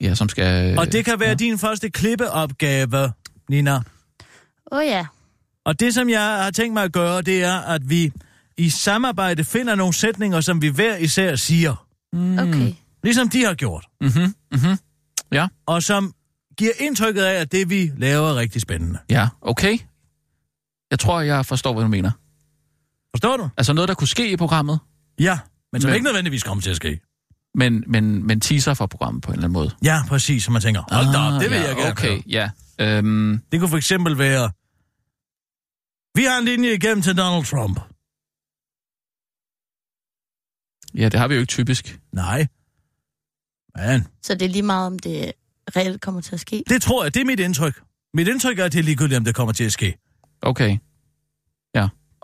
Ja, 0.00 0.14
som 0.14 0.28
skal... 0.28 0.78
Og 0.78 0.92
det 0.92 1.04
kan 1.04 1.20
være 1.20 1.28
ja. 1.28 1.34
din 1.34 1.58
første 1.58 1.90
klippeopgave, 1.90 3.12
Nina. 3.50 3.74
Åh 3.76 3.82
oh, 4.70 4.84
ja. 4.86 5.06
Og 5.64 5.80
det, 5.80 5.94
som 5.94 6.08
jeg 6.08 6.20
har 6.44 6.50
tænkt 6.50 6.74
mig 6.74 6.84
at 6.84 6.92
gøre, 6.92 7.22
det 7.22 7.44
er, 7.44 7.60
at 7.60 7.90
vi 7.90 8.12
i 8.56 8.70
samarbejde 8.70 9.44
finder 9.44 9.74
nogle 9.74 9.94
sætninger, 9.94 10.40
som 10.40 10.62
vi 10.62 10.68
hver 10.68 10.96
især 10.96 11.36
siger. 11.36 11.86
Okay. 12.14 12.72
Ligesom 13.04 13.28
de 13.28 13.44
har 13.44 13.54
gjort. 13.54 13.86
Mhm, 14.00 14.34
mhm. 14.52 14.78
Ja, 15.32 15.48
Og 15.66 15.82
som 15.82 16.14
giver 16.58 16.72
indtrykket 16.80 17.22
af, 17.22 17.40
at 17.40 17.52
det, 17.52 17.70
vi 17.70 17.92
laver, 17.96 18.28
er 18.30 18.34
rigtig 18.36 18.60
spændende. 18.62 18.98
ja, 19.10 19.28
okay. 19.40 19.78
Jeg 20.90 20.98
tror, 20.98 21.20
jeg 21.20 21.46
forstår, 21.46 21.72
hvad 21.72 21.82
du 21.82 21.88
mener. 21.88 22.10
Forstår 23.14 23.36
du? 23.36 23.48
Altså 23.56 23.72
noget, 23.72 23.88
der 23.88 23.94
kunne 23.94 24.08
ske 24.08 24.30
i 24.32 24.36
programmet, 24.36 24.78
Ja, 25.18 25.38
men 25.72 25.80
som 25.82 25.88
Men- 25.88 25.94
ikke 25.94 26.04
nødvendigvis 26.04 26.42
kommer 26.42 26.62
til 26.62 26.70
at 26.70 26.76
ske. 26.76 27.00
men, 27.54 27.84
men, 27.86 28.26
men 28.26 28.40
teaser 28.40 28.74
for 28.74 28.86
programmet 28.86 29.22
på 29.22 29.28
en 29.30 29.32
eller 29.34 29.44
anden 29.44 29.52
måde. 29.52 29.70
Ja, 29.84 30.02
præcis, 30.08 30.44
som 30.44 30.52
man 30.52 30.62
tænker, 30.62 30.82
hold 30.90 31.06
da 31.12 31.18
op, 31.18 31.40
det 31.42 31.50
vil 31.50 31.56
Ah, 31.56 31.62
ja, 31.62 31.68
jeg 31.68 31.76
gerne 31.76 31.90
Okay, 31.90 32.08
høre. 32.08 32.22
ja. 32.28 32.50
Øhm, 32.98 33.40
Det 33.52 33.60
kunne 33.60 33.70
for 33.70 33.76
eksempel 33.76 34.18
være, 34.18 34.50
vi 36.14 36.24
har 36.24 36.38
en 36.38 36.44
linje 36.44 36.72
igennem 36.74 37.02
til 37.02 37.16
Donald 37.16 37.44
Trump. 37.44 37.80
Ja, 40.94 41.08
det 41.08 41.20
har 41.20 41.28
vi 41.28 41.34
jo 41.34 41.40
ikke 41.40 41.50
typisk. 41.50 42.00
Nej. 42.12 42.46
Men 43.76 44.06
Så 44.22 44.34
det 44.34 44.42
er 44.42 44.48
lige 44.48 44.62
meget, 44.62 44.86
om 44.86 44.98
det 44.98 45.32
reelt 45.76 46.00
kommer 46.00 46.20
til 46.20 46.34
at 46.34 46.40
ske. 46.40 46.64
det 46.68 46.82
tror 46.82 47.04
jeg, 47.04 47.14
det 47.14 47.20
er 47.20 47.24
mit 47.24 47.40
indtryk. 47.40 47.80
Mit 48.14 48.28
indtryk 48.28 48.58
er, 48.58 48.64
at 48.64 48.72
det 48.72 48.78
er 48.78 48.82
ligegyldigt, 48.82 49.18
om 49.18 49.24
det 49.24 49.34
kommer 49.34 49.52
til 49.52 49.64
at 49.64 49.72
ske. 49.72 49.96
Okay. 50.42 50.78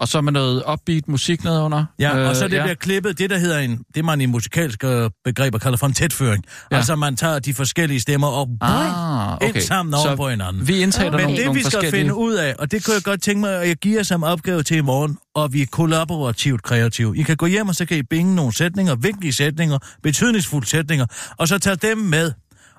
Og 0.00 0.08
så 0.08 0.20
med 0.20 0.32
noget 0.32 0.62
upbeat 0.72 1.08
musik 1.08 1.44
nedenunder. 1.44 1.84
Ja, 1.98 2.28
og 2.28 2.36
så 2.36 2.48
det 2.48 2.56
ja. 2.56 2.62
bliver 2.62 2.74
klippet, 2.74 3.18
det 3.18 3.30
der 3.30 3.38
hedder 3.38 3.58
en, 3.58 3.82
det 3.94 4.04
man 4.04 4.20
i 4.20 4.26
musikalske 4.26 5.10
begreber 5.24 5.58
kalder 5.58 5.78
for 5.78 5.86
en 5.86 5.92
tætføring. 5.92 6.44
Ja. 6.70 6.76
Altså 6.76 6.96
man 6.96 7.16
tager 7.16 7.38
de 7.38 7.54
forskellige 7.54 8.00
stemmer 8.00 8.26
og 8.28 8.48
Ah, 8.60 9.34
okay. 9.36 9.48
ind 9.48 9.60
sammen 9.60 9.94
over 9.94 10.02
så 10.04 10.16
på 10.16 10.28
hinanden. 10.28 10.68
vi 10.68 10.82
indtaler 10.82 11.08
Okay. 11.08 11.18
nogle, 11.18 11.26
Men 11.28 11.36
det 11.36 11.44
nogle 11.46 11.58
vi 11.58 11.62
skal 11.62 11.72
forskellige... 11.72 12.00
finde 12.00 12.14
ud 12.14 12.34
af, 12.34 12.54
og 12.58 12.70
det 12.70 12.84
kunne 12.84 12.94
jeg 12.94 13.02
godt 13.02 13.22
tænke 13.22 13.40
mig, 13.40 13.54
at 13.62 13.68
jeg 13.68 13.76
giver 13.76 14.02
som 14.02 14.22
opgave 14.22 14.62
til 14.62 14.76
i 14.76 14.80
morgen, 14.80 15.18
og 15.34 15.52
vi 15.52 15.62
er 15.62 15.66
kollaborativt 15.72 16.62
kreative. 16.62 17.16
I 17.16 17.22
kan 17.22 17.36
gå 17.36 17.46
hjem, 17.46 17.68
og 17.68 17.74
så 17.74 17.86
kan 17.86 17.96
I 17.96 18.02
binge 18.02 18.34
nogle 18.34 18.52
sætninger, 18.56 18.94
vigtige 18.96 19.32
sætninger, 19.32 19.78
betydningsfulde 20.02 20.66
sætninger, 20.66 21.06
og 21.38 21.48
så 21.48 21.58
tage 21.58 21.76
dem 21.76 21.98
med. 21.98 22.32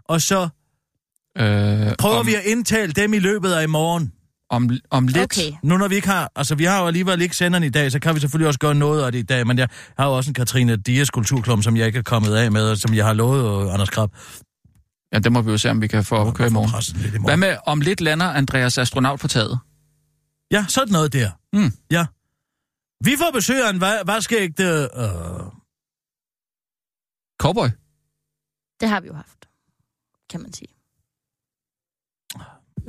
Og 0.10 0.22
så 0.22 0.42
øh, 1.38 1.96
prøver 2.00 2.16
om, 2.20 2.28
vi 2.28 2.36
at 2.36 2.42
indtale 2.46 2.92
dem 2.92 3.14
i 3.14 3.20
løbet 3.20 3.52
af 3.52 3.64
i 3.64 3.68
morgen. 3.68 4.12
Om, 4.50 4.70
om 4.90 5.08
lidt... 5.08 5.24
Okay. 5.38 5.52
Nu 5.64 5.78
når 5.78 5.88
vi 5.88 5.96
ikke 5.96 6.08
har, 6.08 6.32
altså 6.36 6.56
vi 6.56 6.64
har 6.64 6.82
jo 6.82 6.88
alligevel 6.88 7.22
ikke 7.22 7.36
senderen 7.36 7.64
i 7.64 7.70
dag, 7.70 7.92
så 7.92 8.00
kan 8.00 8.16
vi 8.16 8.20
selvfølgelig 8.20 8.48
også 8.48 8.60
gøre 8.60 8.76
noget 8.76 9.06
af 9.06 9.12
det 9.12 9.20
i 9.20 9.24
dag, 9.24 9.48
men 9.48 9.58
jeg 9.58 9.70
har 9.98 10.06
jo 10.06 10.18
også 10.18 10.30
en 10.30 10.34
Katrine 10.34 10.76
Dias 10.76 11.10
kulturklub, 11.10 11.64
som 11.64 11.78
jeg 11.78 11.88
ikke 11.88 12.00
er 12.00 12.04
kommet 12.04 12.36
af 12.36 12.52
med, 12.52 12.70
og 12.70 12.78
som 12.78 12.94
jeg 12.94 13.06
har 13.06 13.14
lovet 13.14 13.66
øh, 13.68 13.74
Anders 13.74 13.90
Krab. 13.90 14.10
Ja, 15.14 15.20
det 15.20 15.32
må 15.32 15.42
vi 15.42 15.52
jo 15.52 15.58
se, 15.58 15.70
om 15.70 15.82
vi 15.82 15.88
kan 15.88 16.06
få 16.06 16.16
op 16.16 16.28
at 16.28 16.34
køre 16.34 16.48
i 16.48 16.52
morgen. 16.52 17.24
Hvad 17.26 17.38
med, 17.38 17.58
om 17.66 17.82
lidt 17.82 18.02
lander 18.02 18.26
Andreas 18.26 18.78
astronaut 18.78 19.20
på 19.20 19.28
taget? 19.28 19.60
Ja, 20.52 20.66
sådan 20.68 20.92
noget 20.92 21.14
der. 21.14 21.32
Mm. 21.54 21.72
Ja. 21.92 22.06
Vi 23.04 23.12
får 23.18 23.32
besøg 23.34 23.66
af 23.66 23.70
en 23.70 23.84
va- 23.84 24.04
vaskeægte... 24.06 24.64
Øh, 24.64 25.10
Cowboy? 27.42 27.68
Det 28.80 28.90
har 28.90 29.00
vi 29.02 29.08
jo 29.08 29.14
haft, 29.14 29.46
kan 30.30 30.42
man 30.42 30.54
sige. 30.54 30.68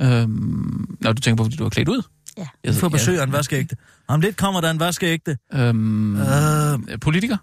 Øhm, 0.01 0.97
når 1.01 1.13
du 1.13 1.21
tænker 1.21 1.37
på, 1.37 1.45
fordi 1.45 1.57
du 1.57 1.65
er 1.65 1.71
klædt 1.71 1.89
ud? 1.89 2.03
Ja. 2.37 2.49
vi 2.65 2.73
får 2.73 2.89
besøg 2.89 3.19
af 3.21 3.25
en 3.25 3.33
vaskeægte. 3.33 3.77
Om 4.09 4.21
lidt 4.21 4.37
kommer 4.37 4.61
der 4.61 4.71
en 4.71 4.81
vaskeægte. 4.81 5.39
Øhm, 5.53 6.17
Øh, 6.21 7.01
politiker? 7.01 7.37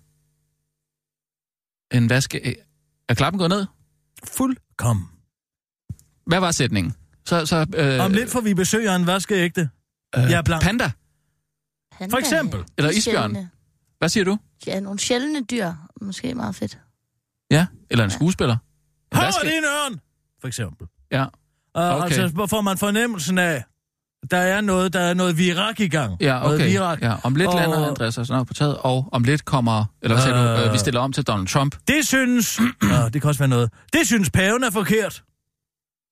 En 1.98 2.10
vaske... 2.10 2.56
Er 3.10 3.14
klappen 3.14 3.38
gået 3.40 3.50
ned? 3.50 3.66
fuldkommen. 4.24 5.06
Hvad 6.26 6.40
var 6.40 6.52
sætningen? 6.52 6.94
Så, 7.26 7.46
så, 7.46 7.66
øh, 7.78 8.06
Om 8.06 8.12
lidt 8.12 8.30
får 8.30 8.42
vi 8.42 8.54
besøg 8.54 8.88
af 8.90 8.96
en 8.96 9.08
vaskeægte. 9.08 9.70
øh, 10.18 10.24
jeg 10.24 10.34
er 10.38 10.42
blank. 10.42 10.64
Panda? 10.64 10.92
Han 11.92 12.10
For 12.12 12.18
eksempel. 12.18 12.64
Eller 12.78 12.92
isbjørn. 12.92 13.38
Hvad 13.98 14.10
siger 14.10 14.24
du? 14.24 14.38
Ja, 14.68 14.80
nogle 14.80 15.00
sjældne 15.00 15.44
dyr. 15.44 15.72
Måske 16.02 16.36
meget 16.36 16.56
fedt. 16.56 16.80
Ja, 17.52 17.68
eller 17.90 18.04
en 18.06 18.12
skuespiller? 18.12 18.54
En 19.12 19.18
Hør 19.18 19.26
vaske- 19.26 19.48
din 19.48 19.64
ørn! 19.64 20.00
For 20.42 20.48
eksempel. 20.48 20.88
Ja, 21.12 21.26
Okay. 21.78 22.04
Altså, 22.04 22.28
hvor 22.28 22.46
får 22.46 22.62
man 22.62 22.78
fornemmelsen 22.78 23.38
af, 23.38 23.64
der 24.32 24.38
er 24.38 24.62
noget, 24.62 24.94
der 24.94 25.00
er 25.00 25.14
noget 25.14 25.38
virak 25.38 25.80
i 25.80 25.88
gang. 25.88 26.22
ja 26.22 26.40
Noget 26.40 26.56
okay. 26.56 26.70
virak. 26.70 27.02
Ja, 27.02 27.16
om 27.24 27.36
lidt 27.36 27.48
Og- 27.50 27.56
lander 27.56 27.88
Andreas 27.88 28.18
astronaut 28.18 28.48
på 28.48 28.54
taget, 28.54 28.78
og 28.78 29.10
om 29.12 29.24
lidt 29.24 29.46
kommer... 29.46 29.86
Eller 30.02 30.16
hvad 30.34 30.56
du? 30.56 30.62
Øh. 30.62 30.68
Øh, 30.68 30.74
vi 30.74 30.78
stiller 30.78 31.00
om 31.02 31.14
til 31.14 31.24
Donald 31.24 31.48
Trump. 31.48 31.76
Det 31.88 32.08
synes... 32.08 32.60
uh, 32.84 32.90
det 33.14 33.22
kan 33.22 33.24
også 33.26 33.40
være 33.40 33.48
noget. 33.50 33.72
Det 33.94 34.02
synes 34.08 34.30
paven 34.30 34.64
er 34.64 34.70
forkert. 34.72 35.24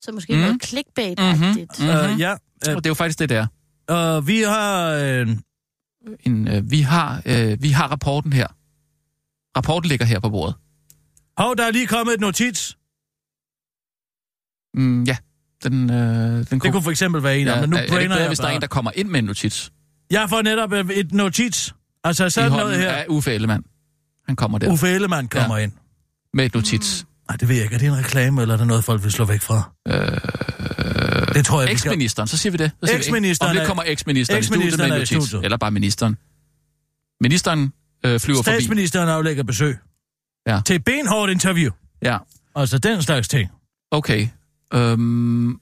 Så 0.01 0.11
måske 0.11 0.34
Mm. 0.34 0.39
noget 0.39 0.63
clickbait-agtigt. 0.66 1.80
Mhm. 1.80 1.89
Mm-hmm. 1.89 2.13
Uh, 2.13 2.20
ja, 2.20 2.32
Og 2.32 2.39
det 2.76 2.86
er 2.86 2.89
jo 2.89 2.93
faktisk 2.93 3.20
det 3.20 3.30
der. 3.30 3.47
uh, 4.18 4.28
vi 4.28 4.41
har... 4.41 4.95
Uh, 5.22 5.30
En, 6.26 6.47
øh, 6.47 6.72
vi, 6.72 6.82
har, 6.82 7.22
øh, 7.26 7.57
vi 7.63 7.70
har 7.70 7.88
rapporten 7.88 8.34
her. 8.34 8.47
Rapporten 9.57 9.89
ligger 9.89 10.05
her 10.05 10.20
på 10.20 10.30
bordet. 10.30 10.55
hov, 11.38 11.55
der 11.57 11.66
er 11.68 11.72
lige 11.72 11.88
kommet 11.88 12.13
et 12.13 12.20
notits. 12.20 12.78
Mm, 14.74 15.03
ja, 15.03 15.18
den, 15.64 15.89
øh, 15.91 15.97
den 16.49 16.60
Det 16.60 16.72
kunne 16.72 16.84
for 16.84 16.91
eksempel 16.91 17.24
være 17.24 17.38
en 17.39 17.47
af 17.47 17.56
ja, 17.56 17.62
dem, 17.62 17.70
men 17.70 17.70
nu 17.70 17.76
er, 17.76 17.80
er 17.80 17.99
det 17.99 18.10
bedre, 18.10 18.20
jeg 18.20 18.28
hvis 18.28 18.39
der 18.39 18.47
er 18.47 18.51
en, 18.51 18.62
der 18.62 18.68
kommer 18.68 18.91
ind 18.95 19.08
med 19.10 19.20
en 19.20 19.26
notits? 19.26 19.72
Jeg 20.12 20.26
får 20.30 20.41
netop 20.41 20.74
øh, 20.74 20.89
et 20.89 21.12
notits. 21.14 21.76
Altså 22.03 22.30
sådan 22.30 22.51
noget 22.51 22.78
her. 22.78 22.91
af 22.91 23.06
Uffe 23.10 23.34
Ellemann. 23.34 23.64
Han 24.28 24.36
kommer 24.36 24.58
der 24.58 24.72
Uffe 24.72 24.88
Ellemann 24.89 25.28
kommer 25.28 25.58
Ja. 25.58 25.64
ind. 25.64 25.72
med 26.34 26.45
et 26.45 26.53
notits. 26.53 27.06
Nej, 27.30 27.38
det 27.38 27.47
ved 27.47 27.56
jeg 27.56 27.64
ikke. 27.64 27.76
Er 27.76 27.80
det 27.80 27.88
en 27.88 27.97
reklame, 27.97 28.41
eller 28.41 28.53
er 28.53 28.58
det 28.58 28.68
noget, 28.68 28.84
folk 28.84 29.03
vil 29.03 29.12
slå 29.12 29.26
væk 29.26 29.41
fra? 29.41 29.72
Øh, 29.88 29.93
det 31.36 31.45
tror 31.45 31.62
jeg, 31.62 31.68
vi. 31.68 31.72
Eksministeren, 31.72 32.28
så 32.28 32.38
siger 32.38 32.51
vi 32.51 32.58
det. 32.58 32.72
Så 32.80 32.88
siger 32.88 32.97
vi, 32.97 32.99
Eksministeren 33.01 33.49
Om 33.49 33.53
lidt 33.53 33.64
er- 33.64 33.68
kommer 33.68 33.84
eksministeren 33.88 34.39
i 34.39 34.43
studiet 34.43 34.64
Eksministeren 34.64 34.89
med 34.89 34.99
notits. 34.99 35.34
Eller 35.43 35.58
bare 35.58 35.72
ministeren. 35.72 36.18
Ministeren 37.22 37.74
øh, 38.06 38.20
flyver 38.20 38.43
forbi. 38.43 38.56
Statsministeren 38.56 39.10
aflægger 39.10 39.43
besøg. 39.43 39.78
Ja. 40.47 40.62
Til 40.66 40.80
benhårdt 40.80 41.32
interview. 41.32 41.72
Ja. 42.01 42.18
Altså 42.56 42.78
den 42.78 43.01
slags 43.01 43.28
ting. 43.28 43.49
Okay. 43.91 44.28
Øhm, 44.76 45.59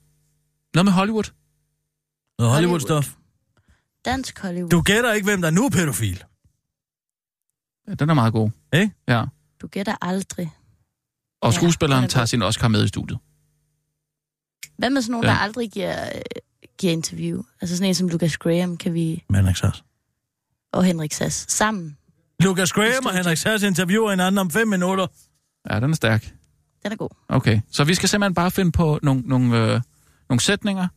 noget 0.74 0.84
med 0.84 0.92
Hollywood? 0.92 1.32
Noget 2.38 2.52
Hollywood-stof. 2.54 3.16
Dansk 4.04 4.38
Hollywood. 4.42 4.70
Du 4.70 4.80
gætter 4.82 5.12
ikke, 5.12 5.24
hvem 5.24 5.42
der 5.42 5.50
nu 5.50 5.64
er 5.64 5.70
pædofil. 5.70 6.24
Ja, 7.88 7.94
den 7.94 8.10
er 8.10 8.14
meget 8.14 8.32
god. 8.32 8.50
Ikke? 8.72 8.94
Ja. 9.08 9.24
Du 9.62 9.66
gætter 9.66 9.94
aldrig. 10.02 10.52
Og 11.42 11.52
Ja, 11.52 11.56
skuespilleren 11.56 12.04
er 12.04 12.08
tager 12.08 12.24
sin 12.26 12.42
Oscar 12.42 12.68
med 12.68 12.84
i 12.84 12.88
studiet. 12.88 13.18
Hvad 14.78 14.90
med 14.90 15.02
sådan 15.02 15.12
nogen, 15.12 15.24
Ja. 15.24 15.30
ja. 15.30 15.36
der 15.36 15.42
aldrig 15.42 15.70
giver, 15.72 16.04
øh, 16.14 16.20
giver 16.78 16.92
interview? 16.92 17.42
Altså 17.60 17.76
sådan 17.76 17.88
en 17.88 17.94
som 17.94 18.08
Lucas 18.08 18.36
Graham 18.38 18.76
kan 18.76 18.94
vi, 18.94 19.24
Men 19.28 19.48
ikke 19.48 19.60
Sass. 19.60 19.84
og 20.72 20.84
Henrik 20.84 21.12
Sass 21.12 21.52
sammen. 21.52 21.96
Lucas 22.40 22.72
Graham 22.72 23.06
og 23.06 23.14
Henrik 23.14 23.38
Sass 23.38 23.64
interviewer 23.64 24.10
hinanden 24.10 24.38
om 24.38 24.50
fem 24.50 24.68
minutter. 24.68 25.06
Ja, 25.70 25.80
den 25.80 25.90
er 25.90 25.94
stærk. 25.94 26.34
Den 26.84 26.92
er 26.92 26.96
god. 26.96 27.08
Okay, 27.28 27.60
så 27.72 27.84
vi 27.84 27.94
skal 27.94 28.08
simpelthen 28.08 28.34
bare 28.34 28.50
finde 28.50 28.72
på 28.72 28.98
nogle, 29.02 29.22
nogle, 29.26 29.58
øh, 29.58 29.80
nogle 30.28 30.40
sætninger, 30.40 30.88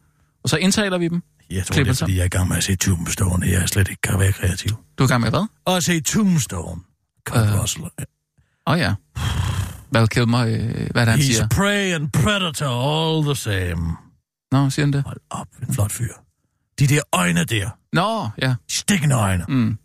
og 0.43 0.49
så 0.49 0.57
indtaler 0.57 0.97
vi 0.97 1.07
dem. 1.07 1.21
Jeg 1.49 1.65
tror, 1.65 1.75
det 1.83 1.87
er, 1.89 1.93
fordi 1.93 2.15
jeg 2.15 2.21
er 2.21 2.25
i 2.25 2.29
gang 2.29 2.47
med 2.49 2.57
at 2.57 2.63
se 2.63 2.75
Tombstone, 2.75 3.47
jeg 3.47 3.69
slet 3.69 3.89
ikke 3.89 4.01
kan 4.01 4.19
være 4.19 4.31
kreativ. 4.31 4.71
Du 4.97 5.03
er 5.03 5.07
i 5.07 5.11
gang 5.11 5.21
med 5.21 5.29
hvad? 5.29 5.47
Og 5.65 5.83
se 5.83 6.01
Tombstone. 6.01 6.81
Kurt 7.25 7.37
Øh, 7.37 7.61
Russell. 7.61 7.83
Åh 7.85 7.89
oh, 8.73 8.79
ja. 8.79 8.93
Val 9.91 10.07
Kilmer, 10.07 10.39
øh, 10.39 10.49
hvad 10.91 11.01
er 11.01 11.05
det, 11.05 11.07
han 11.07 11.19
He's 11.19 11.23
siger? 11.23 11.47
prey 11.47 11.93
and 11.93 12.11
predator 12.11 12.67
all 12.67 13.25
the 13.25 13.35
same. 13.35 13.97
Nå, 14.51 14.69
siger 14.69 14.85
han 14.85 14.93
det? 14.93 15.03
Hold 15.03 15.17
op, 15.29 15.47
en 15.67 15.73
flot 15.73 15.91
fyr. 15.91 16.13
De 16.79 16.87
der 16.87 17.01
øjne 17.13 17.43
der. 17.43 17.69
Nå, 17.93 18.29
ja. 18.41 18.55
Stikkende 18.69 19.15
øjne. 19.15 19.45
Mm. 19.47 19.77